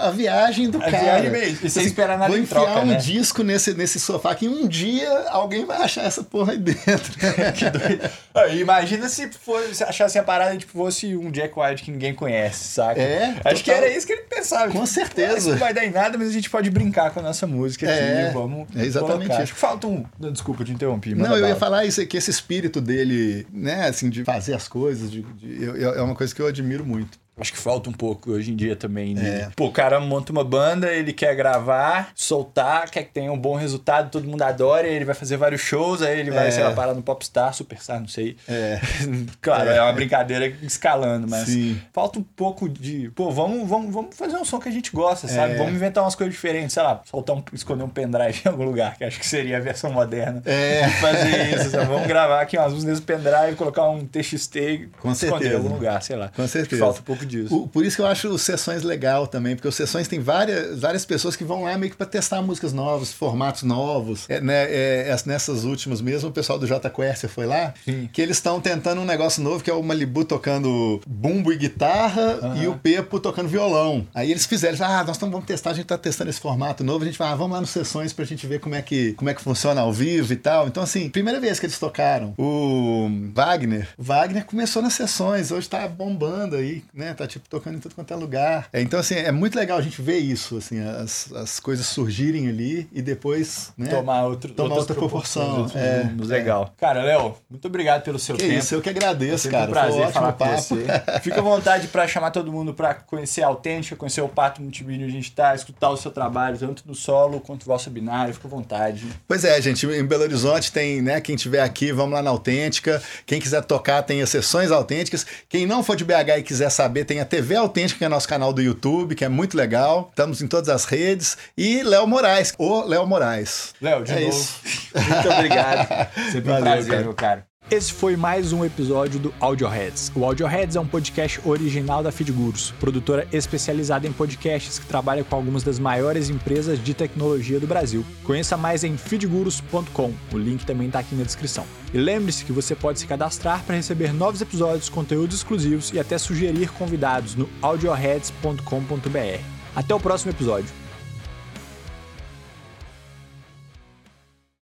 a 0.01 0.11
viagem 0.11 0.69
do 0.69 0.77
A 0.77 0.81
cara. 0.81 0.99
viagem 1.03 1.31
mesmo, 1.31 1.59
e 1.65 1.69
sem 1.69 1.85
esperar 1.85 2.17
nada 2.19 2.29
Vou 2.31 2.37
enfiar 2.39 2.61
troca, 2.65 2.81
um 2.81 2.85
né? 2.87 2.95
disco 2.97 3.41
nesse, 3.41 3.73
nesse 3.73 3.99
sofá 3.99 4.35
que 4.35 4.47
um 4.47 4.67
dia 4.67 5.09
alguém 5.29 5.65
vai 5.65 5.81
achar 5.81 6.03
essa 6.03 6.23
porra 6.23 6.51
aí 6.53 6.59
dentro. 6.59 7.13
Que 7.57 7.69
doido. 7.69 8.59
Imagina 8.59 9.09
se 9.09 9.29
fosse, 9.39 9.75
se 9.75 9.83
achasse 9.83 10.17
a 10.19 10.23
parada 10.23 10.55
tipo, 10.57 10.71
fosse 10.73 11.15
um 11.15 11.31
Jack 11.31 11.53
White 11.59 11.83
que 11.83 11.91
ninguém 11.91 12.13
conhece, 12.13 12.63
saca? 12.69 12.99
É, 13.01 13.35
Acho 13.45 13.63
que 13.63 13.71
total. 13.71 13.83
era 13.85 13.89
isso 13.97 14.05
que 14.07 14.13
ele 14.13 14.21
pensava. 14.23 14.65
Com 14.67 14.73
tipo, 14.73 14.87
certeza. 14.87 15.33
"Ah, 15.33 15.37
Isso 15.37 15.49
não 15.51 15.57
vai 15.57 15.73
dar 15.73 15.85
em 15.85 15.91
nada, 15.91 16.17
mas 16.17 16.29
a 16.29 16.31
gente 16.31 16.49
pode 16.49 16.69
brincar 16.69 17.11
com 17.11 17.19
a 17.19 17.23
nossa 17.23 17.45
música 17.47 17.85
É, 17.89 18.25
aqui. 18.25 18.33
Vamos. 18.33 18.67
é 18.75 18.85
exatamente 18.85 19.17
colocar. 19.27 19.33
isso. 19.35 19.41
Acho 19.43 19.53
que 19.53 19.59
falta 19.59 19.87
um. 19.87 20.05
Desculpa, 20.31 20.63
te 20.63 20.71
interrompi. 20.71 21.15
manda 21.15 21.29
Não, 21.29 21.35
eu 21.37 21.41
ia 21.41 21.47
bala. 21.49 21.59
falar 21.59 21.85
isso, 21.85 22.05
que 22.05 22.17
esse 22.17 22.29
espírito 22.31 22.79
dele, 22.81 23.45
né, 23.51 23.87
assim, 23.87 24.09
de 24.09 24.23
fazer 24.23 24.53
as 24.53 24.67
coisas, 24.67 25.11
de, 25.11 25.21
de- 25.21 25.63
eu- 25.63 25.75
eu- 25.75 25.93
é 25.95 26.01
uma 26.01 26.15
coisa 26.15 26.33
que 26.33 26.41
eu 26.41 26.47
admiro 26.47 26.85
muito. 26.85 27.17
Acho 27.39 27.51
que 27.53 27.57
falta 27.57 27.89
um 27.89 27.93
pouco 27.93 28.31
hoje 28.31 28.51
em 28.51 28.55
dia 28.55 28.75
também. 28.75 29.13
de- 29.15 29.25
É. 29.25 29.49
Pô, 29.55 29.67
o 29.67 29.71
cara 29.71 29.99
monta 29.99 30.31
uma 30.31 30.43
banda, 30.43 30.91
ele 30.91 31.13
quer 31.13 31.35
gravar, 31.35 32.09
soltar, 32.15 32.89
quer 32.89 33.03
que 33.03 33.11
tenha 33.13 33.31
um 33.31 33.37
bom 33.37 33.55
resultado, 33.55 34.09
todo 34.11 34.27
mundo 34.27 34.41
adora, 34.41 34.87
ele 34.87 35.05
vai 35.05 35.15
fazer 35.15 35.37
vários 35.37 35.61
shows, 35.61 36.01
aí 36.01 36.19
ele 36.19 36.31
vai, 36.31 36.47
É. 36.47 36.51
sei 36.51 36.63
lá, 36.63 36.71
parar 36.71 36.93
no 36.93 37.01
Popstar, 37.01 37.53
Superstar, 37.53 37.99
não 37.99 38.07
sei. 38.07 38.35
É. 38.47 38.79
claro, 39.41 39.69
é. 39.69 39.77
É. 39.77 39.81
uma 39.81 39.93
brincadeira 39.93 40.47
escalando, 40.61 41.27
mas 41.29 41.47
Sim. 41.47 41.79
falta 41.93 42.19
um 42.19 42.23
pouco 42.23 42.67
de. 42.67 43.09
Pô, 43.15 43.31
vamos, 43.31 43.67
vamos, 43.67 43.93
vamos 43.93 44.15
fazer 44.15 44.35
um 44.37 44.45
som 44.45 44.59
que 44.59 44.69
a 44.69 44.71
gente 44.71 44.91
gosta, 44.91 45.27
sabe? 45.27 45.53
É. 45.53 45.57
Vamos 45.57 45.73
inventar 45.73 46.03
umas 46.03 46.15
coisas 46.15 46.33
diferentes, 46.33 46.73
sei 46.73 46.83
lá, 46.83 47.01
soltar 47.05 47.35
um, 47.35 47.43
esconder 47.53 47.83
um 47.83 47.89
pendrive 47.89 48.41
em 48.45 48.49
algum 48.49 48.63
lugar, 48.65 48.97
que 48.97 49.03
acho 49.03 49.19
que 49.19 49.25
seria 49.27 49.57
a 49.57 49.59
versão 49.61 49.91
moderna. 49.91 50.41
É. 50.45 50.87
de 50.87 50.93
Fazer 50.99 51.55
isso, 51.55 51.69
sabe? 51.71 51.85
Vamos 51.85 52.07
gravar 52.07 52.41
aqui 52.41 52.57
umas 52.57 52.73
músicas 52.73 52.89
nesse 52.95 53.01
pendrive, 53.01 53.55
colocar 53.55 53.87
um 53.89 54.05
TXT, 54.05 54.89
Com 54.99 55.11
esconder 55.11 55.13
em 55.13 55.15
certeza. 55.39 55.55
algum 55.57 55.69
lugar, 55.73 56.01
sei 56.01 56.15
lá. 56.15 56.29
Com 56.35 56.47
certeza. 56.47 56.83
Falta 56.83 56.99
um 56.99 57.03
pouco 57.03 57.25
disso. 57.29 57.55
O- 57.55 57.67
por 57.67 57.85
isso 57.85 57.95
que 57.95 58.01
eu 58.01 58.07
acho 58.07 58.27
os 58.29 58.41
sessões 58.41 58.83
legal 58.83 59.27
também, 59.27 59.55
porque 59.55 59.67
os 59.67 59.75
sessões 59.75 60.07
tem 60.07 60.19
várias, 60.19 60.79
várias 60.79 61.05
pessoas 61.05 61.35
que 61.35 61.43
vão 61.43 61.63
lá 61.63 61.77
meio 61.77 61.91
que 61.91 61.97
pra 61.97 62.05
testar 62.05 62.41
músicas 62.41 62.73
novas, 62.73 63.11
formatos 63.13 63.63
novos. 63.63 64.25
É, 64.29 64.41
né, 64.41 64.63
é, 64.69 65.15
nessas 65.25 65.63
últimas 65.63 66.01
mesmo, 66.01 66.29
o 66.29 66.31
pessoal 66.31 66.57
do 66.59 66.65
J 66.67 66.89
Quercia 66.89 67.29
foi 67.29 67.45
lá, 67.45 67.73
Sim. 67.85 68.09
que 68.11 68.21
eles 68.21 68.37
estão 68.37 68.59
tentando 68.59 69.01
um 69.01 69.05
negócio 69.05 69.41
novo, 69.43 69.63
que 69.63 69.69
é 69.69 69.73
o 69.73 69.81
Malibu 69.83 70.25
tocando 70.25 70.99
bumbo 71.07 71.53
e 71.53 71.57
guitarra 71.57 72.57
e 72.61 72.67
o 72.67 72.75
Pepo 72.75 73.19
tocando 73.19 73.47
violão. 73.47 74.07
Aí 74.13 74.31
eles 74.31 74.45
fizeram, 74.45 74.77
ah, 74.85 75.03
nós 75.03 75.17
tamo, 75.17 75.31
vamos 75.31 75.45
testar, 75.47 75.71
a 75.71 75.73
gente 75.73 75.85
tá 75.85 75.97
testando 75.97 76.29
esse 76.29 76.39
formato 76.39 76.83
novo, 76.83 77.03
a 77.03 77.07
gente 77.07 77.17
vai, 77.19 77.29
ah, 77.31 77.35
vamos 77.35 77.53
lá 77.53 77.61
nos 77.61 77.69
sessões 77.69 78.11
pra 78.13 78.25
gente 78.25 78.45
ver 78.47 78.59
como 78.59 78.75
é, 78.75 78.81
que, 78.81 79.13
como 79.13 79.29
é 79.29 79.33
que 79.33 79.41
funciona 79.41 79.81
ao 79.81 79.91
vivo 79.93 80.33
e 80.33 80.35
tal. 80.35 80.67
Então, 80.67 80.81
assim, 80.83 81.09
primeira 81.09 81.39
vez 81.39 81.59
que 81.59 81.65
eles 81.65 81.77
tocaram, 81.79 82.33
o 82.37 83.09
Wagner, 83.33 83.87
Wagner 83.97 84.45
começou 84.45 84.81
nas 84.81 84.93
sessões, 84.93 85.51
hoje 85.51 85.67
tá 85.69 85.87
bombando 85.87 86.55
aí, 86.55 86.83
né? 86.93 87.13
Tá 87.19 87.27
tipo 87.27 87.49
tocando 87.49 87.75
em 87.75 87.79
tudo 87.79 87.95
quanto 87.95 88.13
é 88.13 88.15
lugar. 88.15 88.69
É, 88.71 88.81
então, 88.81 88.99
assim, 88.99 89.15
é 89.15 89.31
muito 89.31 89.57
legal 89.57 89.77
a 89.77 89.81
gente 89.81 90.01
ver 90.01 90.17
isso, 90.17 90.57
assim, 90.57 90.79
as, 90.79 91.31
as 91.33 91.59
coisas 91.59 91.85
surgirem 91.85 92.47
ali 92.47 92.87
e 92.93 93.01
depois, 93.01 93.73
né? 93.77 93.89
Tomar, 93.89 94.23
outro, 94.23 94.53
tomar 94.53 94.75
outra 94.75 94.95
proporção. 94.95 95.69
É, 95.75 96.09
legal. 96.23 96.73
Cara, 96.77 97.03
Léo, 97.03 97.35
muito 97.49 97.67
obrigado 97.67 98.03
pelo 98.03 98.17
seu 98.17 98.35
que 98.35 98.43
tempo. 98.43 98.59
Isso, 98.59 98.75
eu 98.75 98.81
que 98.81 98.89
agradeço, 98.89 99.47
é 99.47 99.51
cara. 99.51 99.69
Um 99.69 99.73
prazer 99.73 100.03
Foi 100.03 100.11
falar 100.11 100.33
papo. 100.33 100.51
com 100.51 100.57
você. 100.57 100.85
Fica 101.21 101.39
à 101.39 101.43
vontade 101.43 101.87
para 101.87 102.07
chamar 102.07 102.31
todo 102.31 102.51
mundo 102.51 102.73
para 102.73 102.93
conhecer 102.93 103.43
a 103.43 103.47
Autêntica, 103.47 103.95
conhecer 103.95 104.21
o 104.21 104.29
Pato 104.29 104.61
Multimídia 104.61 105.05
onde 105.05 105.13
a 105.13 105.17
gente 105.17 105.31
tá, 105.31 105.53
escutar 105.53 105.89
o 105.89 105.97
seu 105.97 106.11
trabalho, 106.11 106.57
tanto 106.57 106.83
no 106.85 106.95
solo 106.95 107.39
quanto 107.41 107.67
no 107.67 107.73
vosso 107.73 107.89
binário. 107.89 108.33
Fica 108.33 108.47
à 108.47 108.51
vontade. 108.51 109.05
Pois 109.27 109.43
é, 109.43 109.61
gente, 109.61 109.85
em 109.85 110.05
Belo 110.05 110.23
Horizonte 110.23 110.71
tem, 110.71 111.01
né, 111.01 111.19
quem 111.19 111.35
tiver 111.35 111.61
aqui, 111.61 111.91
vamos 111.91 112.13
lá 112.13 112.21
na 112.21 112.29
Autêntica. 112.29 113.01
Quem 113.25 113.39
quiser 113.39 113.63
tocar 113.63 114.03
tem 114.03 114.21
as 114.21 114.29
sessões 114.29 114.71
autênticas. 114.71 115.25
Quem 115.47 115.65
não 115.65 115.83
for 115.83 115.95
de 115.95 116.05
BH 116.05 116.39
e 116.39 116.43
quiser 116.43 116.69
saber, 116.69 116.98
tem 117.03 117.19
a 117.19 117.25
TV 117.25 117.55
Autêntica, 117.55 117.97
que 117.97 118.05
é 118.05 118.09
nosso 118.09 118.27
canal 118.27 118.53
do 118.53 118.61
YouTube, 118.61 119.15
que 119.15 119.25
é 119.25 119.29
muito 119.29 119.55
legal. 119.55 120.07
Estamos 120.09 120.41
em 120.41 120.47
todas 120.47 120.69
as 120.69 120.85
redes. 120.85 121.37
E 121.57 121.83
Léo 121.83 122.07
Moraes, 122.07 122.53
o 122.57 122.83
Léo 122.85 123.05
Moraes. 123.05 123.73
Léo, 123.81 124.03
de 124.03 124.11
é 124.11 124.19
novo. 124.21 124.29
Isso. 124.29 124.61
Muito 124.95 125.29
obrigado. 125.29 126.09
Sempre 126.31 126.51
Valeu, 126.51 126.59
um 126.59 126.63
prazer, 126.63 126.91
cara. 126.91 127.03
meu 127.03 127.13
cara. 127.13 127.48
Esse 127.71 127.93
foi 127.93 128.15
mais 128.15 128.51
um 128.51 128.65
episódio 128.65 129.19
do 129.19 129.31
Audioheads. 129.39 130.11
O 130.15 130.25
Audioheads 130.25 130.75
é 130.75 130.79
um 130.79 130.87
podcast 130.87 131.39
original 131.45 132.01
da 132.01 132.11
Feedgurus, 132.11 132.73
produtora 132.79 133.27
especializada 133.31 134.07
em 134.07 134.11
podcasts 134.11 134.79
que 134.79 134.87
trabalha 134.87 135.23
com 135.23 135.35
algumas 135.35 135.61
das 135.61 135.77
maiores 135.77 136.31
empresas 136.31 136.83
de 136.83 136.95
tecnologia 136.95 137.59
do 137.59 137.67
Brasil. 137.67 138.03
Conheça 138.23 138.57
mais 138.57 138.83
em 138.83 138.97
feedgurus.com. 138.97 140.11
O 140.33 140.37
link 140.39 140.65
também 140.65 140.87
está 140.87 140.97
aqui 140.97 141.13
na 141.13 141.23
descrição. 141.23 141.63
E 141.93 141.99
lembre-se 141.99 142.43
que 142.43 142.51
você 142.51 142.73
pode 142.73 142.97
se 142.97 143.05
cadastrar 143.05 143.63
para 143.63 143.75
receber 143.75 144.15
novos 144.15 144.41
episódios, 144.41 144.89
conteúdos 144.89 145.37
exclusivos 145.37 145.93
e 145.93 145.99
até 145.99 146.17
sugerir 146.17 146.71
convidados 146.71 147.35
no 147.35 147.47
audioheads.com.br. 147.61 149.43
Até 149.75 149.93
o 149.93 149.99
próximo 149.99 150.31
episódio. 150.31 150.88